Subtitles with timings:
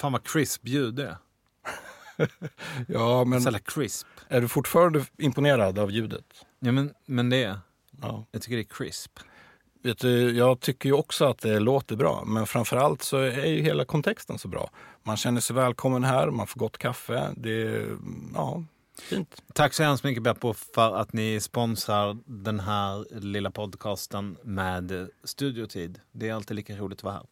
[0.00, 1.16] Fan vad crisp ljud det är.
[2.88, 4.06] Ja, men Så crisp.
[4.28, 6.24] är du fortfarande imponerad av ljudet?
[6.58, 7.58] Ja, men, men det är.
[8.02, 8.24] Ja.
[8.30, 9.18] Jag tycker det är crisp.
[9.82, 13.62] Vet du, jag tycker ju också att det låter bra, men framförallt så är ju
[13.62, 14.70] hela kontexten så bra.
[15.02, 17.34] Man känner sig välkommen här, man får gott kaffe.
[17.36, 17.96] Det är,
[18.34, 18.64] ja,
[19.02, 19.42] fint.
[19.54, 26.00] Tack så hemskt mycket Beppo för att ni sponsrar den här lilla podcasten med studiotid.
[26.12, 27.24] Det är alltid lika roligt att vara här.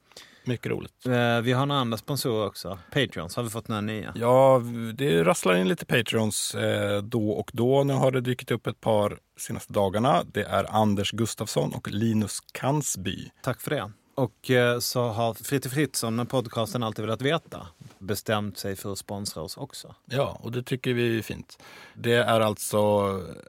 [0.48, 1.06] Mycket roligt.
[1.06, 2.78] Eh, Vi har några andra sponsorer också.
[2.92, 4.12] Patreons har vi fått några nya.
[4.14, 4.62] Ja,
[4.94, 7.84] det rasslar in lite Patreons eh, då och då.
[7.84, 10.24] Nu har det dykt upp ett par senaste dagarna.
[10.32, 13.30] Det är Anders Gustafsson och Linus Kansby.
[13.42, 13.92] Tack för det.
[14.18, 17.66] Och eh, så har Fritte Fritzson med podcasten Alltid velat veta
[17.98, 19.94] bestämt sig för att sponsra oss också.
[20.04, 21.58] Ja, och det tycker vi är fint.
[21.94, 22.78] Det är alltså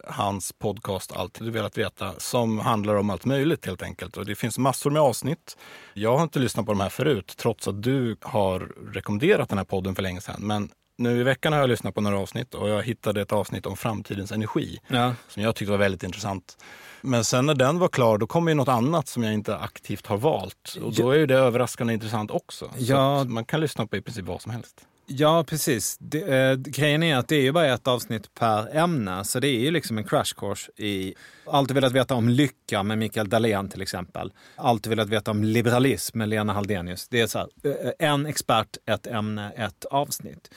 [0.08, 4.18] hans podcast Alltid velat veta som handlar om allt möjligt helt enkelt.
[4.18, 5.58] Och det finns massor med avsnitt.
[5.94, 8.60] Jag har inte lyssnat på de här förut trots att du har
[8.94, 10.42] rekommenderat den här podden för länge sedan.
[10.42, 13.66] Men nu i veckan har jag lyssnat på några avsnitt och jag hittade ett avsnitt
[13.66, 15.14] om framtidens energi Ja.
[15.28, 16.58] som jag tyckte var väldigt intressant.
[17.02, 20.08] Men sen när den var klar då kom ju något annat som jag inte aktivt
[20.08, 20.78] har valt.
[20.84, 22.66] Och då är ju det överraskande intressant också.
[22.66, 23.24] Så Ja.
[23.24, 24.86] man kan lyssna på i princip vad som helst.
[25.12, 25.98] Ja, precis.
[26.00, 29.48] Det, eh, grejen är att det är ju bara ett avsnitt per ämne, så det
[29.48, 31.14] är ju liksom en crash course i
[31.46, 34.32] Alltid velat veta om lycka med Mikael Dahlén till exempel.
[34.56, 37.08] Alltid velat veta om liberalism med Lena Haldenius.
[37.08, 40.52] Det är så här, eh, en expert, ett ämne, ett avsnitt.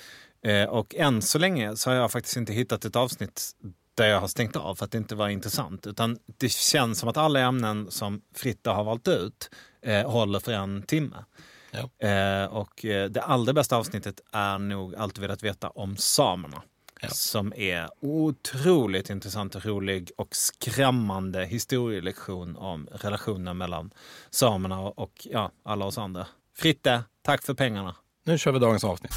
[0.47, 3.51] Eh, Och än så länge så har jag faktiskt inte hittat ett avsnitt
[3.95, 5.87] där jag har stängt av för att det inte var intressant.
[5.87, 9.51] Utan det känns som att alla ämnen som Fritta har valt ut
[9.83, 11.25] eh, håller för en timme.
[11.71, 12.09] Ja.
[12.09, 16.63] Eh, och eh, det allra bästa avsnittet är nog Alltid velat veta om samerna.
[17.01, 17.09] Ja.
[17.09, 23.91] Som är otroligt intressant och rolig och skrämmande historielektion om relationen mellan
[24.31, 26.27] samerna och, och ja, alla oss andra.
[26.57, 27.97] Fritte, tack för pengarna.
[28.25, 29.13] Nu kör vi dagens avsnitt.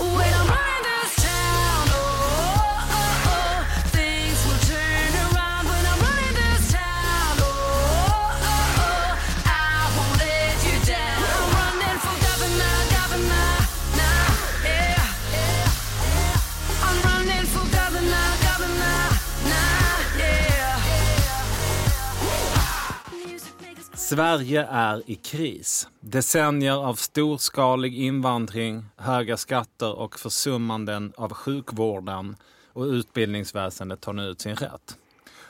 [24.05, 25.88] Sverige är i kris.
[25.99, 32.35] Decennier av storskalig invandring, höga skatter och försummanden av sjukvården
[32.73, 34.97] och utbildningsväsendet tar nu ut sin rätt.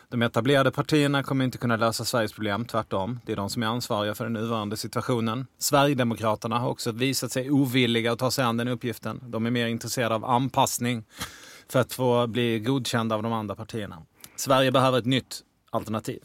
[0.10, 3.20] De etablerade partierna kommer inte kunna lösa Sveriges problem, tvärtom.
[3.26, 5.48] Det är de som är ansvariga för den nuvarande situationen.
[5.58, 9.24] Sverigedemokraterna har också visat sig ovilliga att ta sig an den uppgiften.
[9.28, 11.04] De är mer intresserade av anpassning
[11.70, 14.02] för att få bli godkända av de andra partierna.
[14.36, 15.40] Sverige behöver ett nytt
[15.70, 16.20] alternativ.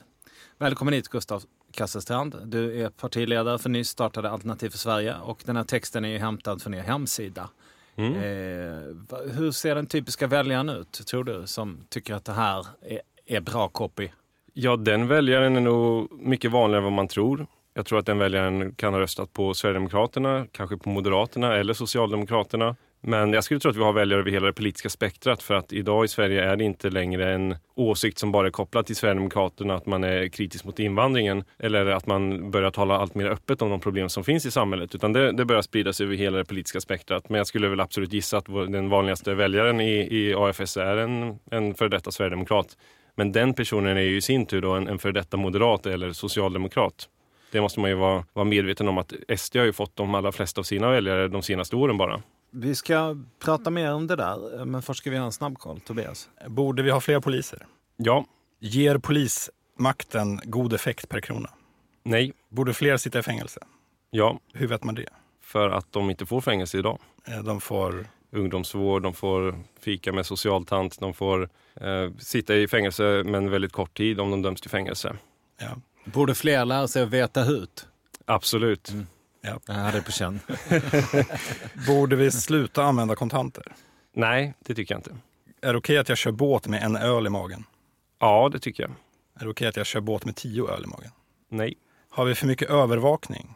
[0.58, 1.42] Välkommen hit Gustav
[1.72, 2.36] Kasselstrand.
[2.44, 6.18] Du är partiledare för nyss startade Alternativ för Sverige och den här texten är ju
[6.18, 7.48] hämtad från er hemsida.
[7.96, 12.66] Eh, va- hur ser den typiska väljaren ut, tror du, som tycker att det här
[12.82, 14.08] är, är bra copy?
[14.52, 17.46] Ja, den väljaren är nog mycket vanligare än vad man tror.
[17.74, 22.76] Jag tror att den väljaren kan ha röstat på Sverigedemokraterna, kanske på Moderaterna eller Socialdemokraterna.
[23.02, 25.72] Men jag skulle tro att vi har väljare över hela det politiska spektrat för att
[25.72, 29.74] idag i Sverige är det inte längre en åsikt som bara är kopplad till Sverigedemokraterna
[29.74, 33.70] att man är kritisk mot invandringen eller att man börjar tala allt mer öppet om
[33.70, 36.80] de problem som finns i samhället utan det, det börjar spridas över hela det politiska
[36.80, 37.28] spektrat.
[37.28, 41.38] Men jag skulle väl absolut gissa att den vanligaste väljaren i, i AFS är en,
[41.50, 42.76] en före detta sverigedemokrat.
[43.14, 46.12] Men den personen är ju i sin tur då en, en före detta moderat eller
[46.12, 47.08] socialdemokrat.
[47.52, 50.32] Det måste man ju vara, vara medveten om att SD har ju fått de allra
[50.32, 52.22] flesta av sina väljare de senaste åren bara.
[52.50, 55.80] Vi ska prata mer om det där, men först ska vi göra en snabbkoll.
[55.80, 56.28] Tobias?
[56.46, 57.66] Borde vi ha fler poliser?
[57.96, 58.24] Ja,
[58.62, 61.50] Ger polismakten god effekt per krona?
[62.02, 63.60] nej, Borde fler sitta i fängelse?
[64.10, 65.06] ja, Hur vet man det?
[65.42, 66.98] för att de inte får fängelse idag.
[67.26, 68.06] Eh, De får...
[68.32, 73.96] Ungdomsvård, de får fika med socialtant, de får eh, sitta i fängelse men väldigt kort
[73.96, 75.16] tid om de döms till fängelse.
[75.60, 77.86] Ja, Borde fler lära sig att veta hut?
[78.24, 78.92] Absolut.
[79.40, 79.60] Ja.
[79.66, 80.40] Jag hade på känn.
[81.86, 83.72] Borde vi sluta använda kontanter?
[84.14, 85.16] Nej, det tycker jag inte.
[85.62, 87.64] Är det okej att jag kör båt med en öl i magen?
[88.20, 88.92] Ja, det tycker jag.
[89.40, 91.10] Är det okej att jag kör båt med tio öl i magen?
[91.50, 91.74] Nej.
[92.10, 93.54] Har vi för mycket övervakning?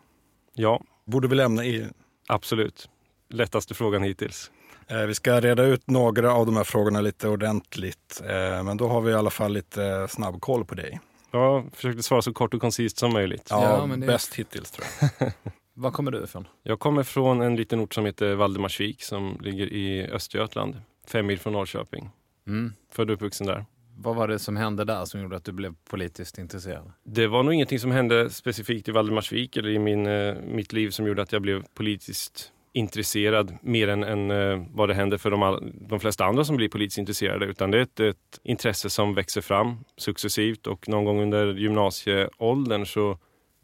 [0.55, 1.87] Ja, Borde vi lämna EU?
[2.29, 2.89] absolut.
[3.29, 4.51] Lättaste frågan hittills.
[4.87, 8.23] Eh, Vi ska reda ut några av de här frågorna lite ordentligt.
[8.25, 11.01] Eh, Men då har vi i alla fall lite eh, snabbkoll på dig.
[11.31, 13.47] Jag försökte svara så kort och koncist som möjligt.
[13.51, 14.87] Ja, Ja, men det- bäst hittills tror
[15.19, 15.33] jag.
[15.77, 16.49] Var kommer du ifrån?
[16.63, 20.77] Jag kommer från en liten ort som heter Valdemarsvik som ligger i Östergötland.
[21.07, 22.11] Fem mil från Norrköping.
[22.47, 22.73] Mm.
[22.93, 23.65] Född och uppvuxen där.
[23.97, 26.93] Vad var det som hände där som gjorde att du blev politiskt intresserad?
[27.05, 30.91] Det var nog ingenting som hände specifikt i Valdemarsvik eller i min, eh, mitt liv
[30.91, 35.31] som gjorde att jag blev politiskt intresserad mer än, än eh, vad det händer för
[35.31, 37.47] de, all, de flesta andra som blir politiskt intresserade.
[37.47, 42.87] Utan det är ett, ett intresse som växer fram successivt och någon gång under gymnasieåldern
[42.87, 43.19] så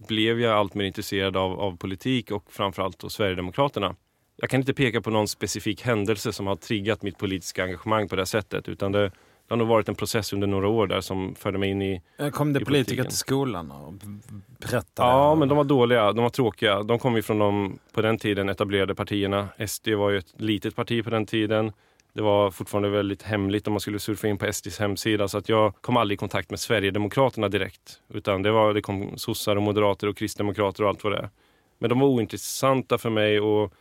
[0.09, 3.95] blev jag allt mer intresserad av, av politik och framförallt då Sverigedemokraterna.
[4.37, 8.17] Jag kan inte peka på någon specifik händelse som har triggat mitt politiska engagemang på
[8.17, 9.13] det sättet utan det, det
[9.49, 12.31] har nog varit en process under några år där som förde mig in i Eh,
[12.31, 13.93] Kom det i politiker till skolan och
[14.59, 15.09] berättade?
[15.09, 16.13] Ja, men de var dåliga.
[16.13, 16.83] De var tråkiga.
[16.83, 19.49] De kom ju från de på den tiden etablerade partierna.
[19.67, 21.73] SD var ju ett litet parti på den tiden.
[22.13, 25.29] Det var fortfarande väldigt hemligt om man skulle surfa in på SDs hemsida.
[25.29, 28.01] Så att jag kom aldrig i kontakt med Sverigedemokraterna direkt.
[28.09, 31.31] Utan det, var, det kom sossar och moderater och kristdemokrater och allt vad det är.
[31.79, 33.75] Men de var ointressanta för mig och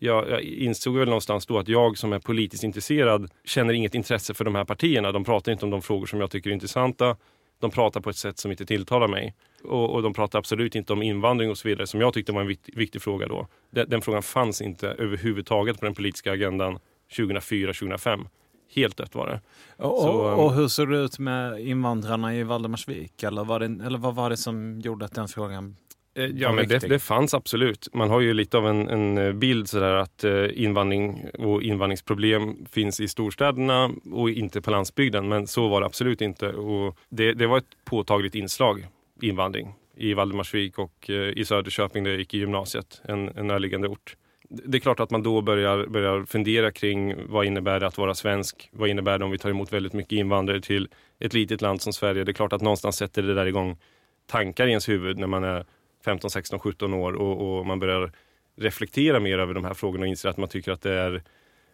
[0.00, 4.34] jag, jag insåg väl någonstans då att jag som är politiskt intresserad känner inget intresse
[4.34, 5.12] för de här partierna.
[5.12, 7.16] De pratar inte om de frågor som jag tycker är intressanta.
[7.60, 9.34] De pratar på ett sätt som inte tilltalar mig.
[9.64, 12.40] Och, och de pratar absolut inte om invandring och så vidare som jag tyckte var
[12.40, 13.46] en viktig, viktig fråga då.
[13.70, 16.78] Den, den frågan fanns inte överhuvudtaget på den politiska agendan
[17.12, 18.26] 2004-2005.
[18.74, 19.40] Helt dött var det.
[19.84, 23.22] Och, Så, och, ehm, hur såg det ut med invandrarna i Valdemarsvik?
[23.22, 25.76] Eller, var det, eller vad var det som gjorde att den frågan...
[26.14, 27.88] Eh, Ja, men det, det fanns absolut.
[27.94, 32.66] Man har ju lite av en, en eh, bild sådär att eh, invandring och invandringsproblem
[32.70, 35.28] finns i storstäderna och inte på landsbygden.
[35.28, 36.48] Men så var det absolut inte.
[36.48, 38.86] Och det, det var ett påtagligt inslag,
[39.22, 44.16] invandring, i Valdemarsvik och i Söderköping där jag gick i gymnasiet, en, en närliggande ort.
[44.48, 48.14] Det är klart att man då börjar, börjar fundera kring vad innebär det att vara
[48.14, 48.68] svensk?
[48.72, 51.92] Vad innebär det om vi tar emot väldigt mycket invandrare till ett litet land som
[51.92, 52.24] Sverige?
[52.24, 53.78] Det är klart att någonstans sätter det där igång
[54.26, 55.64] tankar i ens huvud när man är
[56.04, 58.12] 15, 16, 17 år och, och man börjar
[58.56, 61.22] reflektera mer över de här frågorna och inser att man tycker att det är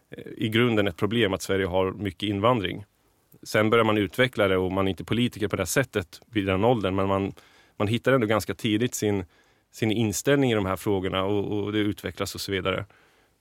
[0.09, 2.85] eh, i grunden ett problem att Sverige har mycket invandring.
[3.43, 6.63] Sen börjar man utveckla det och man är inte politiker på det sättet vid den
[6.63, 7.33] åldern men man,
[7.77, 9.25] man hittar ändå ganska tidigt sin,
[9.75, 12.85] sin inställning i de här frågorna och, och det utvecklas och så vidare.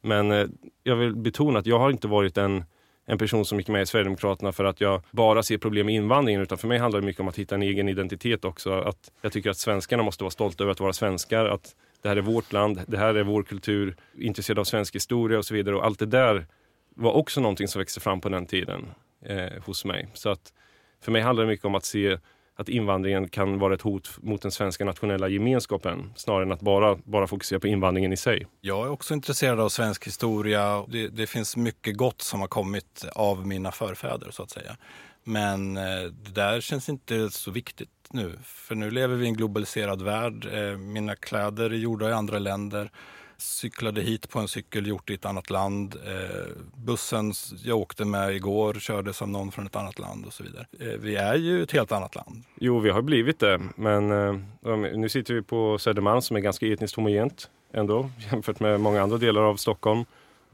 [0.00, 0.46] Men eh,
[0.82, 2.64] jag vill betona att jag har inte varit en,
[3.06, 6.42] en person som gick med i Sverigedemokraterna för att jag bara ser problem med invandringen
[6.42, 8.72] utan för mig handlar det mycket om att hitta en egen identitet också.
[8.72, 12.16] Att jag tycker att svenskarna måste vara stolta över att vara svenskar, att det här
[12.16, 15.76] är vårt land, det här är vår kultur, intresserad av svensk historia och så vidare.
[15.76, 16.46] Och allt det där
[16.94, 18.86] var också någonting som växte fram på den tiden
[19.22, 20.08] eh, hos mig.
[20.14, 20.52] Så att
[21.00, 22.18] för mig handlar det mycket om att se
[22.56, 26.96] att invandringen kan vara ett hot mot den svenska nationella gemenskapen snarare än att bara,
[27.04, 28.46] bara fokusera på invandringen i sig.
[28.60, 30.84] Jag är också intresserad av svensk historia.
[30.88, 34.76] Det, det finns mycket gott som har kommit av mina förfäder så att säga.
[35.24, 38.38] Men eh, det där känns inte så viktigt nu.
[38.44, 40.48] För nu lever vi i en globaliserad värld.
[40.52, 42.90] Eh, mina kläder är gjorda i andra länder.
[43.38, 45.94] Cyklade hit på en cykel gjort i ett annat land.
[46.06, 47.32] Eh, bussen
[47.64, 50.66] jag åkte med igår körde som någon från ett annat land och så vidare.
[50.80, 52.44] Eh, vi är ju ett helt annat land.
[52.60, 53.60] Jo, vi har blivit det.
[53.76, 58.80] Men eh, nu sitter vi på Södermalm som är ganska etniskt homogent ändå jämfört med
[58.80, 60.04] många andra delar av Stockholm.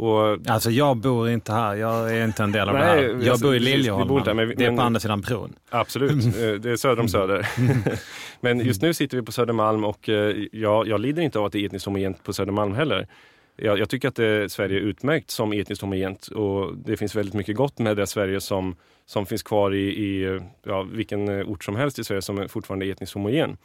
[0.01, 3.27] Och Alltså jag bor inte här, jag är inte en del av Nej, det här.
[3.27, 4.25] Jag bor i Liljeholmen.
[4.25, 5.53] där, men det är på andra sidan bron.
[5.71, 7.49] Absolut, Eh, det är söder om Söder.
[8.41, 11.53] Men just nu sitter vi på Södermalm och eh, jag, jag lider inte av att
[11.53, 13.07] det är etniskt homogent på Södermalm heller.
[13.57, 17.35] Jag, jag tycker att det, Sverige är utmärkt som etniskt homogent och det finns väldigt
[17.35, 18.77] mycket gott med det Sverige som,
[19.07, 22.49] som finns kvar i, i ja, vilken eh, ort som helst i Sverige som är
[22.49, 23.57] fortfarande är etniskt homogen.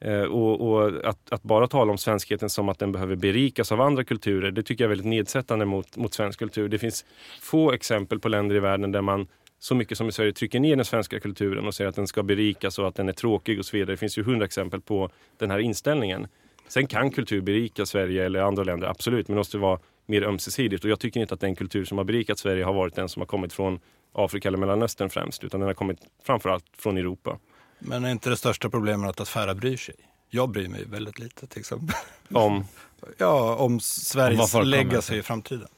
[0.00, 3.80] Eh, och och att, att bara tala om svenskheten som att den behöver berikas av
[3.80, 6.68] andra kulturer, det tycker jag är väldigt nedsättande mot, mot svensk kultur.
[6.68, 7.04] Det finns
[7.40, 9.26] få exempel på länder i världen där man
[9.58, 12.22] så mycket som i Sverige trycker ner den svenska kulturen och säger att den ska
[12.22, 13.92] berikas och att den är tråkig och så vidare.
[13.92, 16.26] Det finns ju hundra exempel på den här inställningen.
[16.68, 20.84] Sen kan kultur berika Sverige eller andra länder, absolut, men det måste vara mer ömsesidigt.
[20.84, 23.20] Och jag tycker inte att den kultur som har berikat Sverige har varit den som
[23.20, 23.80] har kommit från
[24.12, 27.38] Afrika eller Mellanöstern främst, utan den har kommit framförallt från Europa.
[27.78, 29.94] Men är inte det största problemet att färre bryr sig?
[30.30, 31.96] Jag bryr mig väldigt lite till exempel.
[32.32, 32.64] Om,
[33.18, 35.68] Ja, om Om Sveriges kommer legacy i framtiden.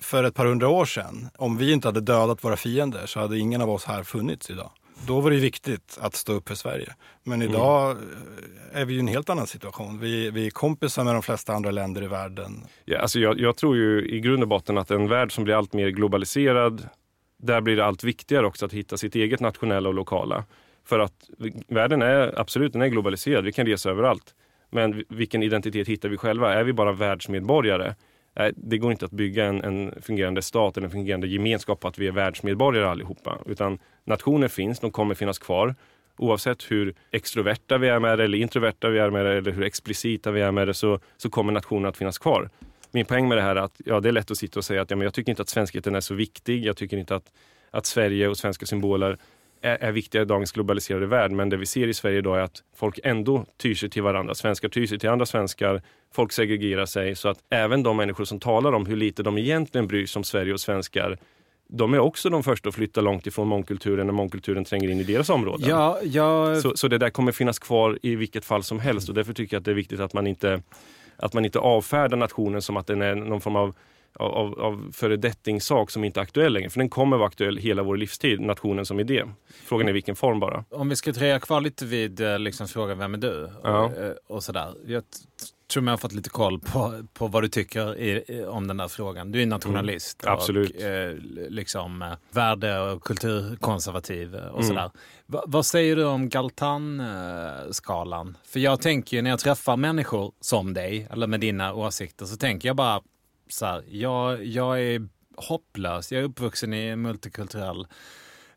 [0.00, 3.38] För ett par hundra år sedan, om vi inte hade dödat våra fiender så hade
[3.38, 4.70] ingen av oss här funnits idag.
[5.06, 6.94] Då var det viktigt att stå upp för Sverige.
[7.22, 9.98] Men idag eh, är vi i en helt annan situation.
[9.98, 12.64] Vi, vi är kompisar med de flesta andra länder i världen.
[12.84, 15.54] ja, alltså jag, jag tror ju i grund och botten att en värld som blir
[15.54, 16.88] allt mer globaliserad,
[17.38, 20.44] där blir det allt viktigare också att hitta sitt eget nationella och lokala.
[20.84, 21.30] För att
[21.68, 24.34] världen är absolut den är globaliserad, vi kan resa överallt.
[24.70, 26.54] Men vilken identitet hittar vi själva?
[26.54, 27.94] Är vi bara världsmedborgare?
[28.56, 31.98] Det går inte att bygga en, en fungerande stat eller en fungerande gemenskap på att
[31.98, 33.38] vi är världsmedborgare allihopa.
[33.46, 35.74] Utan nationer finns, de kommer finnas kvar.
[36.16, 39.62] Oavsett hur extroverta vi är med det eller introverta vi är med det eller hur
[39.62, 42.50] explicita vi är med det så, så kommer nationen att finnas kvar.
[42.90, 44.82] Min poäng med det här är att ja, det är lätt att sitta och säga
[44.82, 46.64] att ja, men jag tycker inte att svenskheten är så viktig.
[46.64, 47.32] Jag tycker inte att,
[47.70, 49.18] att Sverige och svenska symboler
[49.62, 51.30] är, är viktiga i dagens globaliserade värld.
[51.30, 54.34] Men det vi ser i Sverige idag är att folk ändå tyr sig till varandra.
[54.34, 55.82] Svenskar tyr sig till andra svenskar.
[56.14, 57.14] Folk segregerar sig.
[57.14, 60.24] Så att även de människor som talar om hur lite de egentligen bryr sig om
[60.24, 61.18] Sverige och svenskar
[61.74, 65.04] de är också de första att flytta långt ifrån mångkulturen när mångkulturen tränger in i
[65.04, 65.68] deras områden.
[65.68, 69.14] Ja, jag, Så, så det där kommer finnas kvar i vilket fall som helst och
[69.14, 70.62] därför tycker jag att det är viktigt att man inte,
[71.16, 73.74] att man inte avfärdar nationen som att den är någon form av
[74.14, 76.70] av, av föredettingssak som inte är aktuell längre.
[76.70, 79.24] För den kommer vara aktuell hela vår livstid, nationen som idé.
[79.64, 80.64] Frågan är i vilken form bara.
[80.70, 83.50] om vi ska dröja kvar lite vid eh, liksom, frågan vem är du?
[83.62, 83.84] Ja.
[83.84, 84.74] Och, eh, och sådär.
[84.86, 85.02] Jag
[85.72, 88.88] tror jag har fått lite koll på, på vad du tycker i, om den där
[88.88, 89.32] frågan.
[89.32, 90.22] Du är nationalist.
[90.24, 90.76] Mm, absolut.
[90.76, 91.16] Och eh,
[91.48, 94.68] liksom eh, värde och kulturkonservativ och Mm.
[94.68, 94.90] sådär.
[95.26, 98.36] Va, vad säger du om Galtan-skalan?
[98.44, 102.36] För jag tänker ju när jag träffar människor som dig, eller med dina åsikter, så
[102.36, 103.00] tänker jag bara
[103.48, 106.12] så här, jag, jag är hopplös.
[106.12, 107.86] Jag är uppvuxen i en multikulturell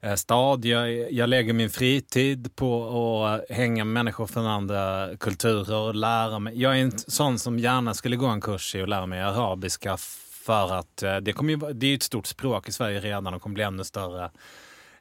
[0.02, 0.66] eh, stad.
[0.66, 6.40] Jag, jag lägger min fritid på att hänga med människor från andra kulturer och lära
[6.40, 6.62] mig.
[6.62, 9.98] Jag är en sån som gärna skulle gå en kurs i att lära mig arabiska
[10.46, 13.34] för att eh, det, kommer ju, det är ju ett stort språk i Sverige redan
[13.34, 14.32] och kommer bli ännu större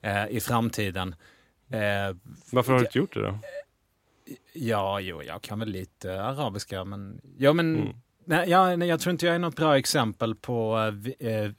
[0.01, 1.15] eh, i framtiden.
[1.71, 2.17] Eh,
[2.53, 3.39] Varför har du inte gjort det då?
[4.53, 7.21] Ja, jo, jag kan väl lite arabiska, men...
[7.39, 7.95] Ja, men Mm.
[8.25, 10.77] Nej, jag, nej, jag tror inte jag är något bra exempel på...
[11.21, 11.51] eh, Eh,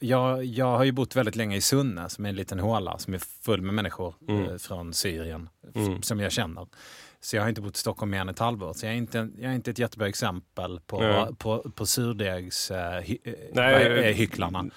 [0.00, 3.14] jag, jag har ju bott väldigt länge i Sunne, som är en liten håla som
[3.14, 4.44] är full med människor Mm.
[4.50, 6.02] eh, från Syrien, Mm.
[6.02, 6.66] som jag känner.
[7.20, 9.28] Så jag har inte bott i Stockholm mer än ett halvår, så jag är inte,
[9.38, 11.26] jag är inte ett jättebra exempel på, Nej.
[11.38, 12.70] på, på surdegs...
[12.70, 13.32] Eh, hy, eh,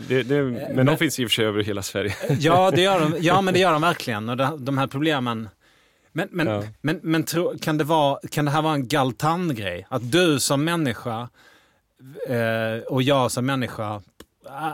[0.07, 2.13] det, men, men- de finns i och för sig över hela Sverige.
[2.39, 4.29] Ja, det gör de, ja, men det gör de verkligen.
[4.29, 5.49] Och det, de här problemen...
[6.11, 6.63] Men, men, Ja.
[6.81, 9.85] men, men tro, kan, det vara, kan det här vara en Galtan-grej?
[9.89, 11.29] Att du som människa
[12.27, 14.01] eh, och jag som människa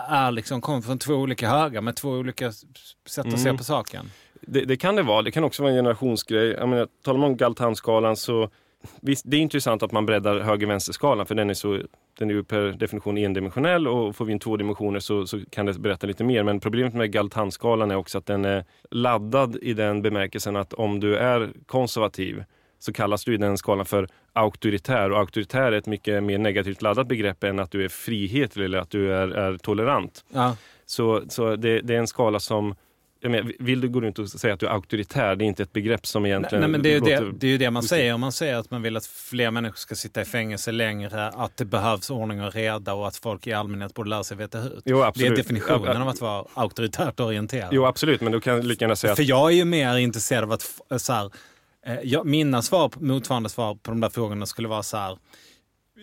[0.07, 2.51] är, liksom, kommer från två olika högar med två olika
[3.07, 3.57] sätt att se Mm.
[3.57, 4.11] på saken.
[4.41, 5.21] Det, det kan det vara.
[5.21, 6.47] Det kan också vara en generationsgrej.
[6.51, 8.49] Jag menar, talar man om Galtan-skalan så
[9.01, 11.79] visst, det är intressant att man breddar höger-vänster-skalan för den är, så,
[12.19, 15.65] den är ju per definition endimensionell och får vi in två dimensioner så, så kan
[15.65, 16.43] det berätta lite mer.
[16.43, 20.99] Men problemet med Galtan-skalan är också att den är laddad i den bemärkelsen att om
[20.99, 22.43] du är konservativ
[22.79, 26.81] så kallas du i den skalan för auktoritär och auktoritär är ett mycket mer negativt
[26.81, 30.25] laddat begrepp än att du är frihetlig eller att du är, är tolerant.
[30.33, 30.57] Ja.
[30.85, 32.75] Så, så det, det är en skala som
[33.31, 35.73] menar, vill du gå runt och säga att du är auktoritär, det är inte ett
[35.73, 36.59] begrepp som egentligen...
[36.61, 38.13] nej, men det, är ju det, det är ju det man säger.
[38.13, 41.57] Om man säger att man vill att fler människor ska sitta i fängelse längre, att
[41.57, 44.81] det behövs ordning och reda och att folk i allmänhet borde lära sig veta hut.
[44.85, 45.35] Jo, Det är absolut.
[45.35, 47.69] definitionen av att vara auktoritärt orienterad.
[47.71, 50.43] Jo, absolut, men du kan lika gärna säga att För jag är ju mer intresserad
[50.43, 51.31] av att, så här,
[51.85, 55.17] eh, mina svar, på- motsvarande svar på de där frågorna skulle vara så här,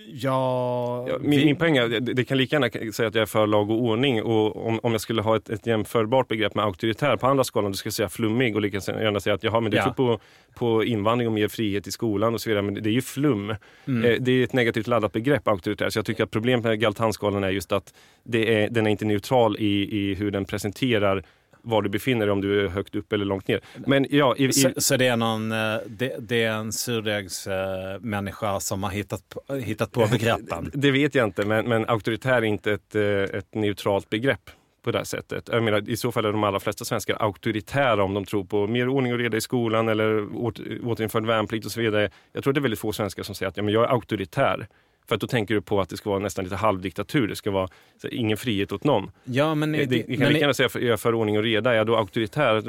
[0.06, 1.06] ja...
[1.08, 3.26] Ja, min, vi- min poäng är, det, det kan lika gärna säga att jag är
[3.26, 6.64] för lag och ordning och om, om jag skulle ha ett, ett jämförbart begrepp med
[6.64, 9.61] auktoritär på andra skalan, då skulle jag säga flummig och lika gärna säga att jaha,
[9.61, 9.82] men du Ja.
[9.84, 10.20] tror på,
[10.54, 13.54] på invandring och mer frihet i skolan och så vidare, men det är ju flum.
[13.87, 14.04] Mm.
[14.11, 15.90] Eh, Det är ett negativt laddat begrepp, auktoritär.
[15.90, 17.94] Så jag tycker att problemet med Galtanskalan är just att
[18.25, 21.22] det är, den är inte neutral i, i hur den presenterar
[21.62, 23.61] var du befinner dig, om du är högt upp eller långt ner.
[23.87, 28.61] Men ja, i, i, Så, så det är någon, eh, det, det är en surdegsmänniska
[28.61, 30.71] som har hittat på, hittat på begreppen?
[30.75, 34.50] Det vet jag inte, men, men auktoritär är inte ett, eh, ett neutralt begrepp
[34.83, 35.49] på det här sättet.
[35.52, 38.66] Jag menar, I så fall är de allra flesta svenskar auktoritära om de tror på
[38.66, 42.11] mer ordning och reda i skolan eller åter, återinförd värnplikt och så vidare.
[42.33, 44.69] Jag tror det är väldigt få svenskar som säger att ja, men jag är auktoritär.
[45.09, 47.28] För att då tänker du på att det ska vara nästan lite halvdiktatur.
[47.28, 47.68] Det ska vara
[48.02, 49.11] här, ingen frihet åt någon.
[49.25, 49.73] Ja, men...
[49.73, 51.71] Det, det- vi kan lika gärna säga för, är jag för ordning och reda.
[51.73, 52.62] Är jag då auktoritär?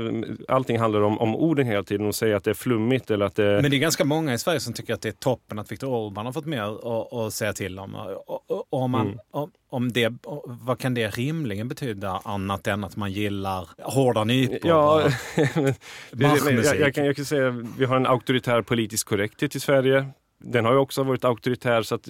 [0.52, 3.36] Allting handlar om, om orden hela tiden och säga att det är flummigt eller att
[3.36, 3.60] det...
[3.62, 5.88] Men det är ganska många i Sverige som tycker att det är toppen att Viktor
[5.88, 7.96] Orbán har fått mer att- att säga till om.
[7.96, 9.20] Och, och, om man, Mm.
[9.32, 10.14] om, om det,
[10.46, 14.60] vad kan det rimligen betyda annat än att man gillar hårda nypor?
[14.64, 15.12] Ja, och
[16.22, 16.66] marschmusik?
[16.66, 20.06] jag, jag, kan, jag kan säga vi har en auktoritär politisk korrekthet i Sverige.
[20.44, 22.10] Den har ju också varit auktoritär så att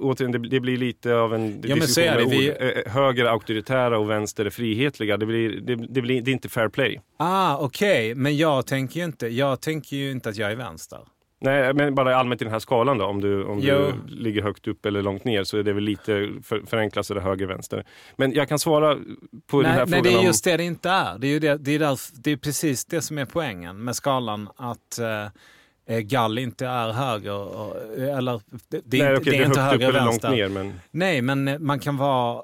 [0.00, 2.28] återigen, det, det blir lite av en Ja, diskussion med.
[2.30, 2.56] Vi- ord.
[2.60, 5.16] Eh, Höger är auktoritära och vänster är frihetliga.
[5.16, 7.00] Det, blir, det, det, blir, det är inte fair play.
[7.16, 8.14] Ah, okej.
[8.14, 10.98] Men jag tänker ju inte, jag tänker ju inte att jag är vänster.
[11.44, 13.04] Nej, men bara allmänt i den här skalan då.
[13.06, 13.74] Om du, om Jo.
[14.08, 17.14] du ligger högt upp eller långt ner så är det väl lite för, förenklat så
[17.14, 17.84] det är höger vänster.
[18.16, 18.98] Men jag kan svara
[19.46, 20.24] på den Nej, här nej, frågan det är om...
[20.26, 21.18] just det det inte är.
[21.18, 23.96] Det är, ju det, det, är där, det är precis det som är poängen med
[23.96, 24.48] skalan.
[24.56, 25.26] Att eh,
[25.86, 27.32] gall inte är höger.
[27.56, 30.30] Och, eller, det, det, är Nej, inte- okej, det är inte höger eller långt vänster.
[30.30, 30.48] ner.
[30.48, 30.80] Men...
[30.90, 32.42] Nej, men eh, man kan vara,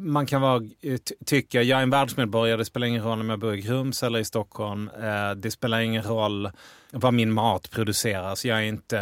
[0.00, 3.30] man kan vara, eh, ty- tycka, jag är en världsmedborgare, det spelar ingen roll om
[3.30, 4.90] jag bor i Grums eller i Stockholm.
[5.02, 6.50] Eh, det spelar ingen roll
[6.94, 8.44] vad min mat produceras.
[8.44, 8.96] Jag är inte,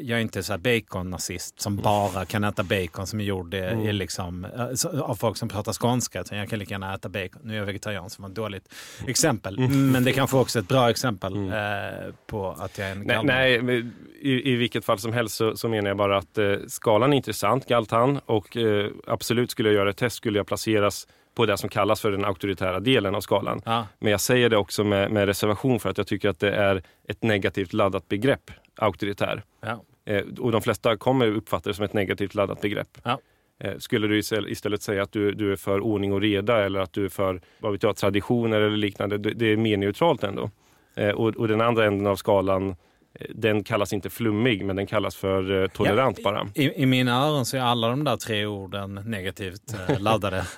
[0.00, 3.92] jag är inte så bacon-nazist som bara kan äta bacon som är gjord i, i
[3.92, 6.20] liksom, eh, av folk som pratar skånska.
[6.20, 7.40] Utan jag kan lika gärna äta bacon.
[7.44, 8.74] Nu är jag vegetarian som var ett dåligt
[9.06, 9.58] exempel.
[9.68, 13.06] Men det är kanske också ett bra exempel eh, på att jag är en Nej,
[13.16, 13.26] galning.
[13.34, 16.54] nej men i, i vilket fall som helst så, så menar jag bara att eh,
[16.68, 21.06] skalan är intressant, Galtan, och eh, absolut skulle jag göra ett test skulle jag placeras
[21.38, 23.60] på det som kallas för den auktoritära delen av skalan.
[23.64, 23.86] Ja.
[23.98, 26.82] Men jag säger det också med, med reservation för att jag tycker att det är
[27.08, 29.42] ett negativt laddat begrepp, auktoritär.
[29.60, 29.84] Ja.
[30.04, 32.88] Eh, och de flesta kommer uppfatta det som ett negativt laddat begrepp.
[33.02, 33.18] Ja.
[33.60, 36.92] Eh, skulle du istället säga att du, du är för ordning och reda eller att
[36.92, 40.50] du är för vad vet jag, traditioner eller liknande, det, det är mer neutralt ändå.
[40.96, 44.86] Eh, och, och den andra änden av skalan, eh, den kallas inte flummig men den
[44.86, 46.48] kallas för eh, tolerant bara.
[46.54, 50.44] I, I mina öron så är alla de där tre orden negativt laddade.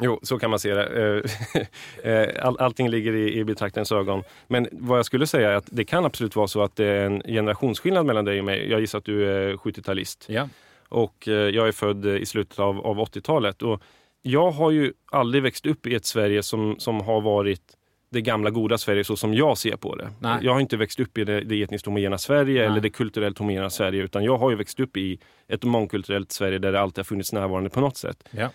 [0.00, 1.22] Jo, så kan man se det.
[1.54, 1.62] Eh,
[2.12, 4.22] eh, All, allting ligger i, i betraktarens ögon.
[4.46, 7.06] Men vad jag skulle säga är att det kan absolut vara så att det är
[7.06, 8.70] en generationsskillnad mellan dig och mig.
[8.70, 10.24] Jag gissar att du är 70-talist.
[10.28, 10.48] ja.
[10.88, 13.62] och eh, jag är född i slutet av, av 80-talet.
[13.62, 13.82] Och
[14.22, 17.62] jag har ju aldrig växt upp i ett Sverige som, som har varit
[18.10, 20.10] det gamla goda Sverige så som jag ser på det.
[20.20, 20.38] Nej.
[20.42, 22.66] Jag har inte växt upp i det, det etniskt homogena Sverige Nej.
[22.66, 26.58] eller det kulturellt homogena Sverige utan jag har ju växt upp i ett mångkulturellt Sverige
[26.58, 28.28] där det alltid har funnits närvarande på något sätt.
[28.30, 28.50] Ja.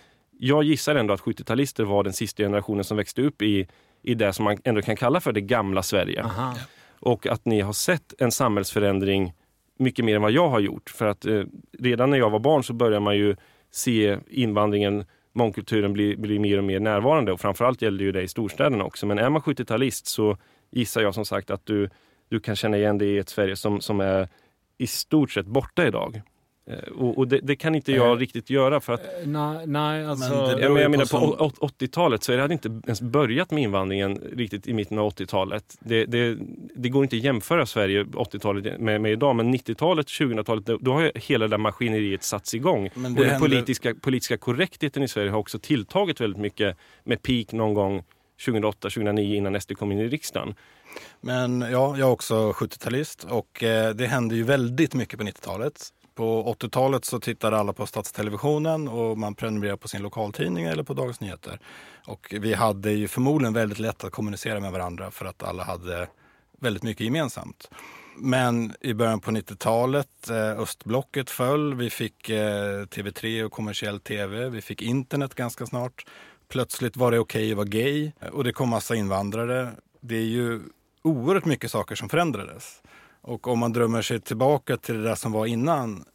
[0.46, 3.68] Jag gissar ändå att 70-talister var den sista generationen som växte upp i,
[4.02, 6.56] i det som man ändå kan kalla för det gamla Sverige Aha.
[7.00, 9.34] och att ni har sett en samhällsförändring
[9.80, 10.90] mycket mer än vad jag har gjort.
[10.90, 11.44] För att eh,
[11.80, 13.36] redan när jag var barn så började man ju
[13.72, 18.28] se invandringen, mångkulturen bli, bli mer och mer närvarande och framförallt gäller ju det i
[18.28, 19.06] storstäderna också.
[19.06, 20.38] Men är man 70-talist så
[20.72, 21.90] gissar jag som sagt att du,
[22.30, 24.30] du kan känna igen det i ett Sverige som, som är
[24.78, 26.22] i stort sett borta idag.
[26.70, 29.67] Eh, Och, och det, det kan inte jag Eh, riktigt göra för att Eh, Nej,
[29.67, 30.29] nej alltså...
[30.29, 32.32] Men det Ja, beror men ju jag menar på på som- å- å- 80-talet så
[32.32, 35.75] hade det inte ens börjat med invandringen riktigt i mitten av 80-talet.
[35.79, 36.38] Det, det,
[36.75, 40.93] det går inte att jämföra Sverige 80-talet med, med idag, men 90-talet, 2000-talet, då, då
[40.93, 42.86] har ju hela det där maskineriet satts igång.
[42.88, 47.22] Och det den händer- politiska, politiska korrektheten i Sverige har också tilltagit väldigt mycket med
[47.22, 48.03] peak någon gång
[48.46, 50.55] 2008-2009 innan SD kom in i riksdagen.
[51.22, 55.88] Men ja, jag är också 70-talist och eh, det hände ju väldigt mycket på 90-talet.
[56.15, 60.93] På 80-talet så tittade alla på Statstelevisionen och man prenumererade på sin lokaltidning eller på
[60.93, 61.60] Dagens Nyheter.
[62.08, 66.08] Och vi hade ju förmodligen väldigt lätt att kommunicera med varandra för att alla hade
[66.60, 67.69] väldigt mycket gemensamt.
[68.17, 74.49] Men i början på 90-talet, eh, östblocket föll, vi fick eh, TV3 och kommersiell TV,
[74.49, 76.06] vi fick internet ganska snart.
[76.47, 79.71] Plötsligt var det okej att vara gay och det kom massa invandrare.
[80.02, 80.62] Det är ju
[81.02, 82.82] oerhört mycket saker som förändrades.
[83.26, 86.06] Och om man drömmer sig tillbaka till det där som var innan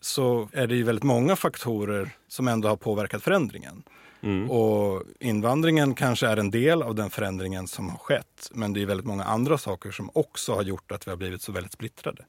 [0.00, 3.82] så är det ju väldigt många faktorer som ändå har påverkat förändringen.
[4.22, 4.50] Mm.
[4.50, 8.50] Och invandringen kanske är en del av den förändringen som har skett.
[8.52, 11.42] Men det är väldigt många andra saker som också har gjort att vi har blivit
[11.42, 12.24] så väldigt splittrade.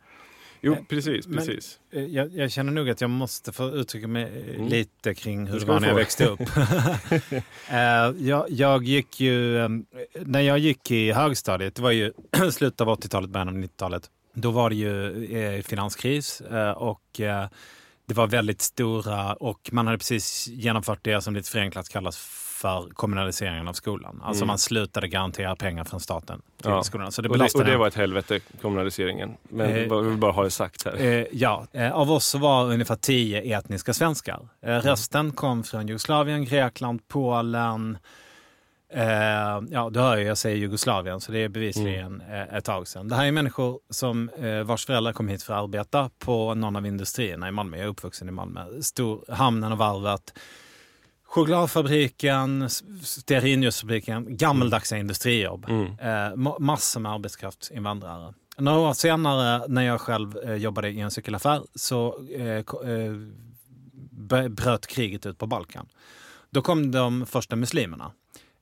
[0.63, 1.79] Jo, precis, men- precis.
[1.91, 4.67] Eh, Jag, jag känner nog att jag måste få uttrycka mig eh, Mm.
[4.67, 6.39] lite kring hur Det var när jag växte upp.
[7.69, 7.77] Eh,
[8.27, 9.67] jag, jag gick ju,
[10.19, 12.13] när jag gick i högstadiet, det var ju
[12.51, 15.25] slutet av 80-talet, början av 90-talet, då var det ju
[15.57, 17.47] eh, finanskris eh, och eh,
[18.05, 22.17] det var väldigt stora och man hade precis genomfört det som lite förenklat kallas
[22.61, 24.21] för kommunaliseringen av skolan.
[24.23, 24.47] Alltså Mm.
[24.47, 26.83] man slutade garantera pengar från staten till Ja.
[26.83, 27.11] skolan.
[27.11, 29.33] Så det Och det, och det var ett helvete, kommunaliseringen.
[29.49, 31.01] Men Eh, jag vill bara ha det sagt här.
[31.01, 34.39] Eh, ja, eh, av oss var ungefär tio etniska svenskar.
[34.61, 37.97] Eh, resten kom från Jugoslavien, Grekland, Polen.
[38.93, 42.87] Eh, ja, du hör ju, jag säger Jugoslavien, så det är bevisligen eh, ett tag
[42.87, 43.07] sedan.
[43.07, 46.75] Det här är människor som, eh, vars föräldrar kom hit för att arbeta på någon
[46.75, 47.77] av industrierna i Malmö.
[47.77, 48.65] Jag är uppvuxen i Malmö.
[48.81, 50.33] Stor, hamnen och varvet.
[51.23, 52.69] Chokladfabriken,
[53.03, 55.65] stearinljusfabriken, gammaldags industrijobb.
[55.69, 55.85] Mm.
[55.85, 58.33] Eh, ma- massor med arbetskraftsinvandrare.
[58.57, 63.13] Några år senare när jag själv eh, jobbade i en cykelaffär så eh, eh,
[64.49, 65.87] bröt kriget ut på Balkan.
[66.49, 68.11] Då kom de första muslimerna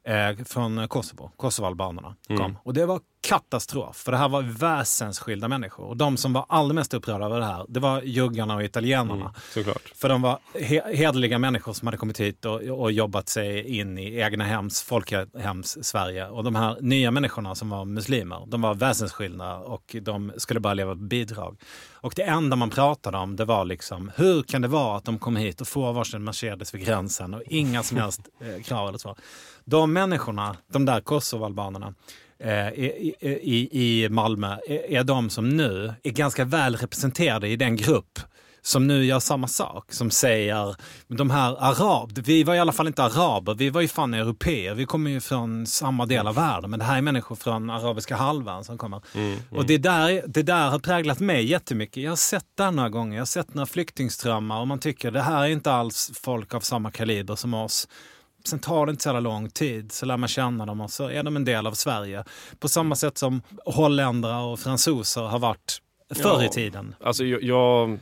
[0.09, 2.39] eh, från Kosovo, Kosovoalbanerna kom.
[2.39, 2.55] Mm.
[2.63, 5.85] Och det var katastrof, för det här var väsensskilda människor.
[5.85, 9.21] Och de som var allra mest upprörda över det här, det var juggarna och italienarna.
[9.21, 9.91] Mm, såklart.
[9.95, 13.97] För de var he- hederliga människor som hade kommit hit och, och jobbat sig in
[13.97, 16.27] i egna hems, folkhems Sverige.
[16.27, 20.73] Och de här nya människorna som var muslimer, de var väsensskilda och de skulle bara
[20.73, 21.61] leva på bidrag.
[21.93, 25.19] Och det enda man pratade om det var liksom, hur kan det vara att de
[25.19, 28.97] kommer hit och får varsin Mercedes vid gränsen och inga som helst eh, krav eller
[28.97, 29.15] så.
[29.65, 31.93] De människorna, de där kosovoalbanerna,
[32.75, 38.19] i, i, i Malmö är, de som nu är ganska väl representerade i den grupp
[38.61, 39.93] som nu gör samma sak.
[39.93, 40.75] Som säger,
[41.07, 44.73] de här arab, vi var i alla fall inte araber, vi var ju fan europeer.
[44.73, 46.69] Vi kommer ju från samma del av världen.
[46.69, 49.01] Men det här är människor från arabiska halvön som kommer.
[49.51, 52.03] Och det där, det där har präglat mig jättemycket.
[52.03, 53.15] Jag har sett det några gånger.
[53.15, 56.59] Jag har sett några flyktingströmmar och man tycker det här är inte alls folk av
[56.59, 57.87] samma kaliber som oss.
[58.45, 61.09] Sen tar det inte så jävla lång tid, så lär man känna dem och så
[61.09, 62.23] är de en del av Sverige.
[62.59, 65.81] På samma sätt som holländare och fransoser har varit
[66.15, 66.51] förr i Ja.
[66.51, 66.95] tiden.
[67.03, 67.99] Alltså jag, jag,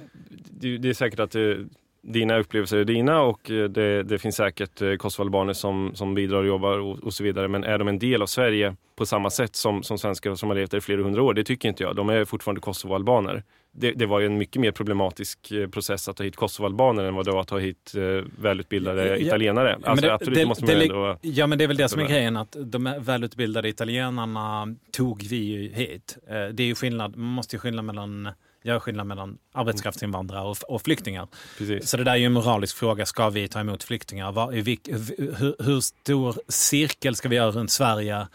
[0.51, 1.57] det, det är säkert att det,
[2.01, 6.37] dina upplevelser är dina och eh, det, det finns säkert eh, kosovoalbaner som, som bidrar
[6.37, 7.47] och jobbar och, och så vidare.
[7.47, 10.55] Men är de en del av Sverige på samma sätt som, som svenskar som har
[10.55, 11.33] levt där i flera hundra år?
[11.33, 11.95] Det tycker inte jag.
[11.95, 13.43] De är fortfarande kosovoalbaner.
[13.79, 17.15] Det, det var ju en mycket mer problematisk eh, process att ta hit kosovoalbaner än
[17.15, 18.01] vad det var att ta hit eh,
[18.41, 19.77] välutbildade Ja, italienare.
[19.79, 21.17] men Alltså, det- absolut, det- måste man ändå...
[21.21, 25.71] Ja men det är väl det som är grejen att de välutbildade italienarna tog vi
[25.75, 26.17] hit.
[26.27, 28.29] Eh, Det är ju skillnad, man måste ju skillnad mellan,
[28.63, 31.27] göra skillnad mellan arbetskraftsinvandrare och, och flyktingar.
[31.57, 31.89] Precis.
[31.89, 34.31] Så det där är ju en moralisk fråga, ska vi ta emot flyktingar?
[34.31, 38.27] Vad, i vilk, hur, hur stor cirkel ska vi göra runt Sverige?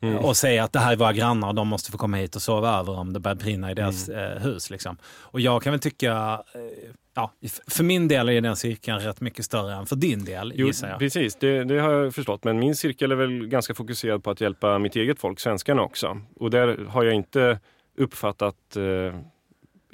[0.00, 0.16] Mm.
[0.16, 2.42] Och säga att det här är våra grannar och de måste få komma hit och
[2.42, 4.32] sova över om det börjar brinna i deras Mm.
[4.36, 4.70] eh, hus.
[4.70, 4.96] Liksom.
[5.20, 6.60] Och jag kan väl tycka, eh,
[7.14, 7.32] ja,
[7.68, 10.88] för min del är den cirkeln rätt mycket större än för din del Jo, gissar
[10.88, 10.98] jag.
[10.98, 12.44] precis, det, det har jag förstått.
[12.44, 16.20] Men min cirkel är väl ganska fokuserad på att hjälpa mitt eget folk, svenskarna också.
[16.36, 17.58] Och där har jag inte
[17.98, 19.14] uppfattat eh,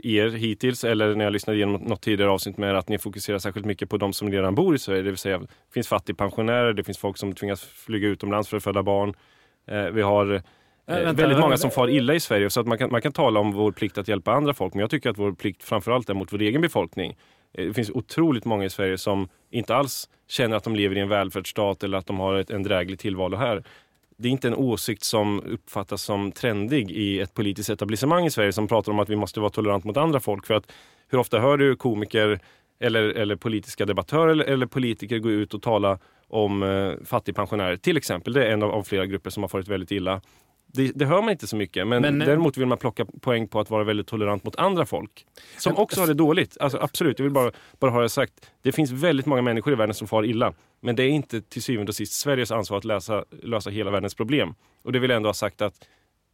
[0.04, 3.38] er hittills, eller när jag lyssnade igenom något tidigare avsnitt med er, att ni fokuserar
[3.38, 5.02] särskilt mycket på de som redan bor i Sverige.
[5.02, 8.62] Det vill säga, det finns fattigpensionärer, det finns folk som tvingas flyga utomlands för att
[8.62, 9.14] föda barn.
[9.66, 10.40] Eh, vi har eh,
[10.86, 12.50] vänta, väldigt många som far illa i Sverige.
[12.50, 14.80] Så att man, kan, man kan tala om vår plikt att hjälpa andra folk, men
[14.80, 17.16] jag tycker att vår plikt framförallt är mot vår egen befolkning.
[17.54, 21.00] Eh, Det finns otroligt många i Sverige som inte alls känner att de lever i
[21.00, 23.64] en välfärdsstat eller att de har ett, en dräglig tillvaro här.
[24.16, 28.52] Det är inte en åsikt som uppfattas som trendig i ett politiskt etablissemang i Sverige
[28.52, 30.46] som pratar om att vi måste vara tolerant mot andra folk.
[30.46, 30.72] För att
[31.08, 32.40] hur ofta hör du komiker
[32.80, 35.98] eller, eller politiska debattörer eller, eller politiker gå ut och tala
[36.32, 38.32] om eh, fattigpensionärer till exempel.
[38.32, 40.20] Det är en av, av flera grupper som har farit väldigt illa.
[40.66, 43.48] Det, det hör man inte så mycket, men, Men, eh, däremot vill man plocka poäng
[43.48, 45.26] på att vara väldigt tolerant mot andra folk.
[45.58, 46.56] Som också har det dåligt.
[46.60, 48.32] Alltså, absolut, jag vill bara, bara ha det sagt.
[48.62, 50.52] Det finns väldigt många människor i världen som far illa.
[50.80, 54.14] Men det är inte till syvende och sist Sveriges ansvar att lösa, lösa hela världens
[54.14, 54.54] problem.
[54.82, 55.74] Och det vill jag ändå ha sagt att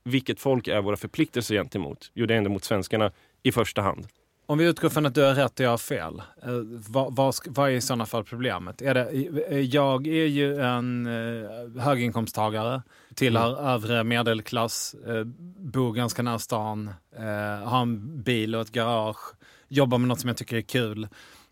[0.05, 2.11] vilket folk är våra förpliktelser gentemot?
[2.15, 4.07] Jo, det är ändå mot svenskarna i första hand.
[4.51, 6.51] Om vi utgår från att du har rätt och jag har fel, eh,
[6.89, 8.83] vad, vad, vad är i sådana fall problemet?
[8.83, 9.09] Är det,
[9.51, 12.83] eh, jag är ju en eh, höginkomsttagare,
[13.15, 14.95] tillhör övre medelklass,
[15.57, 16.91] bor ganska nära stan,
[17.65, 19.35] har en bil och ett garage,
[19.69, 21.09] jobbar med något som jag tycker är kul.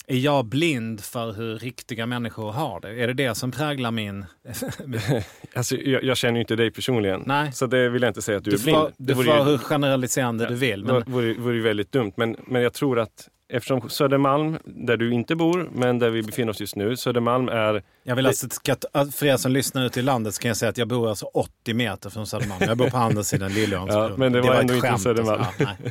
[0.09, 2.89] Är jag blind för hur riktiga människor har det?
[3.03, 4.25] Är det det som präglar min...
[5.55, 7.53] Alltså, jag, jag känner ju inte dig personligen, Nej.
[7.53, 8.79] så det vill jag inte säga att du, Du är blind.
[8.79, 10.85] får, Det du får ju- hur generaliserande du vill.
[10.85, 12.13] Det Men, vore, vore ju väldigt dumt.
[12.17, 16.51] Men, men jag tror att eftersom Södermalm, där du inte bor, men där vi befinner
[16.51, 17.83] oss just nu, Södermalm är...
[18.03, 20.57] Jag vill alltså, ska, att- för er som lyssnar ute i landet så kan jag
[20.57, 22.63] säga att jag bor alltså 80 meter från Södermalm.
[22.67, 24.03] Jag bor på andra sidan Liljeholmsbron.
[24.11, 25.41] Ja, men det var ett ändå inte Södermalm.
[25.43, 25.63] alltså.
[25.63, 25.91] Ja.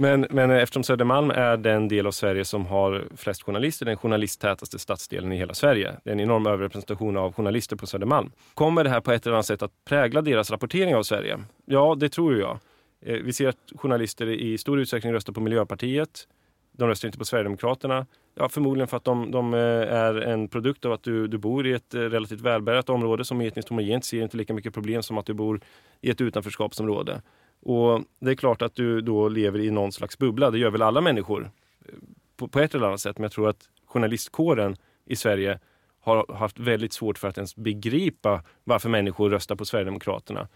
[0.00, 4.78] Men, men eftersom Södermalm är den del av Sverige som har flest journalister, den journalisttätaste
[4.78, 5.94] stadsdelen i hela Sverige.
[6.04, 8.30] Det är en enorm överrepresentation av journalister på Södermalm.
[8.54, 11.38] Kommer det här på ett eller annat sätt att prägla deras rapportering av Sverige?
[11.64, 12.58] Ja, det tror jag.
[13.00, 16.28] Eh, vi ser att journalister i stor utsträckning röstar på Miljöpartiet.
[16.72, 18.06] De röstar inte på Sverigedemokraterna.
[18.34, 21.66] Ja, förmodligen för att de, de eh, är en produkt av att du, du bor
[21.66, 25.02] i ett eh, relativt välbärgat område som är etniskt homogent, ser inte lika mycket problem
[25.02, 25.60] som att du bor
[26.00, 27.22] i ett utanförskapsområde.
[27.60, 30.82] Och det är klart att du då lever i någon slags bubbla, det gör väl
[30.82, 31.50] alla människor
[31.84, 31.94] eh,
[32.36, 33.18] på, på ett eller annat sätt.
[33.18, 35.60] Men jag tror att journalistkåren i Sverige
[36.00, 40.48] har haft väldigt svårt för att ens begripa varför människor röstar på Sverigedemokraterna.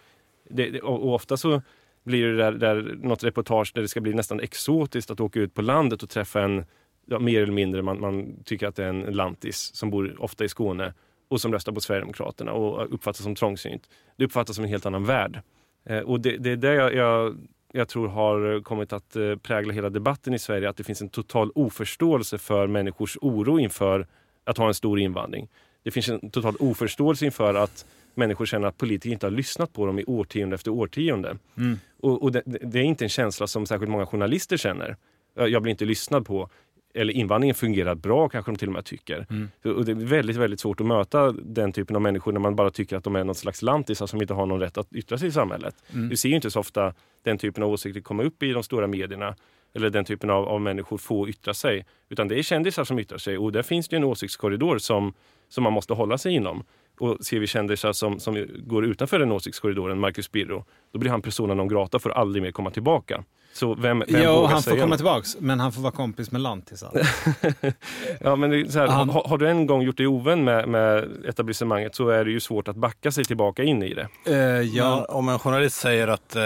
[0.50, 1.62] Det, det, och, och ofta så
[2.04, 5.54] blir det där, där något reportage där det ska bli nästan exotiskt att åka ut
[5.54, 6.64] på landet och träffa en,
[7.06, 10.44] ja, mer eller mindre, man, man tycker att det är en lantis som bor ofta
[10.44, 10.94] i Skåne
[11.28, 13.88] och som röstar på Sverigedemokraterna och uppfattas som trångsynt.
[14.16, 15.40] Det uppfattas som en helt annan värld.
[15.84, 17.36] Eh, och det, det är det jag, jag,
[17.72, 21.08] jag tror har kommit att eh, prägla hela debatten i Sverige, att det finns en
[21.08, 24.06] total oförståelse för människors oro inför
[24.44, 25.48] att ha en stor invandring.
[25.82, 29.86] Det finns en total oförståelse inför att människor känner att politiker inte har lyssnat på
[29.86, 31.36] dem i årtionde efter årtionde.
[31.56, 31.78] Mm.
[32.00, 34.96] Och, och det, det är inte en känsla som särskilt många journalister känner.
[35.34, 36.50] Jag jag blir inte lyssnad på.
[36.94, 39.26] Eller invandringen fungerar bra kanske de till och med tycker.
[39.30, 39.48] Mm.
[39.76, 42.70] Och det är väldigt, väldigt svårt att möta den typen av människor när man bara
[42.70, 45.28] tycker att de är någon slags lantisar som inte har någon rätt att yttra sig
[45.28, 45.74] i samhället.
[45.92, 46.08] Mm.
[46.08, 48.86] Du ser ju inte så ofta den typen av åsikter komma upp i de stora
[48.86, 49.36] medierna.
[49.74, 51.86] Eller den typen av, av människor få yttra sig.
[52.08, 55.14] Utan det är kändisar som yttrar sig och där finns det ju en åsiktskorridor som,
[55.48, 56.64] som man måste hålla sig inom.
[56.98, 61.22] Och ser vi kändisar som, som går utanför den åsiktskorridoren, Marcus Birro, då blir han
[61.22, 63.24] persona non grata för att aldrig mer komma tillbaka.
[63.54, 64.96] Så vem, vem Jo, vågar han får komma något?
[64.98, 66.92] tillbaks, men han får vara kompis med lantisar.
[68.20, 71.08] Ja, men så här, Han- har, har du en gång gjort dig ovän med, med
[71.28, 74.02] etablissemanget så är det ju svårt att backa sig tillbaka in i det.
[74.26, 76.42] Eh, Men ja, om en journalist säger att eh,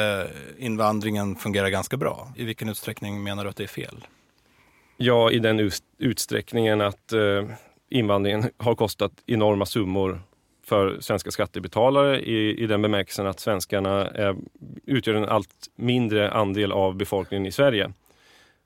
[0.59, 4.05] invandringen fungerar ganska bra, i vilken utsträckning menar du att det är fel?
[4.97, 7.21] Ja, i den ut- utsträckningen att eh,
[7.91, 10.21] invandringen har kostat enorma summor
[10.69, 14.37] för svenska skattebetalare i, i den bemärkelsen att svenskarna är,
[14.87, 17.93] utgör en allt mindre andel av befolkningen i Sverige.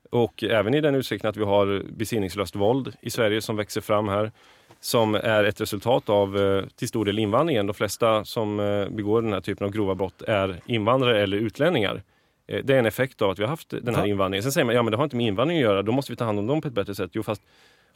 [0.09, 4.07] Och även i den utsträckningen att vi har besinningslöst våld i Sverige som växer fram
[4.07, 4.31] här
[4.79, 7.67] som är ett resultat av eh, till stor del invandringen.
[7.67, 12.03] De flesta som eh, begår den här typen av grova brott är invandrare eller utlänningar.
[12.47, 14.43] Eh, Det är en effekt av att vi har haft den här invandringen.
[14.43, 16.15] Sen säger man ja men det har inte med invandring att göra, då måste vi
[16.15, 17.11] ta hand om dem på ett bättre sätt.
[17.13, 17.41] Jo fast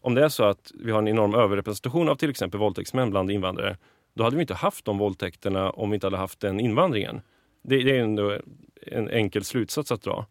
[0.02, 3.32] om det är så att vi har en enorm överrepresentation av till exempel våldtäktsmän bland
[3.32, 3.78] invandrare,
[4.16, 7.22] då hade vi inte haft de våldtäkterna om vi inte hade haft den invandringen.
[7.62, 8.40] Det, det är ändå
[8.82, 10.26] en enkel slutsats att dra.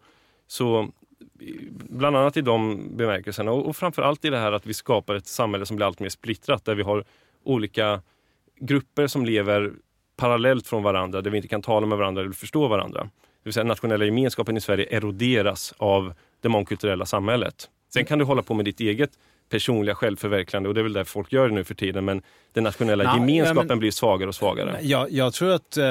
[0.47, 0.89] Så
[1.71, 5.27] bland annat i de bemärkelserna och, och framförallt i det här att vi skapar ett
[5.27, 7.05] samhälle som blir allt mer splittrat där vi har
[7.45, 8.03] olika
[8.61, 9.73] grupper som lever
[10.17, 13.03] parallellt från varandra där vi inte kan tala med varandra eller förstå varandra.
[13.03, 13.11] Det
[13.49, 17.71] vill säga nationella gemenskapen i Sverige eroderas av det mångkulturella samhället.
[17.93, 19.11] Sen kan du hålla på med ditt eget
[19.49, 23.05] personliga självförverkligande och det är väl det folk gör nu för tiden men den nationella
[23.05, 24.79] Nej, gemenskapen men- blir svagare och svagare.
[24.83, 25.85] Jag, jag tror att, eh,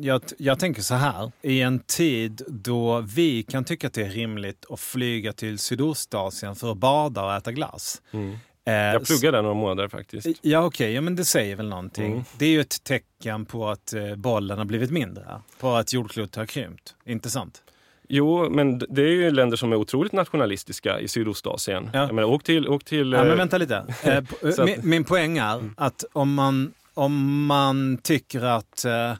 [0.00, 4.10] jag, jag tänker så här, i en tid då vi kan tycka att det är
[4.10, 8.02] rimligt att flyga till Sydostasien för att bada och äta glass.
[8.10, 8.36] Mm.
[8.68, 10.26] Eh, Jag pluggade där några månader faktiskt.
[10.42, 12.12] Ja okej, ja, men det säger väl någonting.
[12.12, 12.24] Mm.
[12.38, 15.24] Det är ju ett tecken på att eh, bollen har blivit mindre.
[15.60, 16.94] På att jordklotet har krympt.
[17.06, 17.62] Inte sant?
[18.08, 21.90] Jo, men det är ju länder som är otroligt nationalistiska i Sydostasien.
[21.92, 22.00] Ja.
[22.00, 22.68] Jag menar, åk till...
[22.68, 23.84] Åk till Ja, eh, men vänta lite.
[24.04, 29.12] Eh, min, min poäng är att om man, om man tycker att eh,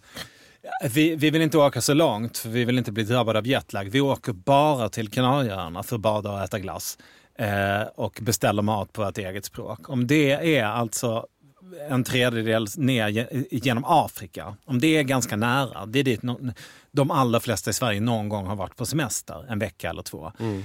[0.90, 3.90] vi, vi vill inte åka så långt för vi vill inte bli drabbade av jetlag.
[3.90, 6.99] Vi åker bara till Kanarieöarna för att bada och äta glass.
[7.38, 9.90] Eh, och beställer mat på ett eget språk.
[9.90, 11.27] Om det är alltså
[11.88, 14.57] en tredjedel ner ge- genom Afrika.
[14.64, 16.22] Om det är ganska nära, det är dit
[16.96, 20.33] de allra flesta i Sverige någon gång har varit på semester, en vecka eller två.
[20.38, 20.64] Mm.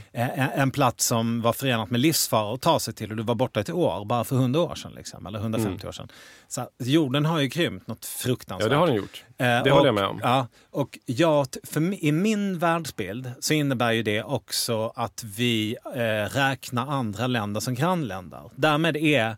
[0.55, 3.59] En, plats som var förenat med livsfara att ta sig till och du var borta
[3.59, 6.07] ett år, bara för 100 år sedan, liksom, eller 150 år sedan.
[6.47, 8.65] Så jorden har ju krympt något fruktansvärt.
[8.65, 9.23] Ja, det har den gjort.
[9.37, 10.19] Det och, håller jag med om.
[10.23, 15.99] Ja, och jag, för, I min världsbild så innebär ju det också att vi eh,
[16.37, 18.49] räknar andra länder som grannländer.
[18.55, 19.35] Därmed är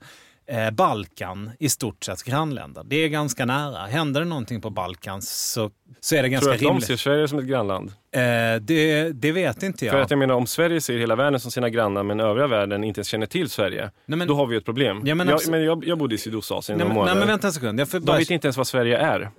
[0.72, 2.84] Balkan i stort sett grannländer.
[2.86, 3.78] Det är ganska nära.
[3.86, 6.86] Händer det någonting på Balkan så, så är det Tror ganska du att de rimligt.
[6.88, 7.90] ser Sverige som ett grannland?
[8.12, 8.22] Eh,
[8.62, 9.92] det, det vet inte jag.
[9.94, 12.84] För att jag menar, om Sverige ser hela världen som sina grannar men övriga världen
[12.84, 15.02] inte ens känner till Sverige, Nej, men- då har vi ett problem.
[15.06, 17.20] Ja, men jag, men jag, jag bodde i Sydostasien nej, några men, nej månader.
[17.20, 17.80] men vänta en sekund.
[17.80, 19.30] Jag får De bara, vet inte ens vad Sverige är.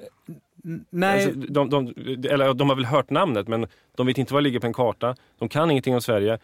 [0.90, 1.94] nej, Alltså, de, de,
[2.28, 4.72] eller de har väl hört namnet men de vet inte var det ligger på en
[4.72, 5.16] karta.
[5.38, 6.38] De kan ingenting om Sverige.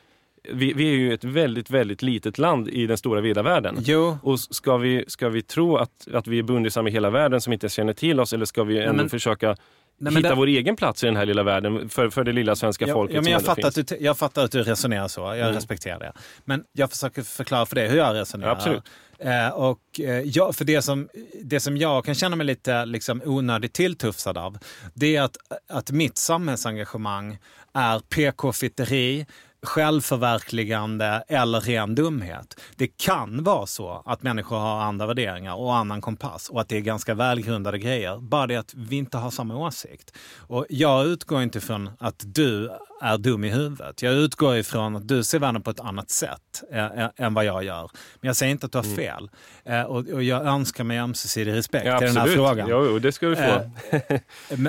[0.52, 3.76] Vi, vi är ju ett väldigt, väldigt litet land i den stora vida världen.
[3.80, 7.40] jo, Och ska vi, ska vi tro att, att vi är bundisar med hela världen
[7.40, 9.56] som inte känner till oss eller ska vi ändå men- försöka
[9.98, 12.56] nej, hitta det- vår egen plats i den här lilla världen för, för det lilla
[12.56, 13.86] svenska Ja, folket ja, men jag, fattar att finns?
[13.86, 15.52] du, jag fattar att du resonerar så, jag Mm.
[15.54, 16.12] respekterar det.
[16.44, 18.50] Men jag försöker förklara för dig hur jag resonerar.
[18.50, 18.82] Ja, absolut.
[19.18, 21.08] Eh, och, eh, ja, för det som,
[21.42, 24.58] det som jag kan känna mig lite liksom, onödigt tilltufsad av,
[24.94, 25.36] det är att,
[25.68, 27.38] att mitt samhällsengagemang
[27.74, 29.26] är PK-fitteri,
[29.62, 32.60] självförverkligande eller ren dumhet.
[32.76, 36.76] Det kan vara så att människor har andra värderingar och annan kompass och att det
[36.76, 38.18] är ganska välgrundade grejer.
[38.18, 40.16] Bara det att vi inte har samma åsikt.
[40.36, 44.02] Och jag utgår inte från att du är dum i huvudet.
[44.02, 47.64] Jag utgår ifrån att du ser världen på ett annat sätt eh, än vad jag
[47.64, 47.90] gör.
[48.20, 49.30] Men jag säger inte att du har fel.
[49.64, 52.68] Eh, och, och jag önskar mig ömsesidig respekt Ja, i den här frågan.
[52.70, 53.42] Jo, det ska du få.
[53.90, 54.20] Eh,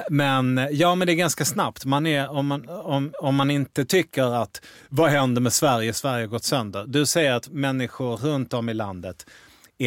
[0.09, 1.85] Men, ja, men det är ganska snabbt.
[1.85, 5.93] Man är, om, man, om, om man inte tycker att vad händer med Sverige?
[5.93, 6.85] Sverige har gått sönder.
[6.87, 9.25] Du säger att människor runt om i landet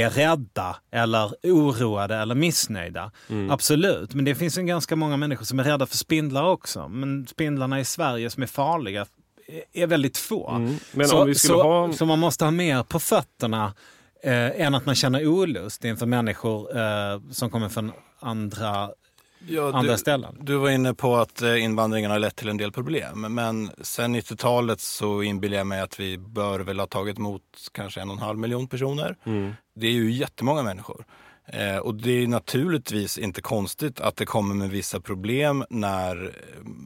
[0.02, 3.11] är rädda eller oroade eller missnöjda.
[3.28, 3.50] Mm.
[3.50, 6.88] Absolut, men det finns ju ganska många människor som är rädda för spindlar också.
[6.88, 9.07] Men spindlarna i Sverige som är farliga
[9.72, 10.50] är- väldigt få.
[10.50, 10.76] Mm.
[10.92, 11.92] Men så, om vi skulle så, ha...
[11.92, 13.74] så man måste ha mer på fötterna
[14.22, 18.90] eh, än att man känner olust inför människor eh, som kommer från andra,
[19.46, 20.37] Ja, andra du, ställen.
[20.40, 23.35] du var inne på att eh, invandringen har lett till en del problem.
[23.35, 28.00] Men sen 90-talet så inbillar jag mig att vi bör väl ha tagit emot kanske
[28.00, 29.16] en och en halv miljon personer.
[29.24, 29.52] Mm.
[29.74, 31.04] Det är ju jättemånga människor.
[31.46, 36.30] Eh, och det är naturligtvis inte konstigt att det kommer med vissa problem när eh,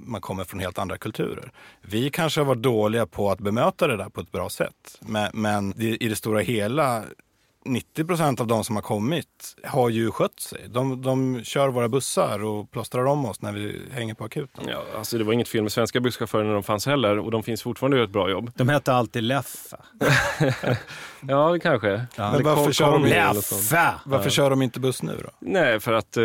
[0.07, 1.53] man kommer från helt andra kulturer.
[1.83, 4.99] Vi kanske har varit dåliga på att bemöta det där på ett bra sätt.
[5.01, 7.05] Men, men det, i det stora hela
[7.69, 10.67] 90 procent av de som har kommit har ju skött sig.
[10.69, 14.65] De, de kör våra bussar och plåstrar om oss när vi hänger på akuten.
[14.69, 17.43] Ja, alltså det var inget fel med svenska busschaufförer när de fanns heller och de
[17.43, 18.51] finns fortfarande och gör ett bra jobb.
[18.55, 19.77] De hette alltid Leffe.
[21.29, 22.07] Ja, kanske.
[22.17, 22.33] Ja.
[22.33, 23.05] Men varför kör de.
[23.05, 23.95] Leffe!
[24.05, 25.31] Varför kör de inte buss nu då?
[25.39, 26.25] Nej, för att eh,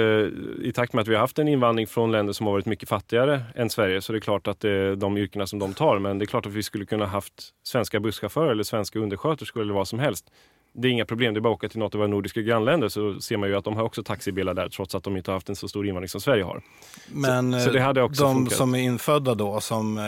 [0.62, 2.90] i takt med att vi har haft en invandring från länder som har varit mycket
[2.90, 6.00] fattigare än Sverige så är det klart att det är de yrkena som de tar.
[6.00, 9.74] Men det är klart att vi skulle kunna haft svenska busschaufförer eller svenska undersköterskor eller
[9.74, 10.26] vad som helst.
[10.74, 12.90] Det är inga problem, det är bara att åka till något av våra nordiska grannländer
[12.90, 15.36] så ser man ju att de har också taxibilar där trots att de inte har
[15.36, 16.62] haft en så stor invandring som Sverige har.
[17.08, 18.54] Men så hade eh, de funkat.
[18.54, 20.04] som är infödda då, som eh,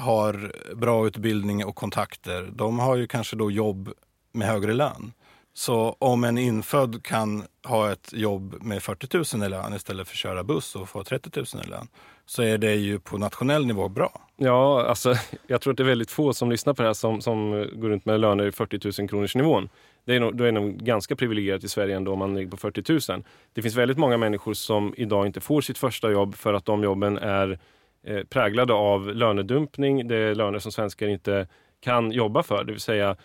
[0.00, 3.92] har bra utbildning och kontakter, de har ju kanske då jobb
[4.32, 5.12] med högre lön.
[5.56, 10.14] Så om en infödd kan ha ett jobb med 40 000 i lön istället för
[10.14, 11.88] att köra buss och få 30 000 i lön,
[12.26, 14.20] så är det ju på nationell nivå bra.
[14.36, 15.14] Ja, alltså,
[15.46, 17.88] jag tror att det är väldigt få som lyssnar på det här som, som går
[17.88, 19.68] runt med löner i 40 000 kronors nivån.
[20.04, 22.56] Det är nog, då är nog ganska privilegierat i Sverige ändå om man ligger på
[22.56, 23.24] 40 000.
[23.52, 26.82] Det finns väldigt många människor som idag inte får sitt första jobb för att de
[26.82, 27.58] jobben är
[28.02, 30.08] eh, präglade av lönedumpning.
[30.08, 31.48] Det är löner som svenskar inte
[31.80, 32.64] kan jobba för.
[32.64, 33.16] Det vill säga,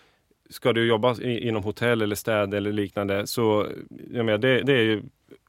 [0.50, 3.66] ska du jobba i, inom hotell eller städ eller liknande så
[4.12, 5.02] jag menar, det, det är ju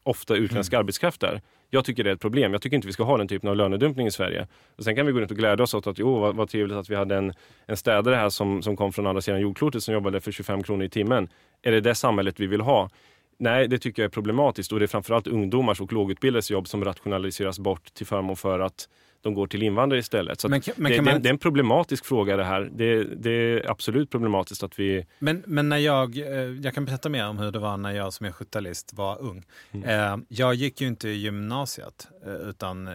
[0.03, 1.41] ofta utländsk arbetskraft där.
[1.69, 2.53] Jag tycker det är ett problem.
[2.53, 4.47] Jag tycker inte vi ska ha den typen av lönedumpning i Sverige.
[4.77, 6.77] Och sen kan vi gå runt och glädja oss åt att jo, vad, vad trevligt
[6.77, 7.33] att vi hade en,
[7.65, 10.85] en städare här som, som kom från andra sidan jordklotet som jobbade för 25 kronor
[10.85, 11.29] i timmen.
[11.61, 12.89] Är det det samhället vi vill ha?
[13.37, 16.83] Nej, det tycker jag är problematiskt och det är framförallt ungdomars och lågutbildades jobb som
[16.85, 18.89] rationaliseras bort till förmån för att
[19.21, 20.41] de går till invandrare istället.
[20.41, 22.69] Så Men men det, det, man- det är en problematisk fråga det här.
[22.73, 25.05] Det, det är absolut problematiskt att vi...
[25.19, 26.25] Men, men när jag, eh,
[26.63, 29.43] jag kan berätta mer om hur det var när jag som är 70-talist var ung.
[29.85, 32.89] Eh, Jag gick ju inte i gymnasiet eh, utan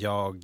[0.00, 0.36] jag,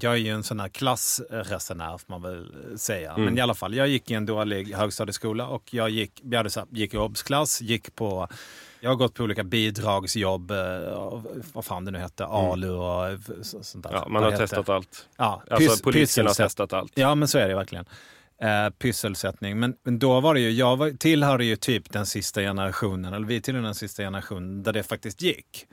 [0.00, 3.14] jag är ju en sån här klassresenär får man väl säga.
[3.16, 6.50] Men i alla fall, jag gick i en dålig högstadieskola och jag gick, jag hade
[6.50, 8.28] så här, gick i obsklass, gick på
[8.80, 10.56] jag har gått på olika bidragsjobb, eh,
[11.52, 13.92] vad fan det nu hette, ALU och så- sånt där.
[13.92, 15.08] Ja, man har testat allt.
[15.16, 16.92] Ja, Alltså pys- politikerna har testat allt.
[16.94, 17.84] Ja, men så är det verkligen.
[18.42, 19.58] Eh, pysselsättning.
[19.60, 23.26] Men, men då var det ju, jag var, tillhörde ju typ den sista generationen, eller
[23.26, 25.66] vi tillhörde den sista generationen där det faktiskt gick.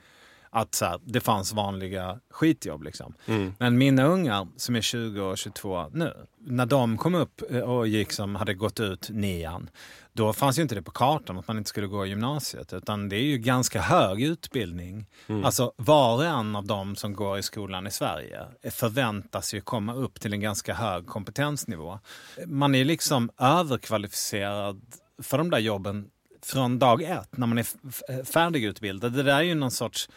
[0.56, 3.14] Att så här, det fanns vanliga skitjobb liksom.
[3.26, 3.54] Mm.
[3.58, 7.88] Men mina ungar som är 20 och 22 nu, när de kom upp eh, och
[7.88, 9.70] gick som hade gått ut nian,
[10.12, 12.72] då fanns ju inte det på kartan att man inte skulle gå i gymnasiet.
[12.72, 15.06] Utan det är ju ganska hög utbildning.
[15.44, 18.40] Alltså var och en av dem som går i skolan i Sverige
[18.70, 21.98] förväntas ju komma upp till en ganska hög kompetensnivå.
[22.46, 24.82] Man är liksom överkvalificerad
[25.22, 26.10] för de där jobben
[26.42, 29.12] från dag ett när man är färdigutbildad.
[29.12, 30.08] Det där är ju någon sorts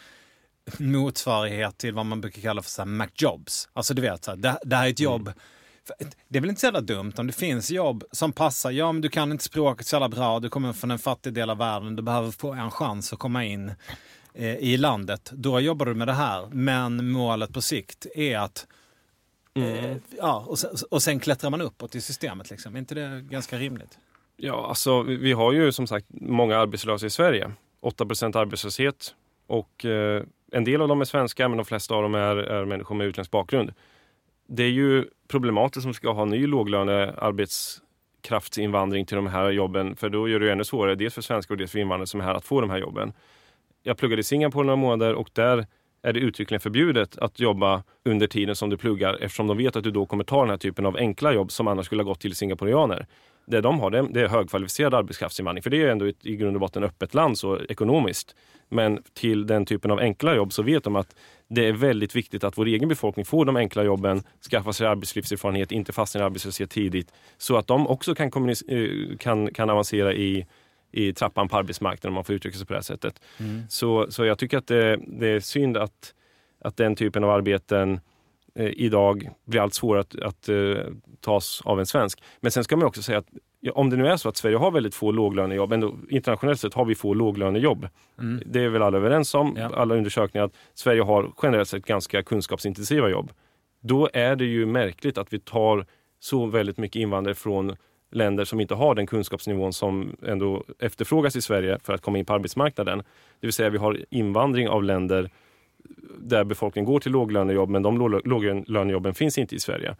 [0.79, 3.69] motsvarighet till vad man brukar kalla för så här McJobs.
[3.73, 5.31] Alltså du vet, så här, det, det här är ett jobb.
[6.27, 8.71] Det är väl inte så jävla dumt om det finns jobb som passar.
[8.71, 10.39] Ja, men du kan inte språket så jävla bra.
[10.39, 11.95] Du kommer från en fattig del av världen.
[11.95, 13.71] Du behöver få en chans att komma in
[14.33, 15.29] eh, i landet.
[15.33, 16.47] Då jobbar du med det här.
[16.51, 18.67] Men målet på sikt är att
[19.55, 22.49] eh, ja, och, sen, och sen klättrar man uppåt i systemet.
[22.49, 22.75] Liksom.
[22.75, 23.97] Är inte det ganska rimligt?
[24.37, 27.51] Ja, alltså vi- vi har ju som sagt många arbetslösa i Sverige.
[27.81, 29.15] 8% arbetslöshet
[29.47, 32.65] och eh, en del av dem är svenskar men de flesta av dem är, är
[32.65, 33.73] människor med utländsk bakgrund.
[34.47, 40.29] Det är ju problematiskt om ska ha ny låglönearbetskraftsinvandring till de här jobben för då
[40.29, 42.35] gör det ju ännu svårare dels för svenskar och dels för invandrare som är här
[42.35, 43.13] att få de här jobben.
[43.83, 45.65] Jag pluggade i Singapore några månader och där
[46.01, 49.83] är det uttryckligen förbjudet att jobba under tiden som du pluggar eftersom de vet att
[49.83, 52.19] du då kommer ta den här typen av enkla jobb som annars skulle ha gått
[52.19, 53.07] till singaporianer.
[53.49, 56.61] Det de har det, är högkvalificerad arbetskraftsinvandring för det är ändå ett, i grund och
[56.61, 58.35] botten öppet land så ekonomiskt.
[58.69, 61.15] Men till den typen av enkla jobb så vet de att
[61.47, 65.71] det är väldigt viktigt att vår egen befolkning får de enkla jobben, skaffar sig arbetslivserfarenhet,
[65.71, 67.13] inte fastnar i arbetslöshet tidigt.
[67.37, 70.45] Så att de också kan, eh, kan, kan avancera i,
[70.91, 73.21] i trappan på arbetsmarknaden om man får uttrycka sig på det här sättet.
[73.69, 76.13] Så, så jag tycker att det, det är synd att,
[76.61, 77.99] att den typen av arbeten
[78.57, 82.23] eh, idag blir allt svårare att, att eh, tas av en svensk.
[82.41, 83.27] Men sen ska man också säga att
[83.59, 86.73] ja, om det nu är så att Sverige har väldigt få låglönejobb, ändå, internationellt sett
[86.73, 87.87] har vi få låglönejobb.
[88.45, 89.71] Det är väl alla överens om, Ja.
[89.75, 93.31] alla undersökningar, att Sverige har generellt sett ganska kunskapsintensiva jobb.
[93.81, 95.85] Då är det ju märkligt att vi tar
[96.19, 97.75] så väldigt mycket invandrare från
[98.11, 102.25] länder som inte har den kunskapsnivån som ändå efterfrågas i Sverige för att komma in
[102.25, 102.97] på arbetsmarknaden.
[103.39, 105.29] Det vill säga vi har invandring av länder
[106.19, 109.95] där befolkningen går till låglönejobb men de låg- låglönejobben finns inte i Sverige.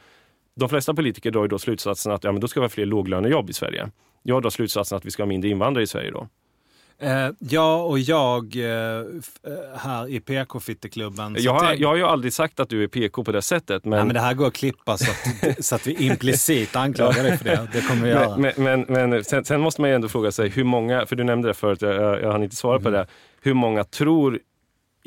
[0.56, 2.86] De flesta politiker drar ju då slutsatsen att ja, men då ska vi ha fler
[2.86, 3.90] låglönejobb i Sverige.
[4.24, 6.28] Jag drar slutsatsen att vi ska ha mindre invandrare i Sverige då.
[7.00, 9.04] Eh, ja, och jag eh, eh,
[9.76, 11.36] här i PK-fitteklubben.
[11.40, 13.86] Jag har, jag har ju aldrig sagt att du är PK på det sättet.
[13.86, 17.24] Men, Nej, men det här går att klippa så att, så att vi implicit anklagar
[17.24, 17.68] dig för det.
[17.74, 18.38] Det kommer vi göra.
[18.38, 21.24] men, men, men, sen, sen måste man ju ändå fråga sig hur många, för du
[21.24, 22.84] nämnde det förut, jag, jag, jag hann inte svara Mm.
[22.84, 23.08] på det.
[23.42, 24.40] Hur många tror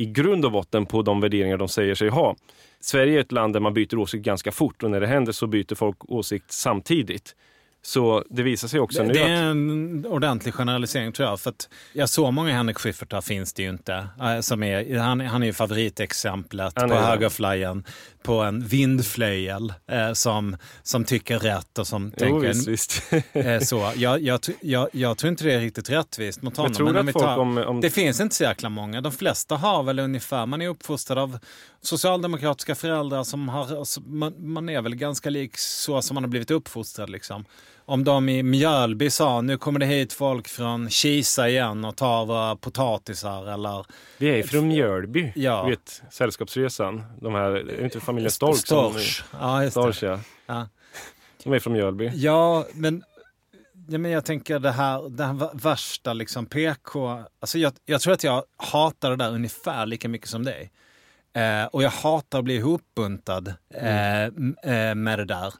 [0.00, 2.36] i grund och botten på de värderingar de säger sig ha?
[2.80, 5.46] Sverige är ett land där man byter åsikt ganska fort och när det händer så
[5.46, 7.36] byter folk åsikt samtidigt.
[7.82, 11.40] Så det visar sig också nu Det är att en ordentlig generalisering tror jag.
[11.40, 14.08] För att jag så många Henrik Schyffertar finns det ju inte.
[14.20, 17.00] eh, Som är, han, han är ju favoritexemplet Han på det.
[17.00, 17.84] högerflyen
[18.22, 23.02] på en vindflöjel eh, som, som tycker rätt och som Jo, tänker visst, visst.
[23.32, 23.92] eh, så.
[23.96, 26.72] Jag, jag, jag, jag tror inte det är riktigt rättvist mot honom.
[26.72, 29.00] du Men om folk om- om- Det finns inte så jäkla många.
[29.00, 31.38] De flesta har väl ungefär, man är uppfostrad av
[31.82, 36.50] socialdemokratiska föräldrar som har, man, man är väl ganska lik så som man har blivit
[36.50, 37.44] uppfostrad liksom.
[37.90, 42.26] Om de i Mjölby sa nu kommer det hit folk från Kisa igen och tar
[42.26, 43.86] våra potatisar eller
[44.18, 45.62] Vi är från Mjölby, Ja.
[45.64, 47.04] du vet Sällskapsresan.
[47.20, 48.56] De här, är inte familjen Stork?
[48.56, 49.24] som- Storch.
[49.40, 49.72] Ja, just.
[49.72, 50.20] Storch, ja.
[50.46, 50.68] Ja.
[51.44, 52.10] De är från Mjölby.
[52.14, 53.02] Ja, men,
[53.88, 57.22] ja, men jag tänker det här, det här värsta liksom PK.
[57.40, 60.70] Alltså jag, jag tror att jag hatar det där ungefär lika mycket som dig.
[61.32, 65.54] Eh, och jag hatar att bli ihopbuntad eh, m- eh, med det där.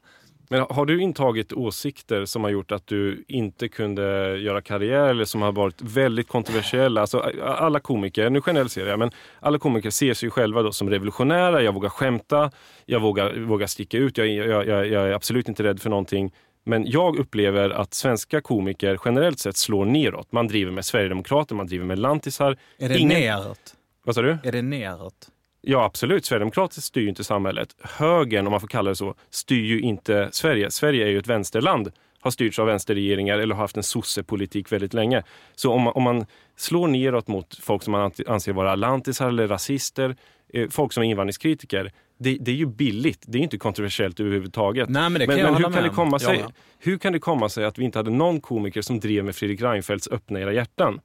[0.51, 5.25] Men har du intagit åsikter som har gjort att du inte kunde göra karriär eller
[5.25, 7.01] som har varit väldigt kontroversiella?
[7.01, 11.61] Alltså, alla komiker, nu generaliserar jag, men alla komiker ser sig själva då som revolutionära.
[11.61, 12.51] Jag vågar skämta,
[12.85, 16.33] jag vågar, vågar sticka ut, jag, jag, jag, jag är absolut inte rädd för någonting.
[16.63, 20.31] Men jag upplever att svenska komiker generellt sett slår neråt.
[20.31, 22.57] Man driver med Sverigedemokrater, man driver med lantisar.
[22.77, 23.75] Är det Ingen- neråt?
[24.03, 24.37] Vad sa du?
[24.43, 25.29] Är det neråt?
[25.61, 26.25] Ja, absolut.
[26.25, 27.75] Sverigedemokrater styr ju inte samhället.
[27.81, 30.71] Högern, om man får kalla det så, styr ju inte Sverige.
[30.71, 31.91] Sverige är ju ett vänsterland.
[32.19, 35.23] Har styrts av vänsterregeringar eller har haft en sossepolitik väldigt länge.
[35.55, 36.25] Så om man, om man
[36.57, 40.15] slår neråt mot folk som man anser vara lantisar eller rasister,
[40.53, 43.23] eh, folk som är invandringskritiker, det, det är ju billigt.
[43.27, 44.89] Det är inte kontroversiellt överhuvudtaget.
[44.89, 45.95] Nej, men men, men hur, kan med det om.
[45.95, 46.51] komma sig, Ja, ja.
[46.79, 49.61] hur kan det komma sig att vi inte hade någon komiker som drev med Fredrik
[49.61, 51.01] Reinfeldts Öppna era hjärtan?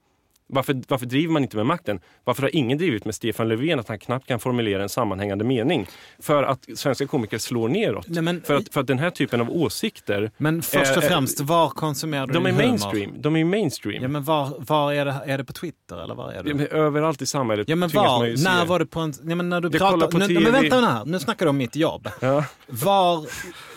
[0.49, 2.01] Varför, varför driver man inte med makten?
[2.25, 5.87] Varför har ingen drivit med Stefan Löfven att han knappt kan formulera en sammanhängande mening?
[6.19, 8.07] För att svenska komiker slår neråt.
[8.09, 11.09] Nej, men- för, att, för att den här typen av åsikter, Men först och eh,
[11.09, 12.63] främst, var konsumerar du de är humor?
[12.67, 13.13] mainstream.
[13.23, 14.03] De är mainstream.
[14.03, 16.51] Ja, men var, var är, det, är det på Twitter eller var är det?
[16.51, 19.61] Ja, överallt i samhället Ja men var, när var du på en, ja, men när
[19.61, 20.41] du Jag pratar, på nu, TV.
[20.41, 22.09] men vänta nu här, nu snackar du om mitt jobb.
[22.21, 23.27] Ja, Var,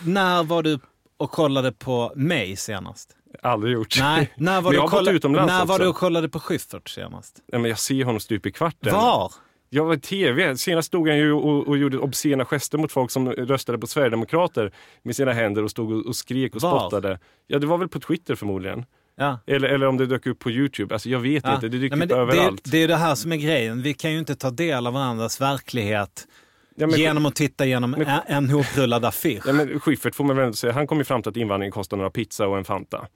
[0.07, 0.79] när var du
[1.17, 3.15] och kollade på mig senast?
[3.43, 3.95] Aldrig gjort.
[3.99, 5.11] Nej, när var, du, kolla,
[5.45, 7.39] när var du och kollade på Schyffert senast?
[7.51, 8.93] Ja, men jag ser honom stup i kvarten.
[8.93, 9.31] Var?
[9.69, 10.57] Jag var i tv.
[10.57, 14.71] Senast stod han ju och, och gjorde obscena gester mot folk som röstade på Sverigedemokrater
[15.03, 16.79] med sina händer och stod och, och skrek och Var?
[16.79, 17.19] spottade.
[17.47, 18.85] Ja, det var väl på Twitter förmodligen.
[19.15, 19.39] Ja.
[19.47, 20.95] Eller, eller om det dök upp på Youtube.
[20.95, 21.55] Alltså jag vet Ja.
[21.55, 22.63] inte, det dyker Nej, upp det, överallt.
[22.63, 23.81] Det, det är det här som är grejen.
[23.81, 26.27] Vi kan ju inte ta del av varandras verklighet
[26.75, 29.43] ja, men, genom att titta genom men- en, hoprullad affisch.
[29.47, 31.97] ja, men Schyffert får man väl säga, han kom ju fram till att invandringen kostar
[31.97, 33.07] några pizza och en Fanta.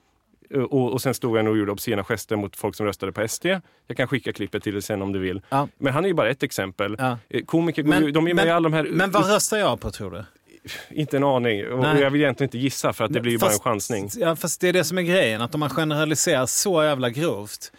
[0.56, 3.46] Och, och sen stod han och gjorde obscena gester mot folk som röstade på SD.
[3.88, 5.42] Jag kan skicka klippet till dig sen om du vill.
[5.50, 5.68] Ja.
[5.78, 6.96] Men han är ju bara ett exempel.
[7.00, 7.18] Ja.
[7.30, 8.84] Eh, Komiker, Men- de är med men- alla de här...
[8.92, 10.24] Men vad röstar jag på tror du?
[10.90, 11.68] Inte en aning.
[11.68, 12.02] Och, Nej.
[12.02, 14.10] jag vill egentligen inte gissa för att det blir ju bara en chansning.
[14.16, 17.72] Ja, fast det är det som är grejen, att om man generaliserar så jävla grovt,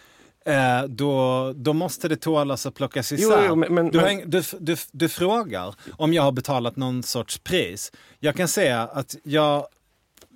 [0.46, 3.44] eh, då, då måste det tålas att plockas Jo, isär.
[3.48, 7.38] jo, men- men- du, men- du, du, du frågar om jag har betalat någon sorts
[7.38, 7.92] pris.
[8.20, 9.66] Jag kan säga att jag,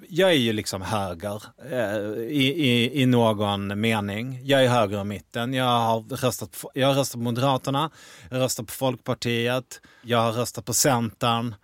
[0.09, 4.41] jag är ju liksom höger eh, i, i, i någon mening.
[4.45, 5.55] Jag är höger i mitten.
[5.55, 7.91] Jag har röstat på, jag har röstat på Moderaterna,
[8.31, 11.55] jag har röstat på Folkpartiet, jag har röstat på Centern.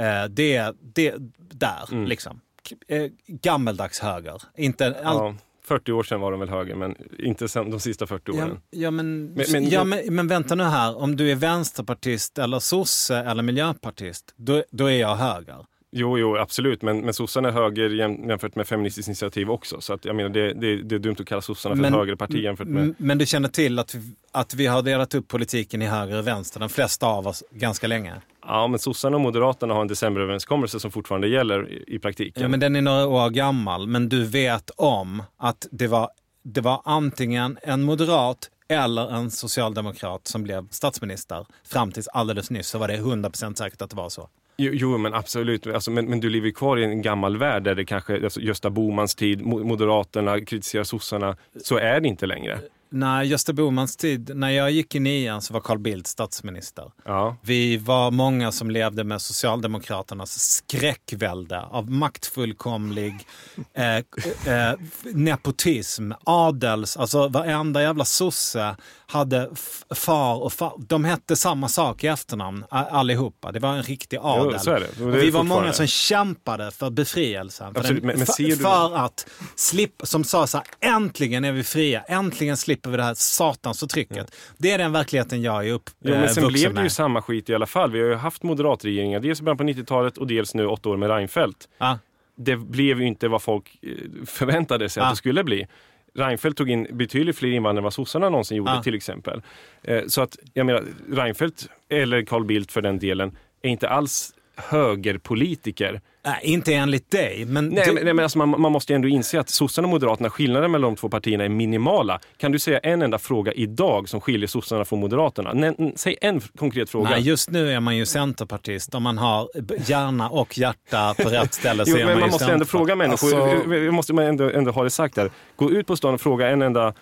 [0.00, 2.04] Eh, det, det där, Mm.
[2.06, 2.40] liksom.
[2.88, 4.42] Eh, gammeldags höger.
[4.56, 5.16] Inte all...
[5.16, 8.44] Ja, 40 år sedan var de väl höger, men inte sen, de sista 40 Ja,
[8.44, 8.60] åren.
[8.70, 12.58] ja, men, Men- men- ja men, men vänta nu här, om du är vänsterpartist eller
[12.58, 15.66] sosse eller miljöpartist, då, då är jag höger.
[15.96, 16.82] Jo, jo, absolut.
[16.82, 19.80] Men, men sossarna är höger jäm, jämfört med Feministiskt initiativ också.
[19.80, 21.98] Så att, jag menar, det, det, det är dumt att kalla sossarna för Men- ett
[21.98, 22.94] högerparti jämfört med...
[22.98, 26.26] Men du känner till att vi, att vi har delat upp politiken i höger och
[26.26, 28.14] vänster, de flesta av oss, ganska länge?
[28.46, 32.42] Ja, men sossarna och moderaterna har en decemberöverenskommelse som fortfarande gäller i, i praktiken.
[32.42, 36.08] Ja, men den är några år gammal, men du vet om att det var,
[36.44, 41.46] det var antingen en moderat eller en socialdemokrat som blev statsminister.
[41.64, 44.28] Fram tills alldeles nyss så var det 100% säkert att det var så.
[44.56, 45.66] Jo, jo men absolut.
[45.66, 48.40] Alltså, men, men du lever ju kvar i en gammal värld där det kanske, alltså
[48.40, 51.36] Gösta Bomans tid, Moderaterna kritiserar sossarna.
[51.62, 52.58] Så är det inte längre
[52.94, 56.92] när Gösta Bohmans tid, när jag gick i nian så var Carl Bildt statsminister.
[57.04, 57.36] Ja.
[57.42, 63.26] Vi var många som levde med Socialdemokraternas skräckvälde av maktfullkomlig
[63.74, 68.76] eh, eh, nepotism, adels, alltså varenda jävla sosse
[69.06, 69.50] hade
[69.94, 70.72] far och far.
[70.78, 73.52] De hette samma sak i efternamn allihopa.
[73.52, 74.60] Det var en riktig adel.
[74.60, 74.86] så är det.
[74.98, 77.72] Det är vi var många som kämpade för befrielsen.
[77.74, 79.26] För, Absolut, den, men- men för, du- för att
[79.56, 80.66] slippa, som sa så här,
[80.96, 84.34] äntligen är vi fria, äntligen slipper vi det här satans förtrycket.
[84.58, 86.92] Det är den verkligheten jag är Jo, men uppvuxen sen blev det ju med.
[86.92, 87.90] samma skit i alla fall.
[87.92, 90.96] Vi har ju haft moderatregeringar, dels i början på 90-talet och dels nu åtta år
[90.96, 91.68] med Reinfeldt.
[91.78, 91.98] Ja.
[92.36, 93.90] Det blev ju inte vad folk eh,
[94.26, 95.06] förväntade sig Ja.
[95.06, 95.66] att det skulle bli.
[96.14, 98.82] Reinfeldt tog in betydligt fler invandrare än vad sossarna någonsin gjorde Ja.
[98.82, 99.42] till exempel.
[99.82, 104.30] Eh, Så att, jag menar, Reinfeldt, eller Carl Bildt för den delen, är inte alls
[104.56, 106.00] högerpolitiker.
[106.26, 107.44] Nej, inte enligt dig.
[107.44, 110.30] Men Nej, det- men, alltså man, man måste ju ändå inse att sossarna och moderaterna,
[110.30, 112.20] skillnaden mellan de två partierna är minimala.
[112.36, 115.52] Kan du säga en enda fråga idag som skiljer sossarna från moderaterna?
[115.54, 117.10] Nej, säg en konkret fråga.
[117.10, 118.94] Nej, just nu är man ju centerpartist.
[118.94, 119.48] Om man har
[119.90, 122.64] hjärna och hjärta på rätt ställe så Jo, är men man, man ju måste ändå
[122.64, 125.30] fråga människor, Alltså- vi- måste man ändå, ändå ha det sagt här.
[125.56, 126.92] Gå ut på stan och fråga en enda eh,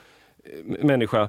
[0.84, 1.28] människa,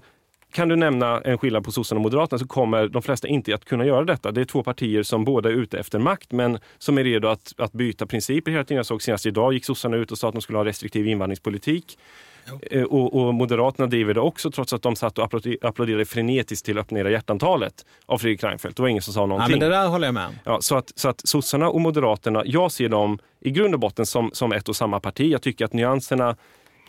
[0.53, 3.65] kan du nämna en skillnad på sossarna och moderaterna så kommer de flesta inte att
[3.65, 4.31] kunna göra detta.
[4.31, 7.53] Det är två partier som båda är ute efter makt men som är redo att,
[7.57, 8.77] att byta principer hela tiden.
[8.77, 11.97] Jag såg senast idag gick sossarna ut och sa att de skulle ha restriktiv invandringspolitik.
[12.71, 16.65] Eh, Och, och Moderaterna driver det också trots att de satt och applåder- applåderade frenetiskt
[16.65, 18.77] till Öppna era hjärtantalet av Fredrik Reinfeldt.
[18.77, 19.51] Det var ingen som sa Ja, någonting.
[19.51, 20.33] men det där håller jag med om.
[20.43, 24.05] Ja, så, att, så att sossarna och moderaterna, jag ser dem i grund och botten
[24.05, 25.31] som, som ett och samma parti.
[25.31, 26.35] Jag tycker att nyanserna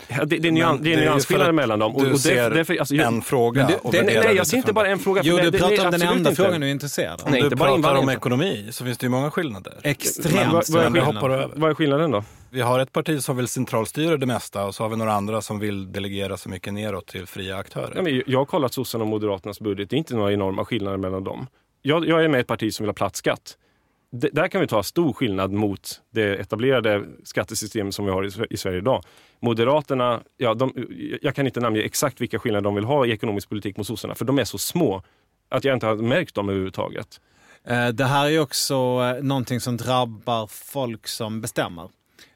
[0.08, 1.94] Ja, det, det, är Men nyan, det är nyansskillnader mellan dem.
[1.98, 4.72] Du ser därför- alltså, jag- en fråga det- och det- nej, det jag ser inte
[4.72, 5.20] bara en fråga.
[5.24, 6.42] Jo, du det- pratar om den enda inte.
[6.42, 7.26] frågan du är intresserad av.
[7.26, 9.74] Om Nej, du inte bara pratar om ekonomi så finns det ju många skillnader.
[9.82, 11.50] Extremt vad- vad.
[11.56, 12.24] Vad är skillnaden då?
[12.50, 15.40] Vi har ett parti som vill centralstyra det mesta och så har vi några andra
[15.42, 17.92] som vill delegera så mycket neråt till fria aktörer.
[17.96, 19.90] Ja, men jag har kollat sossarna och moderaternas budget.
[19.90, 21.46] Det är inte några enorma skillnader mellan dem.
[21.82, 23.56] Jag, jag är med i ett parti som vill ha platt skatt.
[24.16, 28.56] Där kan vi ta stor skillnad mot det etablerade skattesystem som vi har i, i
[28.56, 29.02] Sverige idag.
[29.40, 30.72] Moderaterna, ja, de,
[31.22, 34.14] jag kan inte namnge exakt vilka skillnader de vill ha i ekonomisk politik mot sossarna,
[34.14, 35.02] för de är så små
[35.48, 37.20] att jag inte har märkt dem överhuvudtaget.
[37.64, 41.88] Eh, det här är också eh, någonting som drabbar folk som bestämmer.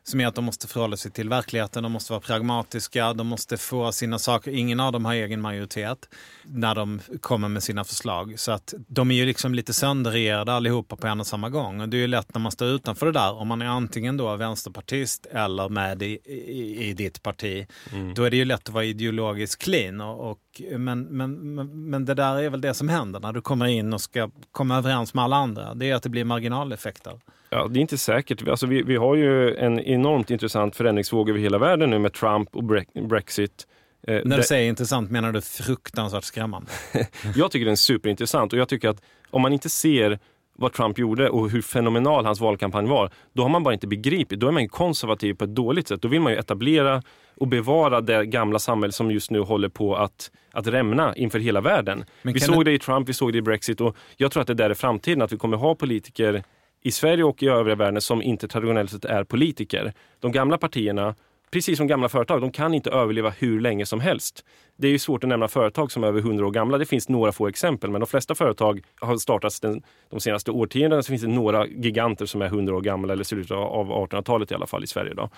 [0.08, 3.56] Som är att de måste förhålla sig till verkligheten, de måste vara pragmatiska, de måste
[3.56, 4.50] få sina saker.
[4.50, 6.08] Ingen av dem har egen majoritet
[6.44, 8.34] när de kommer med sina förslag.
[8.36, 11.80] Så att de är ju liksom lite sönderregerade allihopa på en och samma gång.
[11.80, 14.16] Och det är ju lätt när man står utanför det där, om man är antingen
[14.16, 17.66] då vänsterpartist eller med i, i, i ditt parti,
[18.14, 20.00] då är det ju lätt att vara ideologiskt clean.
[20.00, 23.40] Och, och, men, men, men, men det där är väl det som händer när du
[23.40, 25.74] kommer in och ska komma överens med alla andra.
[25.74, 27.20] Det är att det blir marginaleffekter.
[27.50, 28.48] Ja, det är inte säkert.
[28.48, 32.56] Alltså, vi, vi har ju en enormt intressant förändringsvåg över hela världen nu med Trump
[32.56, 33.66] och Bre- Brexit.
[34.06, 36.70] Eh, När det- du säger intressant menar du fruktansvärt skrämmande.
[37.36, 40.18] Jag tycker den är superintressant och jag tycker att om man inte ser
[40.60, 44.40] vad Trump gjorde och hur fenomenal hans valkampanj var, då har man bara inte begripit.
[44.40, 46.02] Då är man konservativ på ett dåligt sätt.
[46.02, 47.02] Då vill man ju etablera
[47.36, 51.60] och bevara det gamla samhälle som just nu håller på att, att rämna inför hela
[51.60, 52.04] världen.
[52.22, 54.46] Vi såg du- det i Trump, vi såg det i Brexit och jag tror att
[54.46, 56.42] det där är framtiden, att vi kommer ha politiker
[56.82, 59.92] i Sverige och i övriga världen som inte traditionellt sett är politiker.
[60.20, 61.14] De gamla partierna,
[61.50, 64.44] precis som gamla företag, de kan inte överleva hur länge som helst.
[64.76, 66.78] Det är ju svårt att nämna företag som är över 100 år gamla.
[66.78, 71.02] Det finns några få exempel, men de flesta företag har startats den, de senaste årtiondena.
[71.02, 74.54] Så finns det några giganter som är 100 år gamla eller slutet av 1800-talet i
[74.54, 75.30] alla fall i Sverige Då.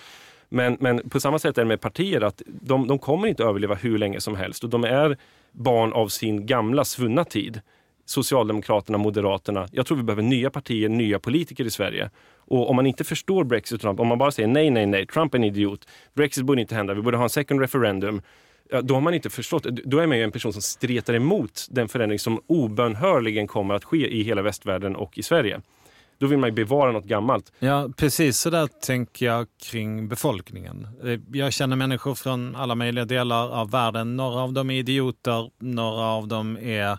[0.49, 3.75] Men, men på samma sätt är det med partier att de, de kommer inte överleva
[3.75, 5.17] hur länge som helst och de är
[5.53, 7.61] barn av sin gamla svunna tid.
[8.11, 9.69] Socialdemokraterna, Moderaterna.
[9.73, 12.11] Jag tror vi behöver nya partier, nya politiker i Sverige.
[12.37, 15.07] Och om man inte förstår Brexit och Trump, om man bara säger nej, nej, nej,
[15.07, 18.23] Trump är en idiot, Brexit borde inte hända, vi borde ha en second referendum.
[18.83, 21.89] Då har man inte förstått, då är man ju en person som stretar emot den
[21.89, 25.61] förändring som obönhörligen kommer att ske i hela västvärlden och i Sverige.
[26.19, 27.53] Då vill man ju bevara något gammalt.
[27.59, 30.89] Ja, precis så där tänker jag kring befolkningen.
[31.33, 34.17] Jag känner människor från alla möjliga delar av världen.
[34.17, 36.99] Några av dem är idioter, några av dem är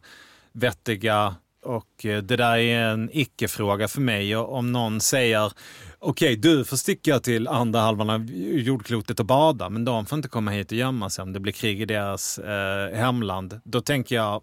[0.53, 4.37] vettiga och eh, det där är en icke-fråga för mig.
[4.37, 5.51] Och om någon säger
[5.99, 10.29] okej, du får sticka till andra halvan av jordklotet och bada, men de får inte
[10.29, 13.61] komma hit och gömma sig om det blir krig i deras eh, hemland.
[13.63, 14.41] Då tänker jag,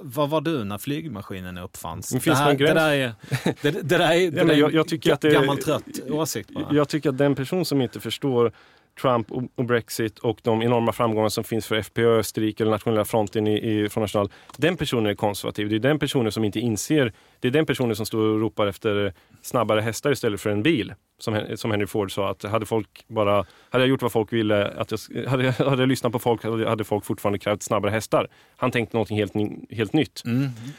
[0.00, 2.08] vad var du när flygmaskinen uppfanns?
[2.08, 3.14] Det, här, det där är,
[3.62, 5.84] det, det där är, det där är jag- jag tycker en att det- gammal trött
[6.10, 6.66] åsikt bara.
[6.74, 8.52] Jag tycker att den person som inte förstår
[9.00, 13.46] Trump och, Brexit och de enorma framgångar som finns för FPÖ, Österrike eller Nationella fronten
[13.46, 14.30] i, i Front National.
[14.56, 15.68] Den personen är konservativ.
[15.68, 18.66] Det är den personen som inte inser, det är den personen som står och ropar
[18.66, 19.12] efter
[19.48, 20.94] snabbare hästar istället för en bil.
[21.20, 23.36] Som, som Henry Ford sa, att hade folk bara,
[23.70, 26.68] hade jag gjort vad folk ville, att jag, hade, hade jag lyssnat på folk hade,
[26.68, 28.28] hade folk fortfarande krävt snabbare hästar.
[28.56, 29.32] Han tänkte någonting helt,
[29.70, 30.22] helt nytt.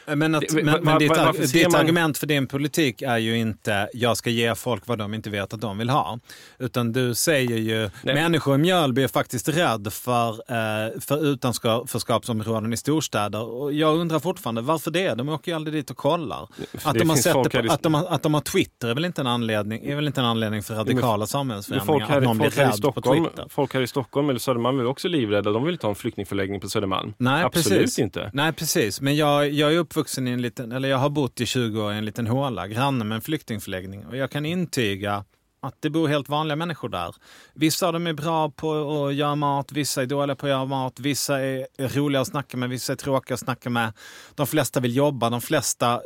[0.06, 2.48] Men, att, Det- men, va- men ditt, va- ar- varför ditt man- argument för din
[2.48, 5.90] politik är ju inte jag ska ge folk vad de inte vet att de vill
[5.90, 6.20] ha.
[6.60, 8.16] Utan du säger ju Nej.
[8.16, 13.44] människor i Mjölby är faktiskt rädd för, eh, för utanförskapsområden i storstäder.
[13.44, 15.14] Och jag undrar fortfarande varför det?
[15.14, 16.48] De åker ju aldrig dit och kollar.
[16.84, 19.22] Att de, har sett på, att, de har, att de har Twitter är väl inte
[19.22, 21.86] en anledning, är väl inte en anledning för radikala Men samhällsförändringar?
[21.86, 23.46] folk här, att någon blir folk, i rädd på Stockholm, Twitter.
[23.50, 25.52] folk här i Stockholm eller Södermalm är också livrädda.
[25.52, 27.14] De vill inte ha en flyktingförläggning på Södermalm.
[27.18, 28.00] Nej, Absolut precis.
[28.00, 28.32] inte.
[28.34, 29.02] Nej, precis.
[29.02, 31.94] Men jag, jag är uppvuxen i en liten, eller jag har bott i 20 år
[31.94, 34.06] i en liten håla, granne med en flyktingförläggning.
[34.06, 35.24] Och jag kan intyga
[35.62, 37.16] att det bor helt vanliga människor där.
[37.54, 40.66] Vissa av dem är bra på att göra mat, vissa är dåliga på att göra
[40.66, 43.94] mat, vissa är roliga att snacka med, vissa är tråkiga att snacka med.
[44.36, 46.02] De flesta vill jobba, de flesta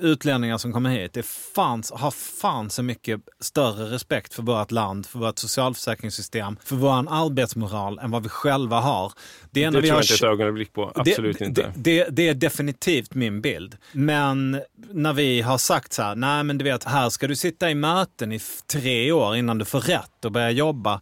[0.00, 1.22] utlänningar som kommer hit är
[1.54, 6.90] fan, har fan så mycket större respekt för vårt land, för vårt socialförsäkringssystem, för vår
[6.92, 9.12] arbetsmoral än vad vi själva har.
[9.50, 10.92] Det är Det vi tror har jag inte ett ögonblick på.
[10.94, 11.72] Absolut det, inte.
[11.76, 13.76] Det, det, det är definitivt min bild.
[13.92, 14.60] Men
[14.92, 17.74] när vi har sagt så här, nej men du vet, här ska du sitta i
[17.74, 21.00] möten i f- tre år innan du får rätt och börja jobba.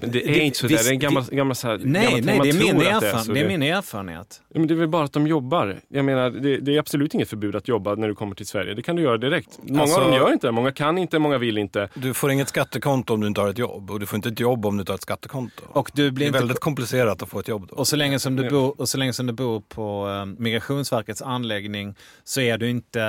[0.00, 0.76] Men det är det- inte så där.
[0.76, 3.24] Det är en gammal, det- gammal så här, Nej, nej, det är, min att erfaren,
[3.24, 3.32] så.
[3.32, 4.40] det är min erfarenhet.
[4.48, 5.76] Ja, Men det är väl bara att de jobbar.
[5.88, 8.74] Jag menar, det, det är absolut inget förbud att jobba när du kommer till Sverige.
[8.74, 9.58] Det kan du göra direkt.
[9.62, 10.52] Många Alltså- av dem gör inte det.
[10.52, 11.88] Många kan inte, många vill inte.
[11.94, 14.40] Du får inget skattekonto om du inte har ett jobb och du får inte ett
[14.40, 15.62] jobb om du inte har ett skattekonto.
[15.72, 17.74] Och, du det blir är inte, väldigt komplicerat att få ett jobb då.
[17.74, 21.22] och, så länge som du bor, och så länge som du bor på eh, Migrationsverkets
[21.22, 21.94] anläggning
[22.24, 23.00] så, är du inte,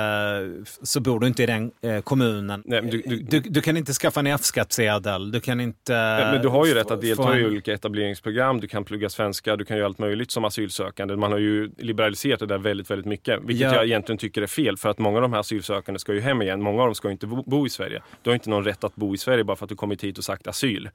[0.82, 2.62] så bor du inte i den eh, kommunen.
[2.66, 5.92] Nej, men du, du, Du, du kan inte skaffa en F-skattsedel, du kan inte...
[5.92, 9.08] Ja, men du har ju rätt att delta en- i olika etableringsprogram, du kan plugga
[9.08, 11.16] svenska, du kan göra allt möjligt som asylsökande.
[11.16, 13.40] Man har ju liberaliserat det där väldigt, väldigt mycket.
[13.44, 13.74] Vilket Ja.
[13.74, 16.42] jag egentligen tycker är fel, för att många av de här asylsökande ska ju hem
[16.42, 16.62] igen.
[16.62, 18.02] Många av dem ska ju inte bo, bo i Sverige.
[18.22, 20.18] Du har inte någon rätt att bo i Sverige bara för att du kommit hit
[20.18, 20.90] och sagt asyl.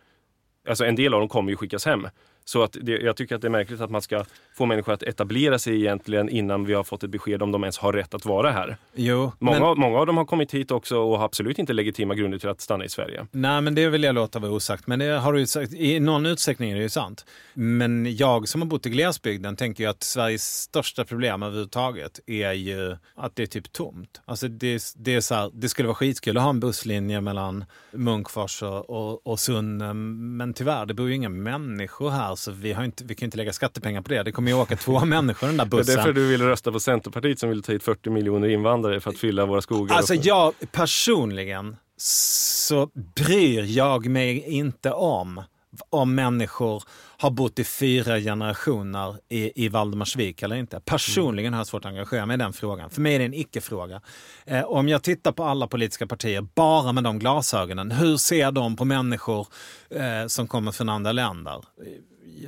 [0.69, 2.07] Alltså en del av dem kommer ju skickas hem.
[2.47, 4.25] Så att det, jag tycker att det är märkligt att man ska
[4.55, 7.77] få människor att etablera sig egentligen innan vi har fått ett besked om de ens
[7.77, 8.77] har rätt att vara här.
[8.95, 12.15] Jo, Många, men- många av dem har kommit hit också och har absolut inte legitima
[12.15, 13.25] grunder till att stanna i Sverige.
[13.31, 14.87] Nej, men det vill jag låta vara osagt.
[14.87, 17.25] Men det har du sagt, i någon utsträckning är det ju sant.
[17.53, 22.51] Men jag som har bott i glesbygden tänker ju att Sveriges största problem överhuvudtaget är
[22.51, 24.21] ju att det är typ tomt.
[24.25, 27.65] Alltså det, det, är så här, det skulle vara skitkul att ha en busslinje mellan
[27.91, 32.73] Munkfors och, och, och Sunne, men tyvärr, det bor ju inga människor här så vi,
[32.73, 34.23] har inte, vi kan inte lägga skattepengar på det.
[34.23, 35.95] Det kommer ju åka två människor den där Det är bussen.
[35.95, 39.17] därför du vill rösta på Centerpartiet som vill ta hit 40 miljoner invandrare för att
[39.17, 39.95] fylla våra skogar.
[39.95, 45.41] Alltså jag personligen så bryr jag mig inte om
[45.89, 46.83] om människor
[47.17, 50.79] har bott i fyra generationer i, i Valdemarsvik eller inte.
[50.85, 52.89] Personligen har jag svårt att engagera mig i den frågan.
[52.89, 54.01] För mig är det en icke-fråga.
[54.45, 58.75] Eh, om jag tittar på alla politiska partier bara med de glasögonen, hur ser de
[58.75, 59.47] på människor
[59.89, 61.63] eh, som kommer från andra länder?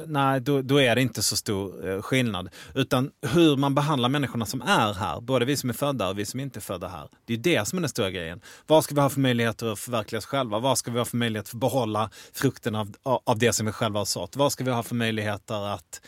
[0.07, 2.49] Nej, då, då är det inte så stor eh, skillnad.
[2.75, 6.25] Utan hur man behandlar människorna som är här, både vi som är födda och vi
[6.25, 7.09] som inte är födda här.
[7.25, 8.41] Det är det som är den stora grejen.
[8.67, 10.59] Vad ska vi ha för möjligheter att förverkliga oss själva?
[10.59, 13.99] Vad ska vi ha för möjlighet att behålla frukten av, av det som vi själva
[13.99, 14.35] har sått?
[14.35, 16.01] Vad ska vi ha för möjligheter att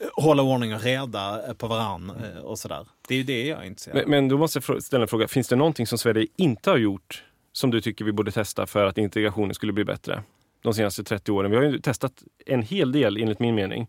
[0.00, 2.12] eh, hålla ordning och reda eh, på varann
[2.42, 2.86] och sådär?
[3.08, 4.02] Det är ju det jag är intresserad av.
[4.02, 5.28] Men, men då måste jag ställa en fråga.
[5.28, 8.86] Finns det någonting som Sverige inte har gjort som du tycker vi borde testa för
[8.86, 10.22] att integrationen skulle bli bättre?
[10.62, 11.50] De senaste 30 åren.
[11.50, 12.12] Vi har ju testat
[12.46, 13.88] en hel del enligt min mening.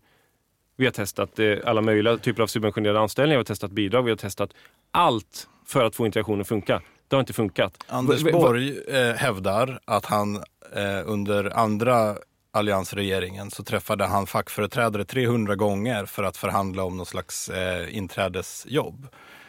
[0.76, 4.10] Vi har testat eh, alla möjliga typer av subventionerade anställningar, vi har testat bidrag, vi
[4.10, 4.50] har testat
[4.90, 6.82] allt för att få integrationen att funka.
[7.08, 7.84] Det har inte funkat.
[7.88, 12.16] Anders Borg eh, hävdar att han eh, under andra
[12.52, 19.06] alliansregeringen så träffade han fackföreträdare 300 gånger för att förhandla om någon slags eh, inträdesjobb.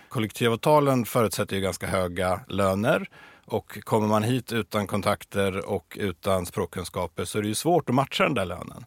[0.09, 3.07] Kollektivavtalen förutsätter ju ganska höga löner
[3.45, 7.95] och kommer man hit utan kontakter och utan språkkunskaper så är det ju svårt att
[7.95, 8.85] matcha den där lönen.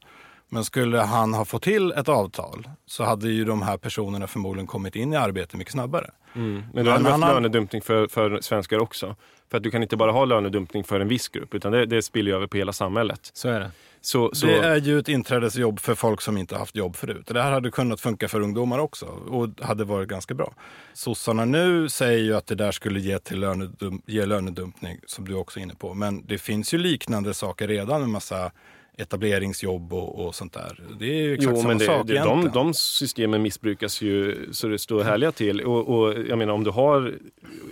[0.48, 4.66] Men skulle han ha fått till ett avtal så hade ju de här personerna förmodligen
[4.66, 6.11] kommit in i arbete mycket snabbare.
[6.32, 9.16] Men då hade Men vi han haft lönedumpning för, för svenskar också.
[9.50, 12.02] För att du kan inte bara ha lönedumpning för en viss grupp, utan det, det
[12.02, 13.30] spiller över på hela samhället.
[13.32, 13.70] Så är det.
[14.01, 17.26] Så, så, Det är ju ett inträdesjobb för folk som inte haft jobb förut.
[17.26, 20.55] Det här hade kunnat funka för ungdomar också och hade varit ganska bra.
[20.92, 25.34] Sossarna nu säger ju att det där skulle ge, till lönedum- ge lönedumpning, som du
[25.34, 25.94] också är inne på.
[25.94, 28.51] Men det finns ju liknande saker redan med massa
[28.99, 30.80] etableringsjobb och, och sånt där.
[30.99, 32.55] Det är ju exakt Jo, samma men det, sak det, de, egentligen.
[32.55, 35.61] de systemen missbrukas ju så det står härliga till.
[35.61, 37.14] Och, och jag menar om du har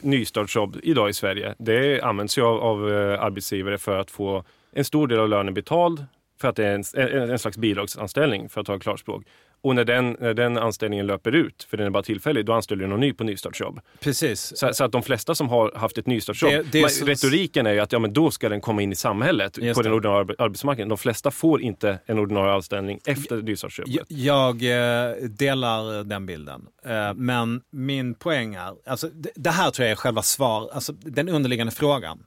[0.01, 4.85] nystartsjobb idag i Sverige, det används ju av, av eh, arbetsgivare för att få en
[4.85, 6.05] stor del av lönen betald
[6.41, 9.25] för att det är en, en, en slags bidragsanställning för att ta klarspråk.
[9.67, 12.83] Och när den, när den anställningen löper ut, för den är bara tillfällig, då anställer
[12.83, 13.81] du någon ny på nystartsjobb.
[14.01, 14.53] Precis.
[14.57, 17.67] Så, så att de flesta som har haft ett nystartsjobb, Det- det är så- retoriken
[17.67, 19.89] är ju att ja, men då ska den komma in i samhället Just på det.
[19.89, 20.89] den ordinarie arbe- arbetsmarknaden.
[20.89, 23.95] De flesta får inte en ordinarie anställning efter nystartsjobbet.
[24.09, 26.67] Jag, jag eh, delar den bilden.
[26.85, 31.29] Eh, Men min poäng är, alltså, det, här tror jag är själva svar, alltså den
[31.29, 32.19] underliggande frågan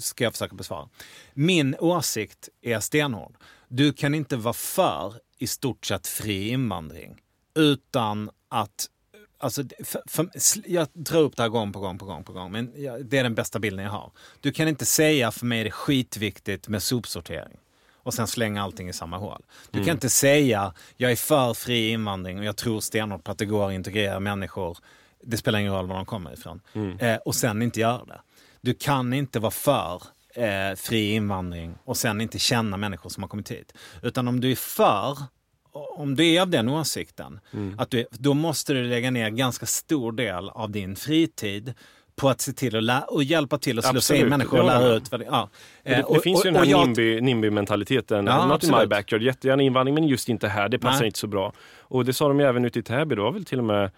[0.00, 0.88] ska jag försöka besvara.
[1.34, 3.34] Min åsikt är stenhård.
[3.68, 7.20] Du kan inte vara för i stort sett fri invandring
[7.54, 8.86] utan att
[9.42, 10.28] Alltså, för, för,
[10.66, 13.18] jag drar upp det här gång på gång på gång på gång, men jag, det
[13.18, 14.12] är den bästa bilden jag har.
[14.40, 17.56] Du kan inte säga för mig är det skitviktigt med sopsortering
[18.02, 19.42] och sen slänga allting i samma hål.
[19.70, 23.38] Du kan inte säga jag är för fri invandring och jag tror stenhårt på att
[23.38, 24.78] det går att integrera människor.
[25.22, 26.60] Det spelar ingen roll var de kommer ifrån.
[26.98, 28.20] Eh, och sen inte göra det.
[28.60, 30.02] Du kan inte vara för
[30.34, 33.72] eh, fri invandring och sen inte känna människor som har kommit hit.
[34.02, 35.16] Utan om du är för
[35.96, 37.40] om du är av den åsikten,
[37.78, 41.74] att du, då måste du lägga ner ganska stor del av din fritid
[42.16, 44.64] på att se till att lä- och hjälpa till att slussa in Absolut, människor och
[44.66, 45.12] lära ut.
[45.12, 45.48] Vad ja.
[45.82, 48.26] Det, Eh, det finns ju den här jag- NIMBY, NIMBY-mentaliteten.
[48.26, 48.90] Ja, Not in my absolut.
[48.90, 49.22] backyard.
[49.22, 50.68] Jättegärna invandring, men just inte här.
[50.68, 51.06] Det passar Nej.
[51.06, 51.52] inte så bra.
[51.78, 53.14] Och det sa de ju även ute i Täby.
[53.14, 53.90] Det var väl till och med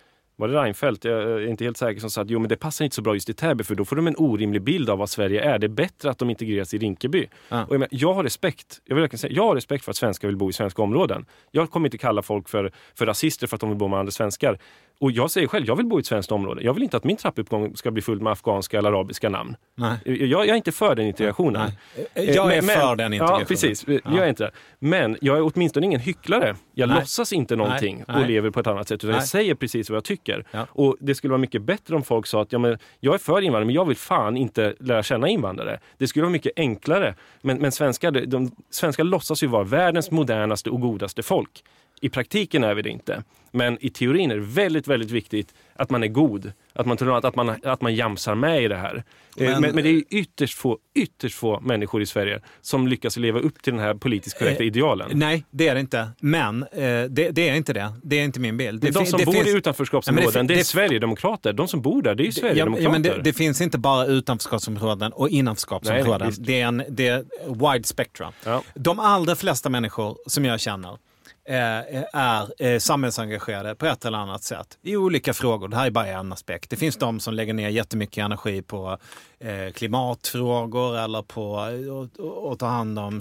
[0.42, 1.04] var det Reinfeldt?
[1.04, 3.14] Jag är inte helt säker som sa att jo, men det passar inte så bra
[3.14, 5.58] just i Täby för då får de en orimlig bild av vad Sverige är.
[5.58, 7.28] Det är bättre att de integreras i Rinkeby.
[7.48, 7.64] Ja.
[7.64, 8.80] Och jag, menar, jag har respekt.
[8.84, 11.26] Jag vill säga, jag har respekt för att svenskar vill bo i svenska områden.
[11.50, 14.10] Jag kommer inte kalla folk för, för rasister för att de vill bo med andra
[14.10, 14.58] svenskar.
[15.00, 16.62] Och jag säger själv, jag vill bo i ett svenskt område.
[16.62, 19.56] Jag vill inte att min trappuppgång ska bli full med afghanska eller arabiska namn.
[19.74, 19.98] Nej.
[20.04, 21.70] Jag, jag är inte för den integrationen.
[21.96, 22.06] Nej.
[22.14, 23.40] Eh, Jag är men- för den integrationen.
[23.40, 23.84] Ja, precis.
[23.88, 24.50] Jag är inte det.
[24.78, 26.56] Men jag är åtminstone ingen hycklare.
[26.74, 26.98] Jag Nej.
[26.98, 28.94] låtsas inte någonting Nej, och lever på ett annat sätt.
[28.94, 29.18] Utan Nej.
[29.18, 30.44] jag säger precis vad jag tycker.
[30.50, 30.66] Ja.
[30.70, 33.40] Och det skulle vara mycket bättre om folk sa att ja, men jag är för
[33.40, 35.80] invandrare men jag vill fan inte lära känna invandrare.
[35.98, 37.14] Det skulle vara mycket enklare.
[37.40, 41.64] Men, men svenskar, de, de, svenskar låtsas ju vara världens modernaste och godaste folk.
[42.02, 43.22] I praktiken är vi det inte.
[43.54, 46.52] Men i teorin är det väldigt, väldigt viktigt att man är god.
[46.72, 49.04] Att man, tror att, man, att man jamsar med i det här.
[49.36, 53.16] Men, Men- men, men det är ytterst få, ytterst få människor i Sverige som lyckas
[53.16, 55.10] leva upp till den här politiskt korrekta Eh, idealen.
[55.14, 56.08] Nej, det är det inte.
[56.20, 57.92] Men eh, det, det är inte det.
[58.02, 58.80] Det är inte min bild.
[58.82, 61.52] Det de som bor finns- i Ja, utanförskapsområden, men det, det- är Sverigedemokrater.
[61.52, 62.84] De som bor där, det är ju Ja, Sverigedemokrater.
[62.84, 66.28] ja, men det, det finns inte bara utanförskapsområden och Nej, innanförskapsområden.
[66.28, 66.44] visst.
[66.44, 67.24] det är en det är
[67.72, 68.32] wide spectrum.
[68.44, 68.62] Ja.
[68.74, 70.98] De allra flesta människor som jag känner
[71.44, 75.68] är eh, samhällsengagerade på ett eller annat sätt i olika frågor.
[75.68, 76.70] Det här är bara en aspekt.
[76.70, 78.98] Det finns de som lägger ner jättemycket energi på
[79.40, 83.20] eh, klimatfrågor eller på eh, att- ta hand om...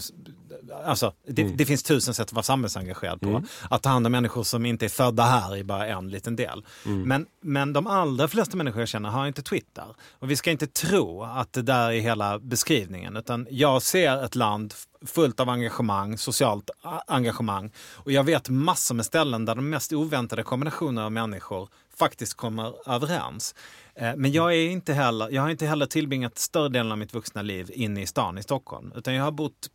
[0.86, 3.44] Alltså, det, det finns tusen sätt att vara samhällsengagerad på.
[3.70, 6.66] Att ta hand om människor som inte är födda här är bara en liten del.
[7.06, 9.86] Men, men de allra flesta människor jag känner har inte Twitter.
[10.20, 13.18] Och vi ska inte tro att det där är hela beskrivningen.
[13.18, 14.74] Utan jag ser ett land
[15.06, 16.70] fullt av engagemang, socialt
[17.08, 17.72] engagemang.
[17.94, 22.90] Och jag vet massor med ställen där de mest oväntade kombinationer av människor faktiskt kommer
[22.90, 23.56] överens.
[23.96, 27.14] Eh, Men jag, är inte heller, jag har inte heller tillbringat större delen av mitt
[27.14, 28.94] vuxna liv inne i stan i Stockholm.
[28.96, 29.70] Utan jag har bott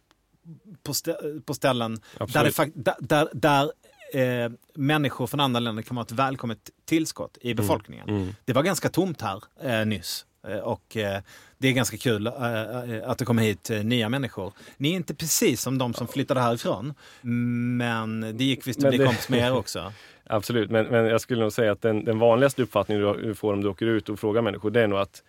[0.82, 2.74] på, stä- på ställen där, det Absolut.
[3.00, 3.70] där, där,
[4.44, 8.34] eh, människor från andra länder kan vara ett välkommet tillskott i befolkningen.
[8.44, 10.26] Det var ganska tomt här eh, nyss.
[10.48, 11.20] Eh, Och eh,
[11.58, 12.32] det är ganska kul eh,
[13.04, 14.52] att det kommer hit nya människor.
[14.76, 16.94] Ni är inte precis som de som flyttade härifrån.
[17.76, 19.92] Men det gick visst att bli det- kompis med er också.
[20.28, 23.52] Absolut, men, men jag skulle nog säga att den, den vanligaste uppfattningen du- du får
[23.52, 25.22] om du åker ut och frågar människor, det är nog att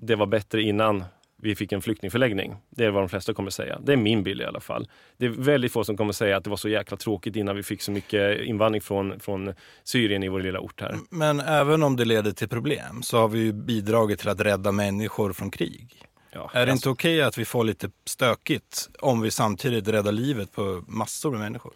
[0.00, 1.04] det var bättre innan
[1.42, 2.56] vi fick en flyktingförläggning.
[2.70, 3.78] Det är vad de flesta kommer säga.
[3.82, 4.88] Det är min bild i alla fall.
[5.16, 7.62] Det är väldigt få som kommer säga att det var så jäkla tråkigt innan vi
[7.62, 10.96] fick så mycket invandring från, från Syrien i vår lilla ort här.
[11.10, 14.72] Men även om det leder till problem så har vi ju bidragit till att rädda
[14.72, 15.94] människor från krig.
[16.32, 20.12] Ja, Är det alltså- inte okej att vi får lite stökigt om vi samtidigt räddar
[20.12, 21.72] livet på massor med människor?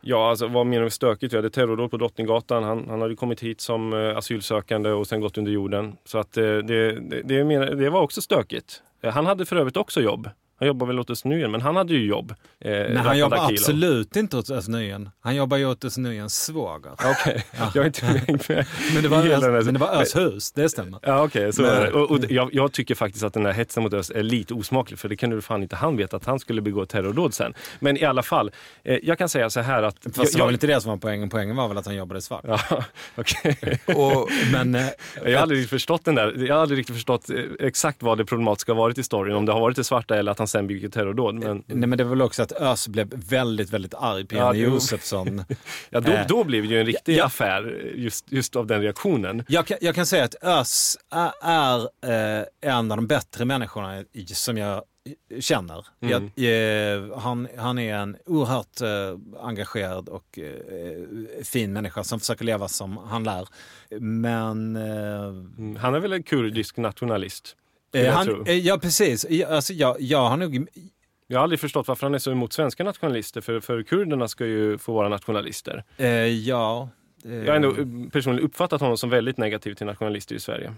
[0.00, 1.32] Ja, alltså vad menar du med stökigt?
[1.32, 2.64] Vi hade terrordåd på Drottninggatan.
[2.64, 5.96] Han, han hade kommit hit som eh, asylsökande och sen gått under jorden.
[6.04, 6.60] Så att eh, det,
[7.00, 8.82] det, det, det var också stökigt.
[9.04, 10.28] Eh, han hade för övrigt också jobb.
[10.64, 12.34] Han jobbar väl åt Özz Nujen, men han hade ju jobb.
[12.60, 13.50] Eh, Men han jobbar Akilov.
[13.60, 15.10] absolut inte åt Özz Nujen.
[15.20, 16.92] Han jobbar ju åt Özz Nujens svåger.
[16.92, 17.44] Okej,
[17.74, 18.66] jag är inte med.
[18.94, 20.98] Men det var, Özz, den här- men det var Özz hus, det stämmer.
[21.02, 21.92] Ja okej, så Men-.
[21.92, 24.98] Och, och jag, jag tycker faktiskt att den här hetsen mot Öst är lite osmaklig
[24.98, 27.54] för det kan du fan inte han veta att han skulle begå terrordåd sen.
[27.80, 28.50] Men i alla fall,
[28.84, 29.96] eh, jag kan säga så här att...
[30.04, 31.28] Fast jag, det var väl inte det som var poängen.
[31.30, 32.44] Poängen var väl att han jobbade svart.
[32.48, 32.58] Ja.
[33.94, 34.82] Och Men eh,
[35.24, 36.34] Jag har aldrig riktigt förstått den där.
[36.46, 39.34] Jag har aldrig riktigt förstått eh, exakt vad det problematiska har varit i storyn.
[39.36, 41.34] Om det har varit det svarta eller att han sen begick ett terrordåd.
[41.34, 44.54] Men, Nej men det var väl också att Ös blev väldigt, väldigt arg på Ja,
[44.54, 44.74] Jenny jo.
[44.74, 45.44] Josefsson.
[45.90, 47.24] ja, då, Eh, då blev det ju en riktig ja.
[47.26, 49.44] affär just, just av den reaktionen.
[49.48, 51.80] Jag kan, jag kan säga att Ös är, är
[52.40, 54.82] eh, en av de bättre människorna som jag
[55.40, 55.86] känner.
[56.00, 56.30] Mm.
[56.34, 62.44] Jag, eh, han, han är en oerhört eh, engagerad och eh, fin människa som försöker
[62.44, 63.48] leva som han lär.
[64.00, 65.24] Men eh,
[65.58, 65.76] Mm.
[65.76, 67.56] Han är väl en kurdisk nationalist?
[67.94, 69.26] Eh, jag han, eh, ja, precis.
[69.30, 70.66] Ja, alltså, jag, jag har nog
[71.26, 74.46] Jag har aldrig förstått varför han är så emot svenska nationalister, för, för kurderna ska
[74.46, 75.84] ju få vara nationalister.
[75.96, 76.88] Eh, ja.
[77.22, 80.74] Jag har ändå eh, personligen uppfattat honom som väldigt negativ till nationalister i Sverige.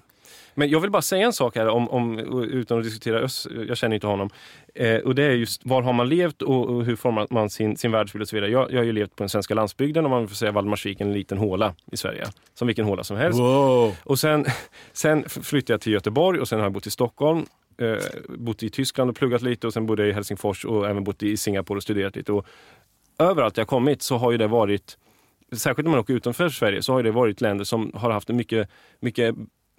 [0.59, 3.77] Men jag vill bara säga en sak här om, om, utan att diskutera Öss, jag
[3.77, 4.31] känner inte honom.
[4.75, 7.77] Eh, och det är just var har man levt och, och hur formar man sin,
[7.77, 8.51] sin världsbild och så vidare.
[8.51, 11.13] Jag, jag har ju levt på den svenska landsbygden och man får säga Valdemarsvik en
[11.13, 12.25] liten håla i Sverige.
[12.55, 13.39] Som vilken håla som helst.
[13.39, 13.97] Wow.
[14.03, 14.45] Och sen,
[14.93, 17.47] sen flyttade jag till Göteborg och sen har jag bott i Stockholm.
[17.79, 17.97] Eh,
[18.29, 21.23] bott i Tyskland och pluggat lite och sen bodde jag i Helsingfors och även bott
[21.23, 22.33] i Singapore och studerat lite.
[22.33, 22.47] Och
[23.19, 24.99] överallt jag kommit så har ju det varit,
[25.53, 28.37] särskilt när man åker utanför Sverige, så har det varit länder som har haft en
[28.37, 28.69] mycket,
[29.01, 29.35] mycket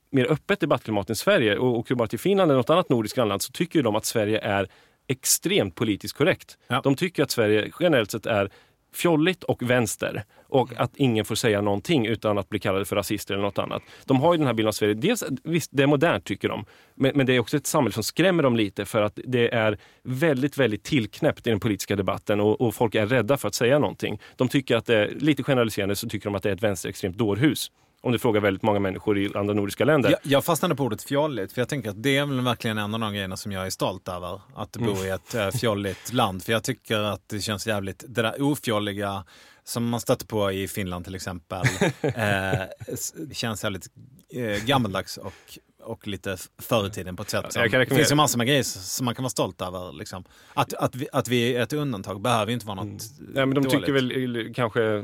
[0.09, 1.57] mer öppet debattklimat än Sverige.
[1.57, 4.05] Och åker du bara till Finland eller något annat nordiskt grannland så tycker de att
[4.05, 4.67] Sverige är
[5.07, 6.57] extremt politiskt korrekt.
[6.67, 6.81] Ja.
[6.83, 8.49] De tycker att Sverige generellt sett är
[8.93, 13.33] fjolligt och vänster och att ingen får säga någonting utan att bli kallade för rasister
[13.33, 13.81] eller något annat.
[14.05, 14.93] De har ju den här bilden av Sverige.
[14.93, 18.03] Dels, visst, det är modernt tycker de, men, men det är också ett samhälle som
[18.03, 22.61] skrämmer dem lite för att det är väldigt, väldigt tillknäppt i den politiska debatten och,
[22.61, 24.19] och folk är rädda för att säga någonting.
[24.35, 27.17] De tycker att det är, lite generaliserande så tycker de att det är ett vänsterextremt
[27.17, 27.71] dårhus.
[28.07, 30.09] Om du frågar väldigt många människor i andra nordiska länder.
[30.09, 32.93] Jag, jag fastnade på ordet fjolligt, för jag tänker att det är väl verkligen en
[32.93, 34.41] av de grejerna som jag är stolt över.
[34.55, 35.05] Att bo Mm.
[35.05, 36.43] i ett äh, fjolligt land.
[36.43, 39.23] För jag tycker att det känns jävligt, det där ofjolliga
[39.63, 41.65] som man stöter på i Finland till exempel,
[42.01, 42.61] eh,
[43.31, 43.87] känns jävligt
[44.33, 45.57] eh, gammaldags och,
[45.87, 47.53] och lite förr i tiden på ett sätt.
[47.53, 49.93] Som, det finns ju massor med grejer som man kan vara stolt över.
[49.93, 50.23] Liksom.
[50.53, 53.31] Att, att, vi, att vi är ett undantag behöver ju inte vara något Mm.
[53.33, 53.79] Nej, men de dåligt.
[53.79, 55.03] tycker väl eh, kanske...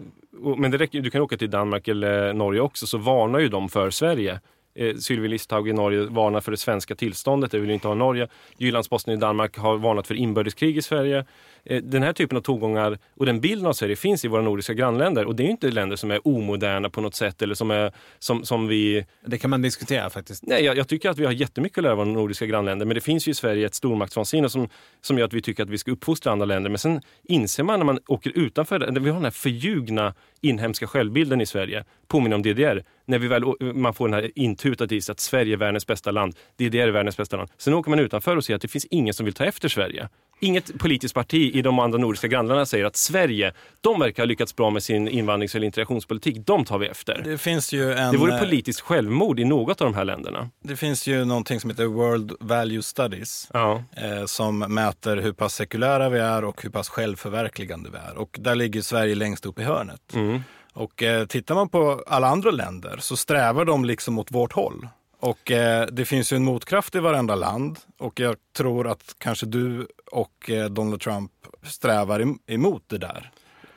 [0.57, 3.69] Men det räcker, du kan åka till Danmark eller Norge också så varnar ju de
[3.69, 4.39] för Sverige.
[4.75, 8.27] Eh, Sylvie Listhaug i Norge varnar för det svenska tillståndet, det vill inte ha Norge.
[8.57, 11.25] Jyllandsposten i Danmark har varnat för inbördeskrig i Sverige.
[11.65, 14.73] Eh, den här typen av tongångar och den bilden av Sverige finns i våra nordiska
[14.73, 17.71] grannländer och det är ju inte länder som är omoderna på något sätt eller som,
[17.71, 20.43] är, som, som vi Det kan man diskutera faktiskt.
[20.43, 22.85] Nej, jag, jag tycker att vi har jättemycket att lära av våra nordiska grannländer.
[22.85, 24.69] Men det finns ju i Sverige ett stormaktsvansinne som,
[25.01, 26.69] som gör att vi tycker att vi ska uppfostra andra länder.
[26.69, 31.41] Men sen inser man när man åker utanför, vi har den här förljugna inhemska självbilden
[31.41, 32.83] i Sverige, påminner om DDR.
[33.05, 33.43] När vi väl,
[33.73, 36.91] man får den här intutat i sig att Sverige är världens bästa land, DDR är
[36.91, 37.49] världens bästa land.
[37.57, 40.09] Sen åker man utanför och ser att det finns ingen som vill ta efter Sverige.
[40.39, 44.55] Inget politiskt parti i de andra nordiska grannländerna säger att Sverige, de verkar ha lyckats
[44.55, 47.21] bra med sin invandrings eller integrationspolitik, de tar vi efter.
[47.25, 48.11] Det finns ju en...
[48.11, 50.49] Det vore eh, politiskt självmord i något av de här länderna.
[50.63, 53.49] Det finns ju någonting som heter World Value Studies.
[53.53, 53.83] Ja.
[53.97, 58.17] eh, som mäter hur pass sekulära vi är och hur pass självförverkligande vi är.
[58.17, 60.13] Och där ligger Sverige längst upp i hörnet.
[60.13, 60.41] Mm.
[60.73, 64.87] Och eh, tittar man på alla andra länder så strävar de liksom åt vårt håll.
[65.23, 69.45] Och eh, det finns ju en motkraft i varenda land och jag tror att kanske
[69.45, 71.31] du och eh, Donald Trump
[71.63, 73.31] strävar em- emot det där.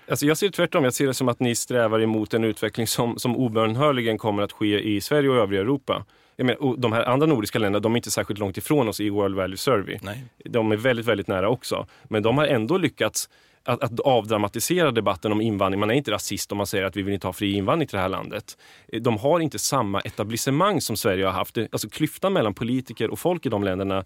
[0.08, 0.84] Alltså jag ser det tvärtom.
[0.84, 4.52] Jag ser det som att ni strävar emot en utveckling som, som obönhörligen kommer att
[4.52, 6.04] ske i Sverige och övriga Europa.
[6.36, 9.10] Jag menar, de här andra nordiska länderna, de är inte särskilt långt ifrån oss i
[9.10, 9.98] World Value Survey.
[10.02, 10.24] Nej.
[10.44, 11.86] De är väldigt, väldigt nära också.
[12.04, 13.28] Men de har ändå lyckats
[13.66, 15.80] att, att avdramatisera debatten om invandring.
[15.80, 17.96] Man är inte rasist om man säger att vi vill inte ha fri invandring till
[17.96, 18.58] det här landet.
[18.88, 21.58] Eh, de har inte samma etablissemang som Sverige har haft.
[21.58, 24.04] Alltså klyftan mellan politiker och folk i de länderna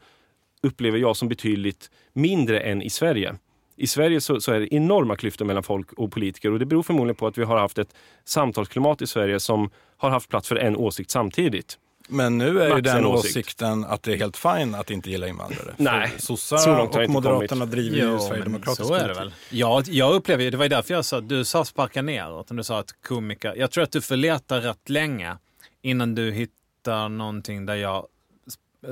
[0.62, 3.34] upplever jag som betydligt mindre än i Sverige.
[3.76, 6.82] I Sverige så, så är det enorma klyftor mellan folk och politiker och det beror
[6.82, 7.94] förmodligen på att vi har haft ett
[8.24, 11.78] samtalsklimat i Sverige som har haft plats för en åsikt samtidigt.
[12.10, 13.36] Men nu är ju Max den en åsikt.
[13.36, 15.74] åsikten att det är helt fine att inte gilla invandrare.
[15.76, 19.08] Nej, För så sossar långt har jag och inte Moderaterna driver ju Sverigedemokratisk så är
[19.08, 19.34] det väl.
[19.50, 22.64] Ja, jag upplever ju, det var ju därför jag sa, du sa sparka neråt, du
[22.64, 25.36] sa att komiker, jag tror att du får leta rätt länge
[25.82, 28.06] innan du hittar någonting där jag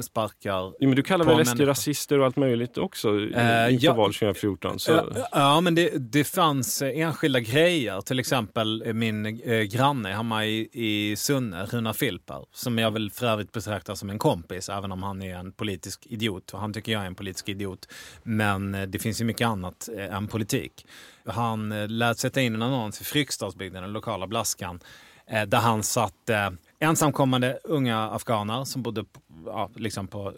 [0.01, 0.51] sparkar.
[0.51, 3.93] Ja, men du kallar väl SD rasister och allt möjligt också i- Eh, inför ja.
[3.95, 4.78] val 2014?
[4.78, 4.93] Så.
[4.93, 8.01] Ja, Ja, men det, det fanns enskilda grejer.
[8.01, 13.53] Till exempel min granne hemma i, i Sunne, Runar Filper, som jag väl för övrigt
[13.53, 16.51] betraktar som en kompis, även om han är en politisk idiot.
[16.55, 17.89] Och han tycker jag är en politisk idiot.
[18.22, 20.86] Men det finns ju mycket annat än politik.
[21.26, 24.80] Han lät sätta in en annons i Fryksdalsbygden, den lokala blaskan,
[25.29, 30.35] där han satt eh, ensamkommande unga afghaner som bodde på, ja, liksom på, eh,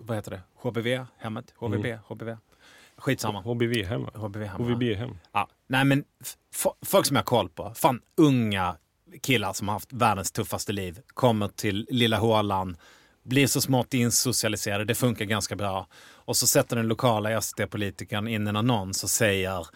[0.00, 1.54] vad heter det, HBV-hemmet?
[1.56, 1.98] HVB?
[2.06, 2.36] HBV?
[2.96, 3.40] Skitsamma.
[3.40, 4.06] HBV-hem.
[4.14, 5.18] HBV-hem.
[5.32, 5.48] Ja.
[5.66, 6.04] Nej men
[6.86, 7.72] folk som jag har koll på.
[7.74, 8.76] Fan, unga
[9.22, 12.76] killar som har haft världens tuffaste liv kommer till lilla hålan,
[13.22, 15.86] blir så smått insocialiserade, det funkar ganska bra.
[16.24, 19.66] Och så sätter den lokala SD-politikern in en annons och säger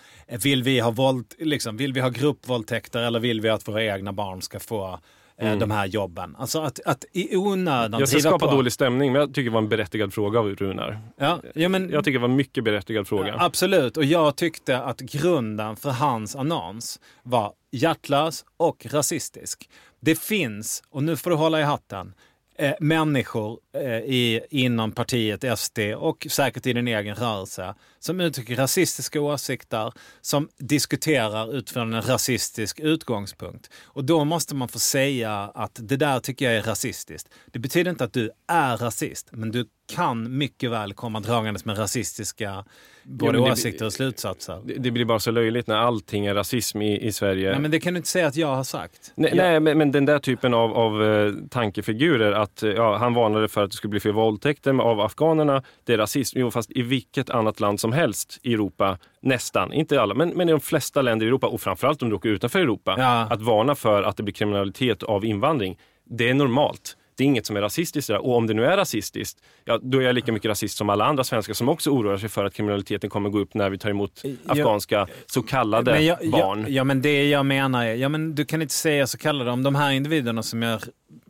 [0.42, 4.12] vill vi ha, våld, liksom, vill vi ha gruppvåldtäkter eller vill vi att våra egna
[4.12, 4.98] barn ska få
[5.38, 6.36] eh, de här jobben.
[6.38, 8.52] Alltså att, att i onödan Jag ska skapa på.
[8.54, 11.00] dålig stämning, men jag tycker det var en berättigad fråga av Runar.
[11.16, 13.34] Ja, ja, men, Jag tycker det var en mycket berättigad fråga.
[13.38, 19.68] Absolut, och jag tyckte att grunden för hans annons var hjärtlös och rasistisk.
[20.00, 22.14] Det finns, och nu får du hålla i hatten,
[22.58, 28.56] eh, människor eh, i, inom partiet SD och säkert i din egen rörelse som uttrycker
[28.56, 33.70] rasistiska åsikter, som diskuterar utifrån en rasistisk utgångspunkt.
[33.84, 37.28] Och då måste man få säga att det där tycker jag är rasistiskt.
[37.52, 41.78] Det betyder inte att du är rasist, men du kan mycket väl komma dragandes med
[41.78, 42.64] rasistiska
[43.08, 44.60] både det- åsikter och slutsatser.
[44.64, 47.50] Det, det blir bara så löjligt när allting är rasism i, i Sverige.
[47.50, 49.12] Nej, men det kan du inte säga att jag har sagt.
[49.14, 52.96] Nej, jag, nej men, men den där typen av, av eh, tankefigurer, att eh, ja,
[52.96, 56.38] han varnade för att det skulle bli fler våldtäkter av afghanerna, det är rasism.
[56.40, 60.48] Jo, fast i vilket annat land som helst i Europa, nästan, inte alla, men, men
[60.48, 63.26] i de flesta länder i Europa och framförallt om du åker utanför Europa, Ja.
[63.30, 65.78] att varna för att det blir kriminalitet av invandring,
[66.10, 66.96] det är normalt.
[67.18, 68.18] Det är inget som är rasistiskt där.
[68.18, 71.04] Och om det nu är rasistiskt, ja, då är jag lika mycket rasist som alla
[71.04, 73.90] andra svenskar som också oroar sig för att kriminaliteten kommer gå upp när vi tar
[73.90, 76.60] emot afghanska så kallade jag, barn.
[76.60, 79.50] Jag, ja, men det jag menar är, ja, men du kan inte säga så kallade
[79.50, 80.80] om de här individerna som jag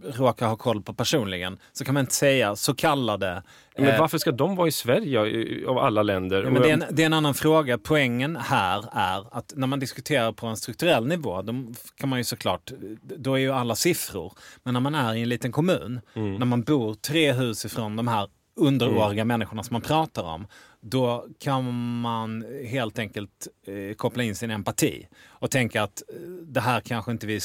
[0.05, 1.59] råkar ha koll på personligen.
[1.72, 3.43] Så kan man inte säga så kallade.
[3.76, 6.43] Men eh, varför ska de vara i Sverige i- av alla länder?
[6.45, 7.79] Ja, men det, är en, det är en annan fråga.
[7.79, 11.55] Poängen här är att när man diskuterar på en strukturell nivå, då
[11.97, 12.72] kan man ju såklart,
[13.03, 14.33] då är ju alla siffror.
[14.62, 16.35] Men när man är i en liten kommun, Mm.
[16.35, 20.47] när man bor tre hus ifrån de här underåriga människorna som man pratar om,
[20.81, 26.61] då kan man helt enkelt eh, koppla in sin empati och tänka att eh, det
[26.61, 27.41] här kanske inte vi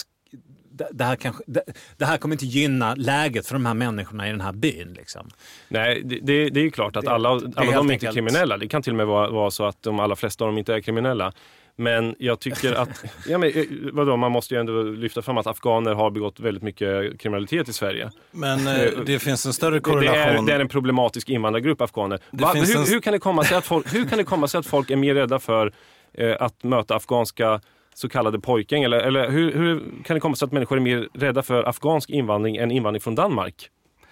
[0.91, 1.63] det, här kanske, det,
[1.97, 4.93] det här kommer inte gynna läget för de här människorna i den här byn.
[4.97, 5.29] Liksom.
[5.67, 7.81] Nej, det, det, det är ju klart att Det- alla, det är alla de är
[7.81, 8.57] inte enkelt- kriminella.
[8.57, 10.73] Det kan till och med vara, vara så att de allra flesta av dem inte
[10.73, 11.31] är kriminella.
[11.75, 13.63] Men jag tycker att, ja, men, eh,
[13.93, 17.73] vadå, man måste ju ändå lyfta fram att afghaner har begått väldigt mycket kriminalitet i
[17.73, 18.09] Sverige.
[18.31, 20.45] Men eh, det finns en större Det är, korrelation.
[20.45, 22.19] det är en problematisk invandrargrupp, afghaner.
[22.31, 24.59] Va, hur, en- hur, kan det komma sig att folk, hur kan det komma sig
[24.59, 25.73] att folk är mer rädda för
[26.13, 27.61] eh, att möta afghanska
[27.93, 28.83] så kallade pojkgäng?
[28.83, 32.09] Eller, eller hur, hur kan det komma sig att människor är mer rädda för afghansk
[32.09, 33.69] invandring än invandring från Danmark?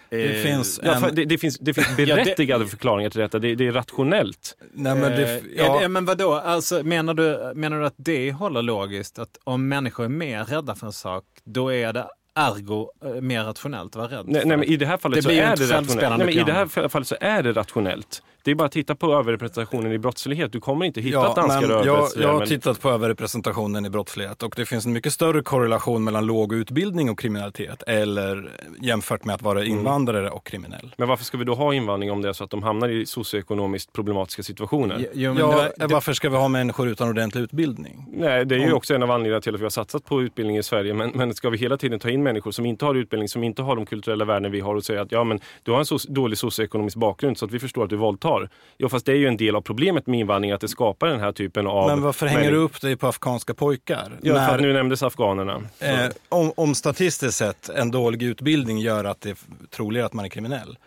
[0.09, 1.01] Det finns Ja, en...
[1.01, 3.39] för det, det, finns, det finns det- berättigade förklaringar till detta.
[3.39, 4.57] Det, det är rationellt.
[4.73, 8.61] Nej, men det, Eh, ja, men vadå, alltså, menar, du, menar du att det håller
[8.61, 9.19] logiskt?
[9.19, 13.43] Att om människor är mer rädda för en sak, då är det ergo eh, mer
[13.43, 14.63] rationellt att vara rädd Nej, nej, men?
[14.69, 16.17] I det här fallet Det så är det rationellt.
[16.17, 18.23] Nej, men I det här fallet så är det rationellt.
[18.43, 20.51] Det är bara att titta på överrepresentationen i brottslighet.
[20.51, 23.89] Du kommer inte hitta Ja, danskar men jag, jag har men- tittat på överrepresentationen i
[23.89, 29.25] brottslighet och det finns en mycket större korrelation mellan låg utbildning och kriminalitet eller jämfört
[29.25, 29.77] med att vara Mm.
[29.77, 30.93] invandrare och kriminell.
[30.97, 33.05] Men varför ska vi då ha invandring om det är så att de hamnar i
[33.05, 34.97] socioekonomiskt problematiska situationer?
[34.99, 38.05] Jo, Ja, det var, det, varför ska vi ha människor utan ordentlig utbildning?
[38.13, 40.21] Nej, det är ju Om- också en av anledningarna till att vi har satsat på
[40.21, 40.93] utbildning i Sverige.
[40.93, 43.61] Men, men ska vi hela tiden ta in människor som inte har utbildning, som inte
[43.61, 45.97] har de kulturella värden vi har och säga att ja, men du har en så
[46.07, 48.30] dålig socioekonomisk bakgrund så att vi förstår att du våldtar.
[48.77, 51.19] Jo, fast det är ju en del av problemet med invandring att det skapar den
[51.19, 51.88] här typen av...
[51.88, 54.11] Men varför hänger människor- du upp dig på afghanska pojkar?
[54.21, 55.61] Ja, för När- att nu nämndes afghanerna.
[55.79, 59.38] Eh, om, om statistiskt sett en dålig utbildning gör att det är
[59.69, 60.77] troligare att man är kriminell,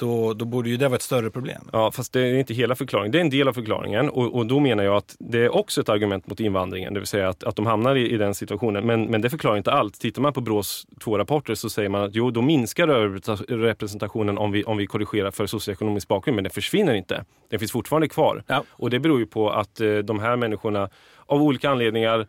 [0.00, 1.68] då, då borde ju det vara ett större problem.
[1.72, 3.12] Ja, fast det är inte hela förklaringen.
[3.12, 5.80] Det är en del av förklaringen och, och då menar jag att det är också
[5.80, 8.86] ett argument mot invandringen, det vill säga att, att de hamnar i, i den situationen.
[8.86, 10.00] Men, men det förklarar inte allt.
[10.00, 14.52] Tittar man på Brås två rapporter så säger man att jo, då minskar överrepresentationen om
[14.52, 17.24] vi, om vi korrigerar för socioekonomisk bakgrund, men den försvinner inte.
[17.50, 18.44] Den finns fortfarande kvar.
[18.46, 18.64] Ja.
[18.70, 20.88] Och det beror ju på att eh, de här människorna
[21.26, 22.26] av olika anledningar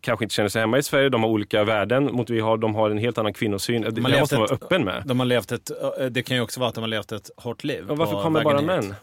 [0.00, 2.74] kanske inte känner sig hemma i Sverige, de har olika värden mot vi har, de
[2.74, 3.82] har en helt annan kvinnosyn.
[3.82, 5.02] Det, har det måste man vara ett- öppen med.
[5.06, 5.70] de har levt ett,
[6.00, 7.90] eh, det kan ju också vara att de har levt ett hårt liv.
[7.90, 8.66] Och varför kommer bara hit.
[8.66, 8.94] män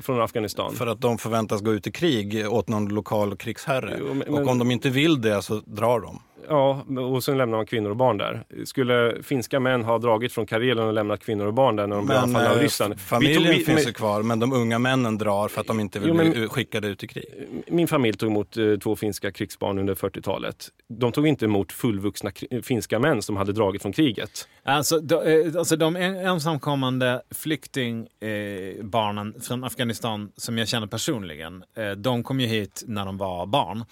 [0.00, 0.72] från Afghanistan?
[0.74, 3.96] För att de förväntas gå ut i krig åt någon lokal krigsherre.
[4.00, 6.22] Jo, men- och om de inte vill det så drar de.
[6.48, 8.44] Ja, och sen lämnar man kvinnor och barn där.
[8.64, 12.06] Skulle finska män ha dragit från Karelen och lämnat kvinnor och barn där när de
[12.06, 13.00] blev anfallna av eh, Ryssland?
[13.00, 15.66] familjen Vi tog- vi- finns men- ju kvar, men de unga männen drar för att
[15.66, 17.24] de inte vill Jo, men- bli skickade ut i krig.
[17.68, 20.68] Min familj tog emot eh, två finska krigsbarn under 40-talet.
[20.88, 22.30] De tog inte emot fullvuxna
[22.62, 24.48] finska män som hade dragit från kriget.
[24.64, 30.86] Alltså, de, eh, alltså de en- ensamkommande flyktingbarnen eh, barnen från Afghanistan som jag känner
[30.86, 33.84] personligen, eh, de kom ju hit när de var barn.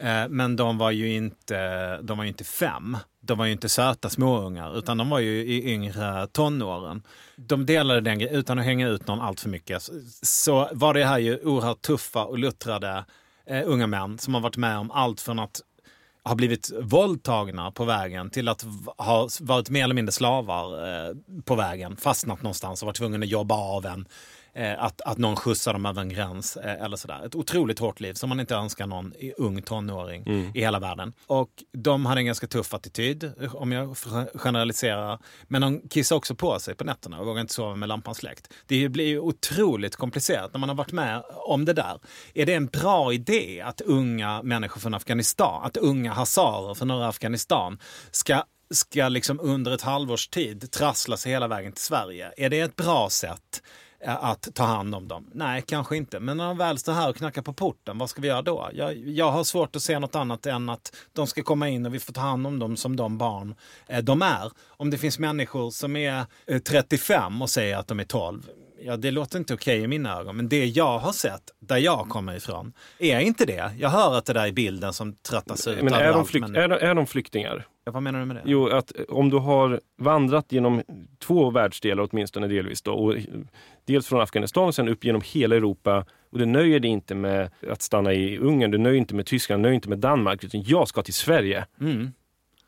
[0.00, 2.96] Eh, men de var ju inte, de var inte fem.
[3.20, 7.02] De var ju inte söta småungar, utan de var ju i yngre tonåren.
[7.36, 9.88] De delade den utan att hänga ut någon allt för mycket.
[10.22, 13.04] Så, var det här ju oerhört tuffa och luttrade
[13.46, 15.60] eh, unga män som har varit med om allt från att
[16.24, 18.64] ha blivit våldtagna på vägen till att
[18.96, 23.30] ha varit mer eller mindre slavar eh, på vägen, fastnat någonstans och varit tvungna att
[23.30, 24.06] jobba av en
[24.78, 27.26] att, att någon skjutsar dem över en gräns eh, eller sådär.
[27.26, 31.12] Ett otroligt hårt liv som man inte önskar någon ung tonåring i hela världen.
[31.26, 33.96] Och de hade en ganska tuff attityd, om jag
[34.34, 35.18] generaliserar.
[35.48, 38.52] Men de kissar också på sig på nätterna och vågar inte sova med lampan släckt.
[38.66, 42.00] Det blir ju otroligt komplicerat när man har varit med om det där.
[42.34, 47.08] Är det en bra idé att unga människor från Afghanistan, att unga hazarer från norra
[47.08, 47.78] Afghanistan
[48.10, 52.32] ska ska liksom under ett halvårs tid trassla sig hela vägen till Sverige.
[52.36, 55.30] Är det ett bra sätt eh, Eh, att ta hand om dem?
[55.32, 56.20] Nej, kanske inte.
[56.20, 58.70] Men när de väl står här och knackar på porten, vad ska vi göra då?
[58.72, 61.94] Jag, jag har svårt att se något annat än att de ska komma in och
[61.94, 63.54] vi får ta hand om dem som de barn
[63.86, 64.50] eh, de är.
[64.66, 68.42] Om det finns människor som är eh, 35 och säger att de är 12,
[68.84, 72.08] Ja, det låter inte okej i mina ögon, men det jag har sett där jag
[72.08, 73.72] kommer ifrån är inte det.
[73.78, 76.56] Jag hör att det där är bilden som tröttas ut Men är de, flykt, men-
[76.56, 77.66] är, de- är de flyktingar?
[77.84, 78.42] Ja, Vad menar du med det?
[78.44, 80.82] Jo, att om du har vandrat genom
[81.18, 83.14] två världsdelar åtminstone delvis då, och
[83.84, 87.50] dels från Afghanistan och sen upp genom hela Europa och du nöjer dig inte med
[87.70, 90.62] att stanna i Ungern, du nöjer inte med Tyskland, du nöjer inte med Danmark, utan
[90.62, 91.66] jag ska till Sverige.
[91.80, 92.10] Mm.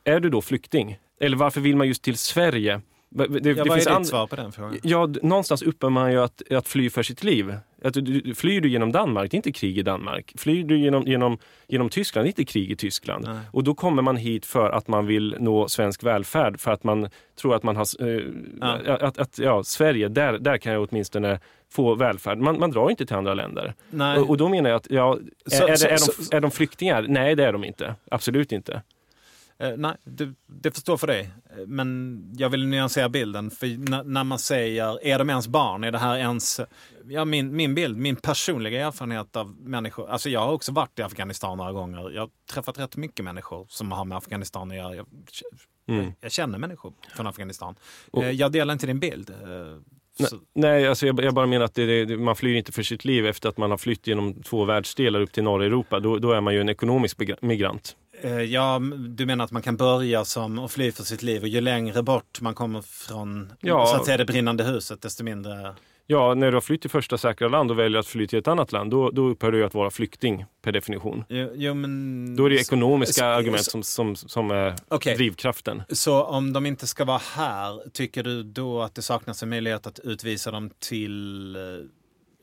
[0.05, 0.99] Är du då flykting?
[1.21, 2.81] Eller varför vill man just till Sverige?
[3.13, 4.79] Det, det, Ja, vad finns är ditt svar på den frågan?
[4.83, 7.55] Ja, någonstans uppar man ju att, att fly för sitt liv.
[7.85, 10.33] Att du, flyr du genom Danmark, det är inte krig i Danmark.
[10.39, 13.25] Flyr du genom, genom, genom Tyskland, det är inte krig i Tyskland.
[13.29, 13.39] Nej.
[13.53, 17.09] Och då kommer man hit för att man vill nå svensk välfärd, för att man
[17.41, 18.09] tror att man har...
[18.09, 18.23] Eh,
[18.61, 18.97] Ja.
[19.01, 21.41] Att, att, ja, Sverige, där, där kan jag åtminstone
[21.73, 22.39] få välfärd.
[22.39, 23.75] Man, man drar inte till andra länder.
[23.91, 24.19] Nej.
[24.19, 26.51] Och, och då menar jag att, ja, är, Så- är, är, så- de, är de
[26.51, 27.07] flyktingar?
[27.09, 27.95] Nej, det är de inte.
[28.11, 28.83] Absolut inte.
[29.61, 31.31] Eh, nej, det, det förstår för dig.
[31.51, 33.51] Eh, Men jag vill nyansera bilden.
[33.51, 35.85] För när, när man säger, är de ens barn?
[35.85, 36.61] Är det här ens...
[37.09, 40.09] Ja, min, min bild, min personliga erfarenhet av människor.
[40.09, 42.11] Alltså jag har också varit i Afghanistan några gånger.
[42.11, 44.95] Jag har träffat rätt mycket människor som har med Afghanistan att göra.
[44.95, 45.07] Jag,
[45.89, 46.13] Mm.
[46.21, 47.75] jag känner människor från Afghanistan.
[48.17, 49.31] Eh, jag delar inte din bild.
[49.31, 52.83] Eh, så, Nej, alltså jag, jag bara menar att det, det, man flyr inte för
[52.83, 56.01] sitt liv efter att man har flytt genom två världsdelar upp till norra Europa.
[56.01, 57.97] Då, då är man ju en ekonomisk migrant.
[58.23, 61.49] Eh, Ja, du menar att man kan börja som och fly för sitt liv och
[61.49, 63.87] ju längre bort man kommer från Ja.
[63.87, 65.75] så att säga, det brinnande huset desto mindre...
[66.07, 68.49] Ja, när du har flytt till första säkra land och väljer att fly till ett
[68.49, 71.25] annat land, då, då upphör du att vara flykting per definition.
[71.29, 72.37] Jo, jo, men...
[72.37, 75.17] Då är det ekonomiska så- argument så- som, som, som är Okej.
[75.17, 75.83] drivkraften.
[75.89, 79.87] Så om de inte ska vara här, tycker du då att det saknas en möjlighet
[79.87, 81.57] att utvisa dem till...
[81.57, 81.63] eh,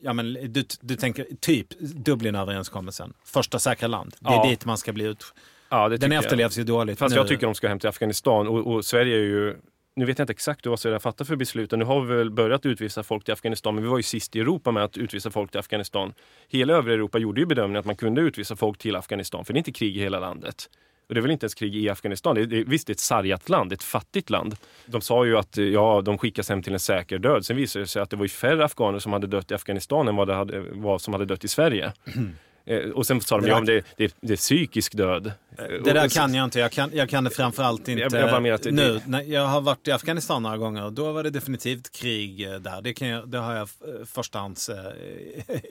[0.00, 4.14] Ja, men du, du tänker typ Dublinöverenskommelsen, första säkra land.
[4.20, 4.48] Det är Ja.
[4.50, 5.24] dit man ska bli ut...
[5.68, 6.24] Ja, det Den tycker jag.
[6.24, 7.20] efterlevs ju dåligt Fast nu.
[7.20, 9.56] jag tycker de ska hem till Afghanistan och, och Sverige är ju
[9.96, 11.70] nu vet jag inte exakt vad Sverige har fattat för beslut.
[11.70, 14.40] Nu har vi väl börjat utvisa folk till Afghanistan, men vi var ju sist i
[14.40, 16.12] Europa med att utvisa folk till Afghanistan.
[16.48, 19.56] Hela övriga Europa gjorde ju bedömningen att man kunde utvisa folk till Afghanistan, för det
[19.56, 20.70] är inte krig i hela landet.
[21.08, 22.34] Och det är väl inte ens krig i Afghanistan.
[22.34, 24.56] Det är, det visst, det är ett sargat land, ett fattigt land.
[24.86, 27.46] De sa ju att ja, de skickas hem till en säker död.
[27.46, 30.08] Sen visade det sig att det var ju färre afghaner som hade dött i Afghanistan
[30.08, 31.92] än vad hade, vad som hade dött i Sverige.
[32.68, 35.32] Eh, Och sen sa de, Det ja, men det, det, det är psykisk död.
[35.84, 36.58] Det där Och- kan jag inte.
[36.58, 38.12] Jag kan, jag kan det framförallt inte Jag-
[38.44, 39.00] jag det- nu.
[39.06, 40.90] När jag har varit i Afghanistan några gånger.
[40.90, 42.82] Då var det definitivt krig eh, där.
[42.82, 44.76] Det, kan jag, det har jag eh, förstahands eh,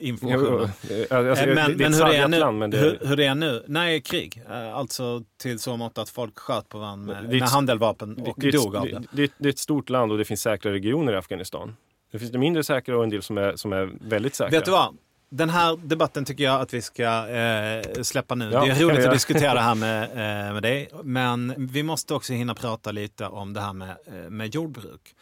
[0.00, 0.62] information Jo, om.
[0.64, 1.74] eh, alltså, Eh, det, ett hur,
[2.04, 3.62] det är nu, land, men det, hur, hur det är nu?
[3.66, 4.42] Nej, krig.
[4.50, 8.50] Eh, Alltså till så mått att folk sköt på varandra med, med handeldvapen och det,
[8.50, 9.06] dog av det, det.
[9.12, 11.76] det, det är ett stort land och det finns säkra regioner i Afghanistan.
[12.12, 14.58] Det finns det mindre säkra och en del som är, som är väldigt säkra.
[14.58, 14.96] Vet du vad?
[15.30, 18.50] Den här debatten tycker jag att vi ska eh, släppa nu.
[18.52, 20.90] Ja, det är roligt att diskutera det här med, eh, med dig.
[21.02, 25.14] Men vi måste också hinna prata lite om det här med, eh, med jordbruk.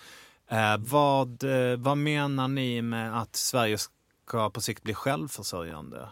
[0.51, 6.09] Eh, vad, eh, vad menar ni med att Sverige ska på sikt bli självförsörjande?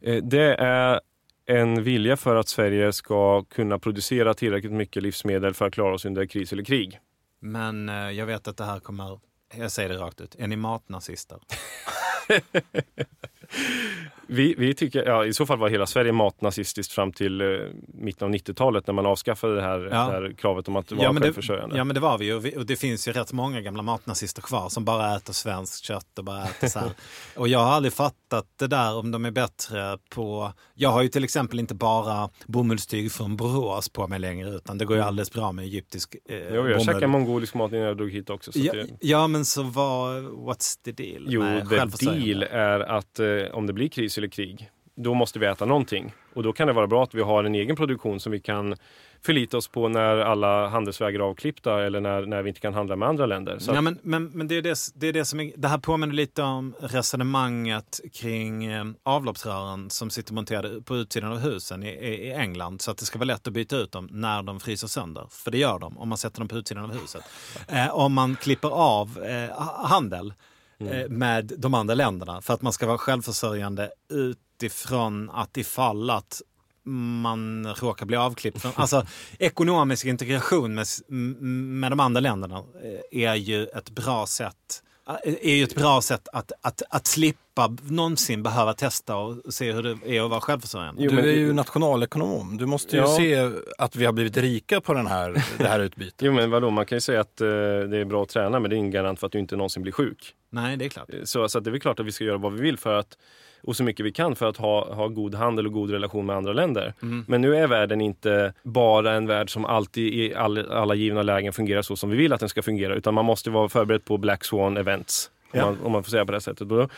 [0.00, 1.00] Eh, Det är
[1.46, 6.04] en vilja för att Sverige ska kunna producera tillräckligt mycket livsmedel för att klara oss
[6.04, 6.98] under kris eller krig.
[7.40, 9.20] Men jag vet att det här kommer,
[9.56, 11.38] jag säger det rakt ut, är ni matnazister?
[12.28, 14.19] ハハハハ!
[14.32, 17.46] Vi, vi tycker, ja, i så fall var hela Sverige matnazistiskt fram till eh,
[17.86, 19.88] mitten av 90-talet när man avskaffade det här, Ja.
[19.88, 21.76] det här kravet om att vara Ja men, det, självförsörjande.
[21.76, 22.34] ja men det var vi ju.
[22.34, 25.84] Och vi- Och det finns ju rätt många gamla matnazister kvar som bara äter svenskt
[25.84, 26.90] kött och bara äter så här.
[27.36, 30.52] Och jag har aldrig fattat det där om de är bättre på...
[30.74, 34.84] Jag har ju till exempel inte bara bomullstyg från Borås på mig längre utan det
[34.84, 36.80] går ju alldeles bra med egyptisk eh, Jo, jag bomull.
[36.84, 38.52] käkade mongolisk mat innan jag drog hit också.
[38.52, 41.24] Så Ja, det, ja men så vad, what's the deal?
[41.28, 42.26] jo, med the självförsörjande?
[42.26, 46.12] deal är att eh, om det blir kris eller krig, då måste vi äta någonting.
[46.34, 48.76] Och då kan det vara bra att vi har en egen produktion som vi kan
[49.22, 52.96] förlita oss på när alla handelsvägar är avklippta eller när, när vi inte kan handla
[52.96, 53.58] med andra länder.
[53.58, 55.78] Så Ja, men, men, men det, är det, det är det som är, det här
[55.78, 61.88] påminner lite om resonemanget kring eh, avloppsrören som sitter monterade på utsidan av husen i,
[61.88, 64.86] i, England så att det ska vara lätt att byta ut dem när de fryser
[64.86, 65.26] sönder.
[65.30, 67.24] För det gör de om man sätter dem på utsidan av huset.
[67.68, 70.34] Eh, om man klipper av eh, ha- handel
[70.80, 72.42] eh, med de andra länderna.
[72.42, 76.42] För att man ska vara självförsörjande utifrån att ifall att
[76.82, 78.64] man råkar bli avklippt.
[78.74, 79.06] Alltså
[79.38, 84.82] ekonomisk integration med, med de andra länderna eh, är ju ett bra sätt
[85.24, 89.72] eh, är ju ett bra sätt att, att, att slippa någonsin behöva testa och se
[89.72, 91.08] hur det är att vara självförsörjande.
[91.08, 92.56] Du är ju nationalekonom.
[92.56, 93.08] Du måste ju Ja.
[93.16, 96.14] se att vi har blivit rika på den här, det här utbytet.
[96.22, 98.70] Jo men vadå, man kan ju säga att eh, det är bra att träna men
[98.70, 100.34] det är ingen garant för att du inte någonsin blir sjuk.
[100.50, 101.08] Nej, det är klart.
[101.14, 102.76] Eh, Så, så att det är väl klart att vi ska göra vad vi vill
[102.78, 103.18] för att
[103.62, 106.36] och så mycket vi kan för att ha, ha god handel och god relation med
[106.36, 106.94] andra länder.
[107.26, 111.52] Men nu är världen inte bara en värld som alltid i all, alla givna lägen
[111.52, 112.94] fungerar så som vi vill att den ska fungera.
[112.94, 115.30] Utan man måste vara förberedd på Black Swan events.
[115.52, 115.64] Ja.
[115.64, 116.60] Om, man, om man får säga på det sättet.
[116.60, 116.88] Och, då,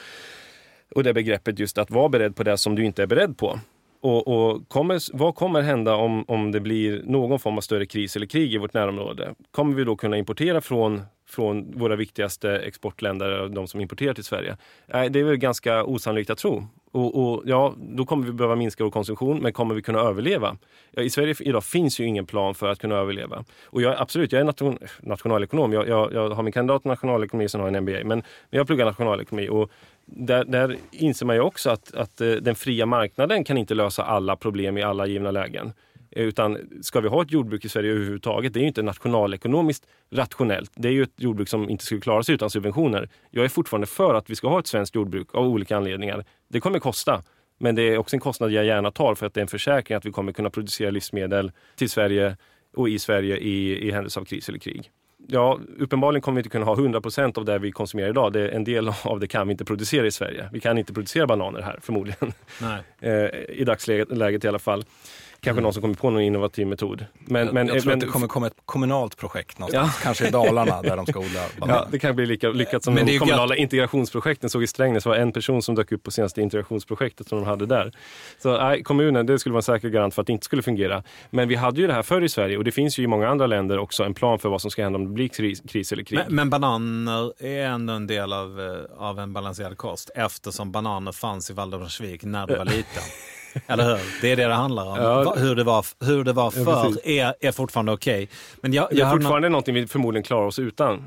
[0.94, 3.58] och det begreppet just att vara beredd på det som du inte är beredd på.
[4.02, 8.16] Och, och kommer, vad kommer hända om, om det blir någon form av större kris
[8.16, 9.34] eller krig i vårt närområde?
[9.50, 14.56] Kommer vi då kunna importera från, från våra viktigaste exportländer, de som importerar till Sverige?
[14.86, 16.66] Nej, det är väl ganska osannolikt att tro.
[16.92, 20.56] Och, och ja, då kommer vi behöva minska vår konsumtion, men kommer vi kunna överleva?
[20.90, 23.44] Ja, I Sverige idag finns ju ingen plan för att kunna överleva.
[23.64, 25.72] Och jag, absolut, jag är nation, nationalekonom.
[25.72, 27.92] Jag, jag, jag har min kandidat i nationalekonomi, sen har jag en MBA.
[27.92, 29.70] Men, men jag pluggar nationalekonomi och
[30.06, 34.02] där, där inser man ju också att, att eh, den fria marknaden kan inte lösa
[34.02, 35.72] alla problem i alla givna lägen.
[36.10, 39.86] Eh, utan ska vi ha ett jordbruk i Sverige överhuvudtaget, det är ju inte nationalekonomiskt
[40.10, 40.70] rationellt.
[40.74, 43.08] Det är ju ett jordbruk som inte skulle klara sig utan subventioner.
[43.30, 46.24] Jag är fortfarande för att vi ska ha ett svenskt jordbruk av olika anledningar.
[46.48, 47.22] Det kommer kosta.
[47.58, 49.96] Men det är också en kostnad jag gärna tar för att det är en försäkring
[49.96, 52.36] att vi kommer kunna producera livsmedel till Sverige
[52.76, 54.90] och i Sverige i, i händelse av kris eller krig.
[55.26, 58.32] Ja, uppenbarligen kommer vi inte kunna ha 100% av det vi konsumerar idag.
[58.32, 60.48] Det, en del av det kan vi inte producera i Sverige.
[60.52, 62.32] Vi kan inte producera bananer här förmodligen.
[62.60, 62.82] Nej.
[63.00, 64.84] Eh, I dagsläget läget i alla fall.
[65.44, 67.06] Kanske någon som kommer på någon innovativ metod.
[67.18, 70.30] Men, men, jag tror men, att det kommer komma ett kommunalt projekt någonstans, kanske i
[70.30, 71.88] Dalarna där de ska odla Ja, bananer.
[71.90, 75.04] det kan bli lika lyckat som Men de kommunala integrationsprojekten såg i Strängnäs.
[75.04, 77.92] Det var en person som dök upp på senaste integrationsprojektet som de hade där.
[78.42, 81.02] Så nej, kommunen, det skulle vara en säker garant för att det inte skulle fungera.
[81.30, 83.28] Men vi hade ju det här förr i Sverige och det finns ju i många
[83.28, 85.92] andra länder också en plan för vad som ska hända om det blir kris, kris
[85.92, 86.18] eller krig.
[86.18, 91.12] Men, men bananer är ändå en del av, eh, av en balanserad kost eftersom bananer
[91.12, 93.02] fanns i Valdemarsvik när du var liten.
[93.66, 93.98] Eller hur?
[94.20, 94.96] Det är det det handlar om.
[94.96, 95.34] Ja.
[95.36, 97.00] Hur det var, hur det var förr precis.
[97.04, 98.28] är, är fortfarande okej.
[98.60, 101.04] Men jag, det jag är har nå- fortfarande någonting vi förmodligen klarar oss utan.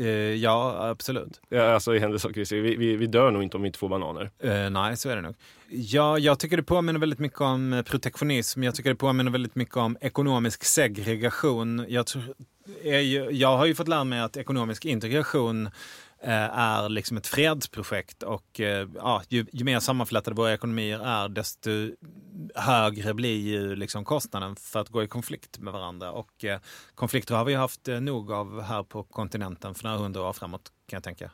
[0.00, 1.40] eh, ja, absolut.
[1.48, 2.52] Ja, Alltså i händelse av kris.
[2.52, 4.30] Vi, vi, vi dör nog inte om vi inte får bananer.
[4.42, 5.34] Eh, nej, så är det nog.
[5.70, 8.62] Ja, jag tycker det påminner väldigt mycket om protektionism.
[8.62, 11.84] Jag tycker det påminner väldigt mycket om ekonomisk segregation.
[11.88, 12.22] Jag, tror,
[12.84, 15.70] är ju, jag har ju fått lära mig att ekonomisk integration
[16.26, 21.28] Eh, är liksom ett fredsprojekt och eh, ja, ju, ju mer sammanflätade våra ekonomier är
[21.28, 21.70] desto
[22.54, 26.12] högre blir ju liksom kostnaden för att gå i konflikt med varandra.
[26.12, 26.60] Och eh,
[26.94, 30.72] konflikter har vi haft eh, nog av här på kontinenten för några hundra år framåt
[30.88, 31.30] kan jag tänka.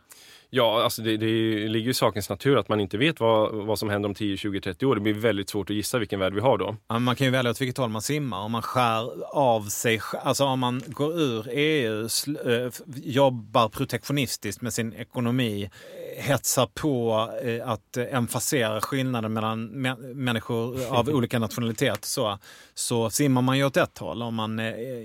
[0.52, 1.26] Ja, alltså det, det
[1.68, 4.36] ligger ju i sakens natur att man inte vet vad, vad som händer om 10,
[4.36, 4.94] 20, 30 år.
[4.94, 6.76] Det blir väldigt svårt att gissa vilken värld vi har då.
[6.88, 8.38] Ja, Man kan ju välja åt vilket håll man simmar.
[8.40, 12.02] Om man skär av sig, alltså om man går ur EU,
[12.46, 12.72] eh,
[13.04, 15.70] jobbar protektionistiskt med sin ekonomi,
[16.18, 22.38] hetsar på eh, att eh, emfasera skillnaden mellan mä- människor av olika nationalitet så,
[22.74, 24.22] så simmar man ju åt ett håll.
[24.22, 24.60] Om man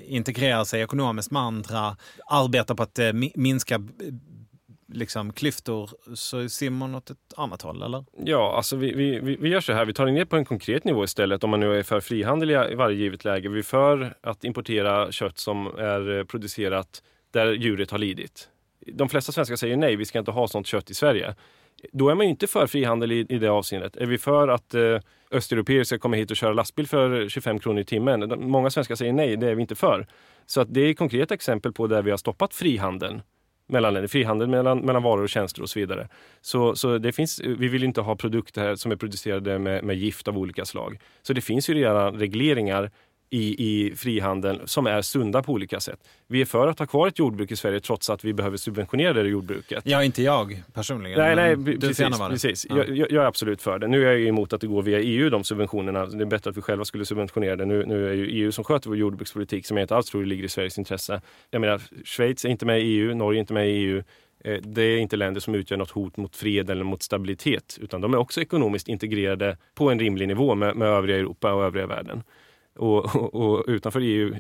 [0.07, 1.97] integrerar sig ekonomiskt med andra,
[2.27, 3.79] arbetar på att mi- minska
[4.93, 8.05] liksom, klyftor så simmar man åt ett annat håll, eller?
[8.25, 9.85] Ja, alltså vi, vi, vi gör så här.
[9.85, 11.43] Vi tar det ner på en konkret nivå istället.
[11.43, 13.49] Om man nu är för frihandel i varje givet läge.
[13.49, 18.49] Vi är för att importera kött som är eh, producerat där djuret har lidit.
[18.93, 21.35] De flesta svenskar säger nej, vi ska inte ha sånt kött i Sverige.
[21.91, 23.95] Då är man ju inte för frihandel i, i det avseendet.
[23.97, 24.99] Är vi för att eh,
[25.31, 28.19] östeuropeer ska komma hit och köra lastbil för 25 kronor i timmen?
[28.19, 30.07] De- Många svenskar säger nej, det är vi inte för.
[30.45, 33.21] Så att det är konkreta exempel på där vi har stoppat frihandeln
[33.67, 36.07] mellan länder, frihandel mellan, mellan varor och tjänster och så vidare.
[36.41, 39.97] Så, så det finns, vi vill inte ha produkter här som är producerade med, med
[39.97, 40.99] gift av olika slag.
[41.21, 42.91] Så det finns ju redan regleringar
[43.29, 45.99] i, i frihandeln som är sunda på olika sätt.
[46.27, 49.13] Vi är för att ha kvar ett jordbruk i Sverige trots att vi behöver subventionera
[49.13, 49.83] det jordbruket.
[49.85, 51.19] Ja, inte jag personligen.
[51.19, 52.19] Nej, nej, du precis.
[52.29, 52.67] precis.
[52.69, 52.75] Ja.
[52.77, 53.87] Jag, jag, är absolut för det.
[53.87, 56.05] Nu är jag ju emot att det går via EU, de subventionerna.
[56.05, 57.65] Det är bättre att vi själva skulle subventionera det.
[57.65, 60.43] Nu, nu är ju EU som sköter vår jordbrukspolitik som jag inte alls tror ligger
[60.43, 61.21] i Sveriges intresse.
[61.51, 64.03] Jag menar, Schweiz är inte med i EU, Norge är inte med i EU.
[64.43, 68.01] Eh, Det är inte länder som utgör något hot mot fred eller mot stabilitet, utan
[68.01, 71.87] de är också ekonomiskt integrerade på en rimlig nivå med, med övriga Europa och övriga
[71.87, 72.23] världen.
[72.75, 74.35] Och, och, och utanför EU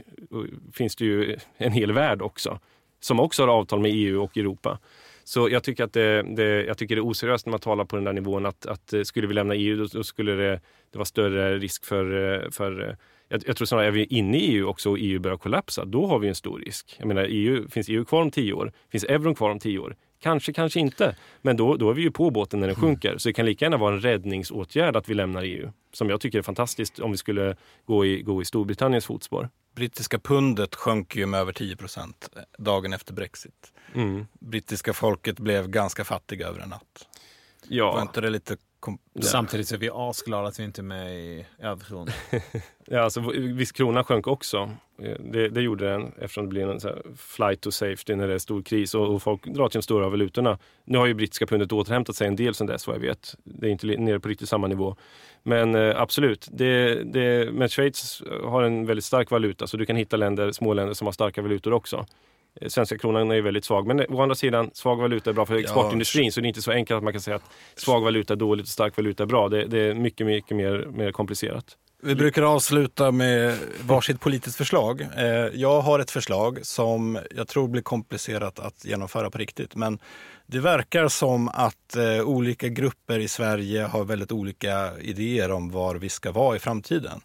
[0.73, 2.59] finns det ju en hel värld också,
[2.99, 4.79] som också har avtal med EU och Europa.
[5.27, 7.95] Så jag tycker att det, det, jag tycker det är oseriöst när man talar på
[7.95, 10.97] den där nivån att, att eh, skulle vi lämna EU då, då skulle det, det
[10.97, 12.95] vara större risk för, eh, för eh,
[13.29, 16.07] jag, jag tror snarare är vi inne i EU också och EU börjar kollapsa, då
[16.07, 16.95] har vi en stor risk.
[16.99, 18.71] Jag menar, EU, finns EU kvar om tio år?
[18.91, 19.95] Finns euron kvar om tio år?
[20.25, 21.15] Kanske, kanske inte.
[21.41, 23.17] Men då, då är vi ju på båten när den sjunker.
[23.17, 25.71] Så det kan lika gärna vara en räddningsåtgärd att vi lämnar EU.
[25.93, 29.49] Som jag tycker är fantastiskt om vi skulle gå i, gå i Storbritanniens fotspår.
[29.75, 33.73] Brittiska pundet sjönk ju med över 10 procent dagen efter Brexit.
[33.93, 34.27] Mm.
[34.39, 37.07] Brittiska folket blev ganska fattiga över en natt.
[37.69, 38.57] Var Ja, inte det lite...
[38.85, 38.97] Kom...
[39.21, 42.07] Samtidigt så är vi asglada att vi inte är med i euron.
[42.85, 44.69] ja alltså, visst kronan sjönk också.
[45.01, 48.27] Eh, Det, det gjorde den eftersom det blir en så här flight to safety när
[48.27, 50.57] det är stor kris och, och folk drar till de stora valutorna.
[50.83, 53.35] Nu har ju brittiska pundet återhämtat sig en del sen dess vad jag vet.
[53.43, 54.95] Det är inte nere på riktigt samma nivå.
[55.43, 59.95] Men eh, absolut, det, det, men Schweiz har en väldigt stark valuta så du kan
[59.95, 62.05] hitta länder, små länder som har starka valutor också.
[62.61, 65.33] Eh, Svenska kronan är ju väldigt svag, men eh, å andra sidan, svag valuta är
[65.33, 68.01] bra för exportindustrin så det är inte så enkelt att man kan säga att svag
[68.01, 69.49] valuta är dåligt och stark valuta är bra.
[69.49, 71.65] Det, det är mycket, mycket mer, mer komplicerat.
[72.03, 75.01] Vi brukar avsluta med varsitt politiskt förslag.
[75.01, 79.75] Eh, Jag har ett förslag som jag tror blir komplicerat att genomföra på riktigt.
[79.75, 79.99] Men
[80.47, 86.09] det verkar som att olika grupper i Sverige har väldigt olika idéer om var vi
[86.09, 87.21] ska vara i framtiden.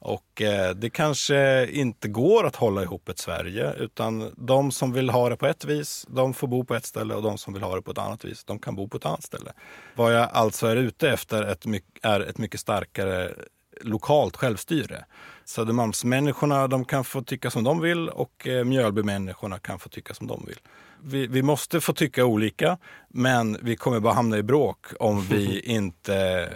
[0.00, 5.10] Och eh, det kanske inte går att hålla ihop ett Sverige utan de som vill
[5.10, 7.62] ha det på ett vis, de får bo på ett ställe och de som vill
[7.62, 9.52] ha det på ett annat vis, de kan bo på ett annat ställe.
[9.94, 11.64] Vad jag alltså är ute efter ett,
[12.02, 13.34] är ett mycket starkare
[13.80, 15.04] lokalt självstyre.
[15.44, 20.26] Södermalmsmänniskorna de kan få tycka som de vill och eh, Mjölbymänniskorna kan få tycka som
[20.26, 20.58] de vill.
[21.02, 22.78] Vi, vi måste få tycka olika,
[23.08, 26.48] men vi kommer bara hamna i bråk om vi inte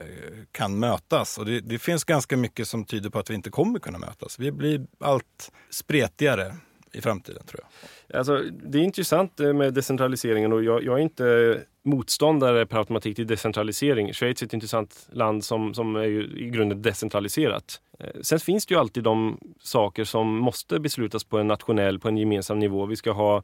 [0.52, 1.38] kan mötas.
[1.38, 4.38] Och det, det finns ganska mycket som tyder på att vi inte kommer kunna mötas.
[4.38, 6.56] Vi blir allt spretigare
[6.94, 8.18] i framtiden tror jag.
[8.18, 13.16] Alltså, det är intressant eh, med decentraliseringen och jag, jag är inte motståndare per automatik
[13.16, 14.12] till decentralisering.
[14.12, 17.80] Schweiz är ett intressant land som, som är i grunden decentraliserat.
[17.98, 22.08] Eh, Sen finns det ju alltid de saker som måste beslutas på en nationell, på
[22.08, 22.86] en gemensam nivå.
[22.86, 23.42] Vi ska ha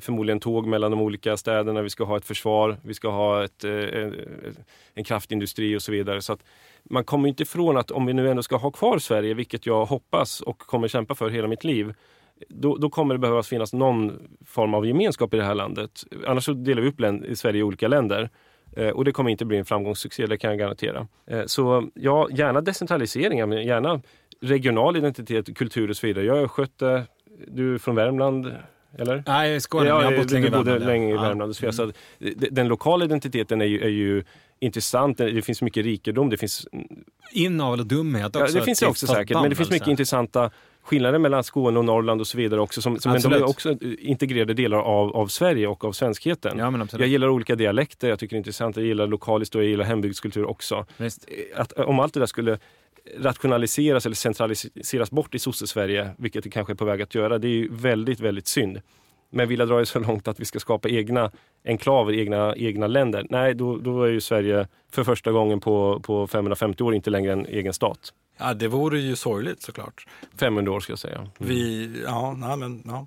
[0.00, 3.64] förmodligen tåg mellan de olika städerna, vi ska ha ett försvar, vi ska ha ett,
[3.64, 4.12] eh,
[4.94, 6.22] en kraftindustri och så vidare.
[6.22, 6.44] Så att
[6.82, 9.84] man kommer inte ifrån att om vi nu ändå ska ha kvar Sverige, vilket jag
[9.84, 11.94] hoppas och kommer kämpa för hela mitt liv,
[12.48, 16.04] då, då kommer det behövas finnas någon form av gemenskap i det här landet.
[16.26, 18.30] Annars så delar vi upp län- i Sverige i olika länder.
[18.76, 21.08] Eh, och det kommer inte bli en framgångssuccé, det kan jag garantera.
[21.26, 24.00] Eh, så ja, gärna decentralisering, men gärna
[24.40, 26.24] regional identitet, kultur och så vidare.
[26.24, 27.06] Jag har skött det.
[27.48, 28.52] Du är från Värmland,
[28.98, 29.22] eller?
[29.26, 29.84] Nej, Skåne.
[29.84, 30.82] men jag har bott länge i Värmland.
[30.82, 30.86] ja.
[30.86, 31.20] länge i Ja.
[31.22, 31.56] Värmland.
[31.56, 31.86] Så, så
[32.18, 34.24] d- den lokala identiteten är ju, är ju
[34.60, 35.18] intressant.
[35.18, 36.30] Det finns mycket rikedom.
[36.30, 36.66] Det finns
[37.32, 38.58] Inavel och dumhet Ja, också.
[38.58, 40.50] det finns det också säkert, men det finns mycket intressanta
[40.82, 43.38] skillnader mellan Skåne och Norrland och så vidare också som, som Absolut.
[43.40, 46.58] är också integrerade delar av, av Sverige och av svenskheten.
[46.58, 46.86] Ja.
[46.98, 49.84] Jag gillar olika dialekter, jag tycker det är intressant, jag gillar lokal historia, jag gillar
[49.84, 50.86] hembygdskultur också.
[50.96, 51.28] Visst.
[51.54, 52.58] Att, om allt det där skulle
[53.18, 57.48] rationaliseras eller centraliseras bort i sosse-Sverige, vilket det kanske är på väg att göra, det
[57.48, 58.80] är ju väldigt, väldigt synd.
[59.30, 61.30] Men vill jag dra det så långt att vi ska skapa egna
[61.64, 63.26] enklaver, egna, egna länder?
[63.30, 67.32] Nej, då, då är ju Sverige för första gången på, på 550 år inte längre
[67.32, 68.12] en egen stat.
[68.38, 70.06] Ja, det vore ju sorgligt såklart.
[70.36, 71.28] 500 år ska jag säga.
[71.38, 73.06] Vi, ja, nej, men, ja.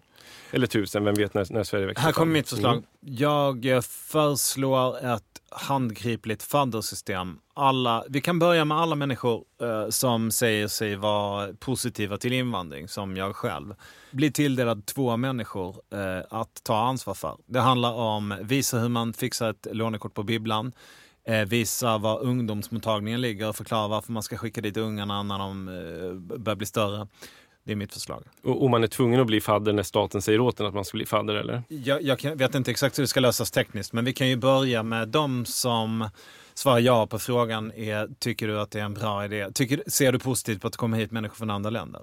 [0.51, 2.73] Eller tusen, vem vet när, när Sverige växer Här kommer mitt förslag.
[2.73, 2.85] Mm.
[3.01, 7.39] Jag eh, föreslår ett handgripligt faddersystem.
[7.53, 12.87] Alla, vi kan börja med alla människor eh, som säger sig vara positiva till invandring,
[12.87, 13.75] som jag själv.
[14.11, 17.37] Blir tilldelad två människor eh, att ta ansvar för.
[17.45, 20.71] Det handlar om visa hur man fixar ett lånekort på bibblan,
[21.27, 25.67] eh, visa var ungdomsmottagningen ligger och förklara varför man ska skicka dit ungarna när de
[25.67, 27.07] eh, börjar bli större.
[27.65, 28.23] Det är mitt förslag.
[28.43, 30.85] Och, och man är tvungen att bli fadder när staten säger åt en att man
[30.85, 31.63] ska bli fadder, eller?
[31.67, 34.83] Jag, jag vet inte exakt hur det ska lösas tekniskt, men vi kan ju börja
[34.83, 36.09] med de som
[36.53, 37.71] svarar ja på frågan.
[37.71, 39.51] Är, tycker du att det är en bra idé?
[39.53, 42.01] Tycker, ser du positivt på att det kommer hit människor från andra länder?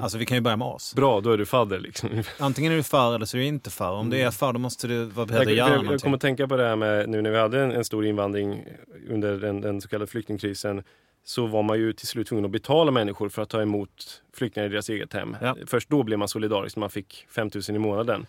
[0.00, 0.94] Alltså vi kan ju börja med oss.
[0.94, 2.22] Bra, då är du fadder liksom.
[2.38, 3.90] Antingen är du för eller så är du inte för.
[3.90, 6.04] Om du är för då måste du vara beredd Jag, att göra jag, jag någonting.
[6.04, 8.64] kommer att tänka på det här med nu när vi hade en, en stor invandring
[9.08, 10.82] under den, den så kallade flyktingkrisen
[11.24, 14.66] så var man ju till slut tvungen att betala människor för att ta emot flyktingar
[14.66, 15.36] i deras eget hem.
[15.42, 15.56] Ja.
[15.66, 18.26] Först då blev man solidarisk när man fick 5 000 i månaden.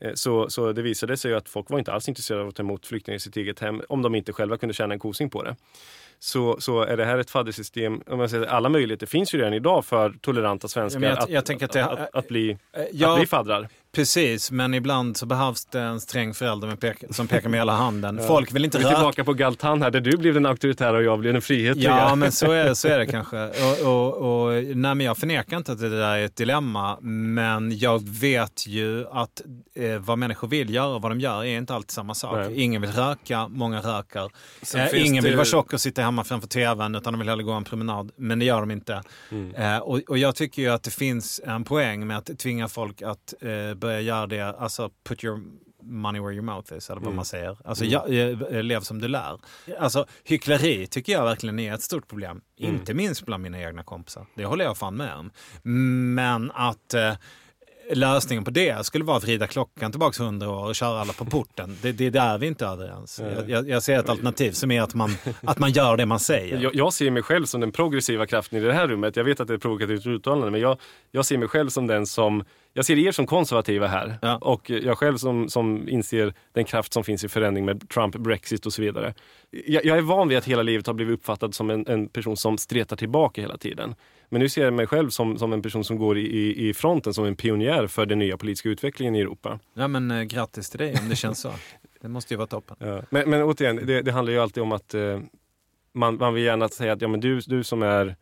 [0.00, 2.54] Eh, Så, så det visade sig ju att folk var inte alls intresserade av att
[2.54, 5.30] ta emot flyktingar i sitt eget hem om de inte själva kunde tjäna en kosing
[5.30, 5.56] på det.
[6.20, 9.54] Så, så är det här ett faddersystem, om man säger, alla möjligheter finns ju redan
[9.54, 13.08] idag för toleranta svenskar Ja, jag- att, jag att det- att, att, att, bli, Eh,
[13.10, 13.68] att bli faddrar.
[14.02, 14.50] Precis.
[14.50, 18.20] Men ibland så behövs det en sträng förälder med pek, som pekar med hela handen.
[18.26, 18.96] Folk vill inte Vi är röka.
[18.98, 21.90] tillbaka på Galtan här där du blev den auktoritära och jag blev den frihetliga.
[21.90, 23.46] Ja, men så är, så är det kanske.
[23.46, 27.78] Och, och, och, nej, men jag förnekar inte att det där är ett dilemma, men
[27.78, 29.42] jag vet ju att
[29.74, 32.36] eh, vad människor vill göra och vad de gör är inte alltid samma sak.
[32.36, 32.60] Nej.
[32.62, 34.30] Ingen vill röka, många röker.
[34.76, 37.28] Eh, ingen det vill ju- vara tjock och sitta hemma framför tvn, utan de vill
[37.28, 38.10] hellre gå en promenad.
[38.16, 39.02] Men det gör de inte.
[39.30, 39.54] Mm.
[39.54, 43.02] Eh, och, och jag tycker ju att det finns en poäng med att tvinga folk
[43.02, 45.40] att eh, börja göra det, alltså put your
[45.82, 47.16] money where your mouth is, eller vad Mm.
[47.16, 47.56] man säger.
[47.64, 49.38] Alltså, jag, jag, lev som du lär.
[49.78, 52.40] Alltså, hyckleri tycker jag verkligen är ett stort problem.
[52.58, 52.74] Mm.
[52.74, 54.26] Inte minst bland mina egna kompisar.
[54.34, 55.30] Det håller jag fan med om.
[56.14, 57.14] Men att eh,
[57.90, 61.24] lösningen på det skulle vara att vrida klockan tillbaka 100 år och köra alla på
[61.24, 61.76] porten.
[61.82, 63.20] Det, det är där vi inte är överens.
[63.36, 65.10] Jag, jag, jag ser ett alternativ som är att man,
[65.42, 66.60] att man gör det man säger.
[66.60, 69.16] Jag, jag ser mig själv som den progressiva kraften i det här rummet.
[69.16, 70.78] Jag vet att det är ett provokativt uttalande, men jag,
[71.10, 72.44] jag ser mig själv som den som...
[72.72, 74.36] Jag ser er som konservativa här Ja.
[74.36, 78.66] och jag själv som, som inser den kraft som finns i förändring med Trump, Brexit
[78.66, 79.14] och så vidare.
[79.50, 82.36] Jag, jag är van vid att hela livet har blivit uppfattad som en, en person
[82.36, 83.94] som stretar tillbaka hela tiden.
[84.28, 87.14] Men nu ser jag mig själv som, som en person som går i, i, fronten
[87.14, 89.58] som en pionjär för den nya politiska utvecklingen i Europa.
[89.74, 91.52] Ja, men eh, grattis till dig om det känns så.
[92.00, 92.76] Det måste ju vara toppen.
[92.80, 93.02] Ja.
[93.10, 95.20] Men, men återigen, det, det handlar ju alltid om att eh,
[95.92, 98.16] man, man vill gärna säga att ja, men du, du som är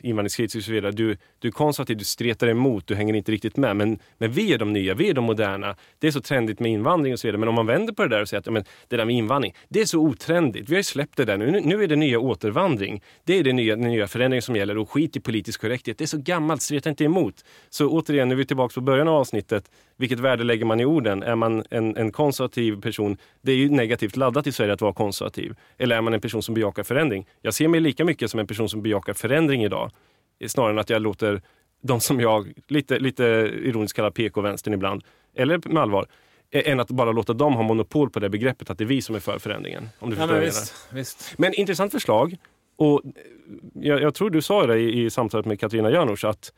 [0.00, 3.56] invandringskritisk och så vidare, du, du är konservativ, du stretar emot, du hänger inte riktigt
[3.56, 3.76] med.
[3.76, 5.76] Men, men vi är de nya, vi är de moderna.
[5.98, 7.38] Det är så trendigt med invandring och så vidare.
[7.38, 9.16] Men om man vänder på det där och säger att ja, men det där med
[9.16, 10.68] invandring, det är så otrendigt.
[10.68, 11.60] Vi har ju släppt det där nu.
[11.60, 13.02] Nu är det nya återvandring.
[13.24, 15.98] Det är det nya, den nya förändringen som gäller och skit i politisk korrekthet.
[15.98, 17.44] Det är så gammalt, streta inte emot.
[17.70, 19.70] Så återigen, nu är vi tillbaka på början av avsnittet.
[19.98, 21.22] Vilket värde lägger man i orden?
[21.22, 24.92] Är man en, en konservativ person, det är ju negativt laddat i Sverige att vara
[24.92, 25.54] konservativ.
[25.78, 27.26] Eller är man en person som bejakar förändring?
[27.42, 29.90] Jag ser mig lika mycket som en person som bejakar förändring idag.
[30.46, 31.42] Snarare än att jag låter
[31.82, 33.24] de som jag lite, lite
[33.62, 35.04] ironiskt kallar PK-vänstern ibland,
[35.34, 36.06] eller med allvar,
[36.50, 39.14] än att bara låta dem ha monopol på det begreppet att det är vi som
[39.14, 39.88] är för förändringen.
[39.98, 41.34] Om du Ja, men visst, visst.
[41.38, 42.36] Men intressant förslag.
[42.76, 43.02] Och
[43.72, 46.52] jag, jag tror du sa det i, i samtalet med Katarina Janouch att,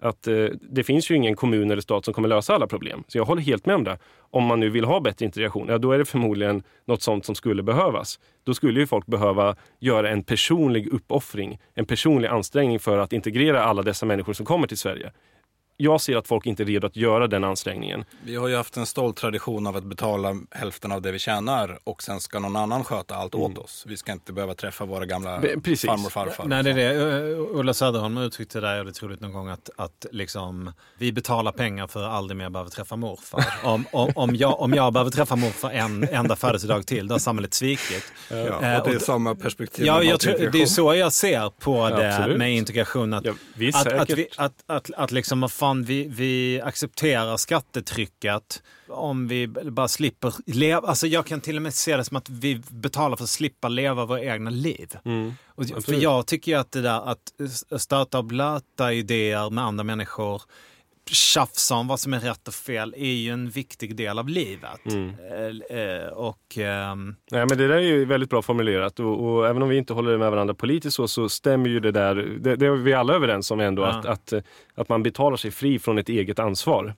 [0.00, 3.04] att eh, det finns ju ingen kommun eller stat som kommer lösa alla problem.
[3.08, 3.98] Så jag håller helt med om det.
[4.30, 7.34] Om man nu vill ha bättre integration, ja, då är det förmodligen något sånt som
[7.34, 8.18] skulle behövas.
[8.44, 13.64] Då skulle ju folk behöva göra en personlig uppoffring, en personlig ansträngning för att integrera
[13.64, 15.12] alla dessa människor som kommer till Sverige.
[15.80, 18.04] Jag ser att folk inte är redo att göra den ansträngningen.
[18.24, 21.78] Vi har ju haft en stolt tradition av att betala hälften av det vi tjänar
[21.84, 23.84] och sen ska någon annan sköta allt åt oss.
[23.88, 25.90] Vi ska inte behöva träffa våra gamla Be- precis.
[25.90, 26.44] farmor och farfar.
[26.44, 26.94] Nej, det är det.
[26.94, 31.52] Uh, Ulla Söderholm uttryckte det där jävligt roligt någon gång att, att liksom, vi betalar
[31.52, 33.44] pengar för att aldrig mer behöva träffa morfar.
[33.62, 37.18] Om, om, om, jag, om jag behöver träffa morfar en enda födelsedag till, då har
[37.18, 38.12] samhället svikit.
[38.30, 39.86] Ja, Eh, och det och är samma perspektiv.
[39.86, 42.38] Ja, jag tror, det är så jag ser på det absolut.
[42.38, 43.14] med integration.
[43.14, 43.32] Att, Ja,
[43.74, 49.88] att, att, att, att, att liksom, vad fan, vi, vi accepterar skattetrycket om vi bara
[49.88, 50.88] slipper leva.
[50.88, 53.68] Alltså jag kan till och med se det som att vi betalar för att slippa
[53.68, 54.96] leva våra egna liv.
[55.04, 55.34] Mm.
[55.46, 57.32] Och, för jag tycker ju att det där att
[57.80, 60.42] stöta och blöta idéer med andra människor,
[61.14, 64.80] tjafsa om vad som är rätt och fel, är ju en viktig del av livet.
[64.90, 65.14] Mm.
[65.70, 69.46] Eh, eh, och ehm, Nej, men det där är ju väldigt bra formulerat och, och
[69.48, 72.14] även om vi inte håller med varandra politiskt så, så stämmer ju det där.
[72.14, 73.88] Det, det är vi alla överens om ändå, Ja.
[73.88, 74.40] att, att, eh,
[74.74, 76.94] att man betalar sig fri från ett eget ansvar.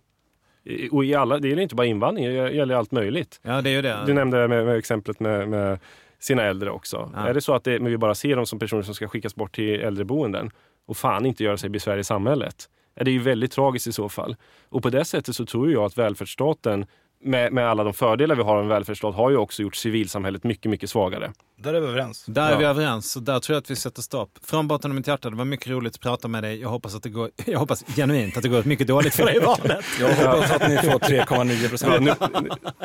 [0.90, 3.40] Och i alla, det gäller inte bara invandring, det gäller allt möjligt.
[3.42, 3.98] ja, det är det.
[4.06, 5.78] Du nämnde med, med exemplet med, med
[6.18, 7.10] sina äldre också.
[7.14, 7.28] Ja.
[7.28, 9.54] Är det så att det, vi bara ser dem som personer som ska skickas bort
[9.54, 10.50] till äldreboenden
[10.86, 12.68] och fan inte göra sig besvär i samhället?
[12.94, 14.36] Ja, Det är ju väldigt tragiskt i så fall.
[14.68, 16.86] Och på det sättet så tror jag att välfärdsstaten
[17.22, 20.44] med, med alla de fördelar vi har av en välfärdsstat har ju också gjort civilsamhället
[20.44, 21.32] mycket, mycket svagare.
[21.58, 22.24] Där är vi överens.
[22.26, 22.58] Där är Ja.
[22.58, 24.30] vi överens, så där tror jag att vi sätter stopp.
[24.44, 26.60] Från botten av mitt hjärta, det var mycket roligt att prata med dig.
[26.60, 29.36] Jag hoppas, att det går, jag hoppas genuint att det går mycket dåligt för dig
[29.36, 29.84] i valet.
[30.00, 32.00] Jag hoppas att ni får 3,9 Ja, procent.
[32.04, 32.12] nu,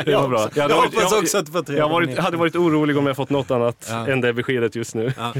[0.05, 0.49] det var bra.
[0.55, 1.77] Jag, hade Jag varit- hoppas jag- också att du får tre.
[1.77, 4.07] jag har varit, hade varit orolig om jag fått något annat Ja.
[4.07, 5.13] än det beskedet just nu.
[5.17, 5.33] Ja.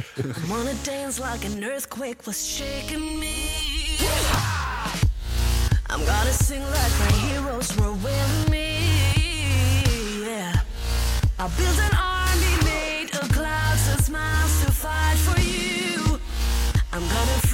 [5.89, 8.67] I'm gonna sing like my heroes were with me.
[10.25, 10.53] Yeah.
[11.39, 16.19] I'll build an army made of clouds and smiles to fight for you.
[16.91, 17.44] I'm gonna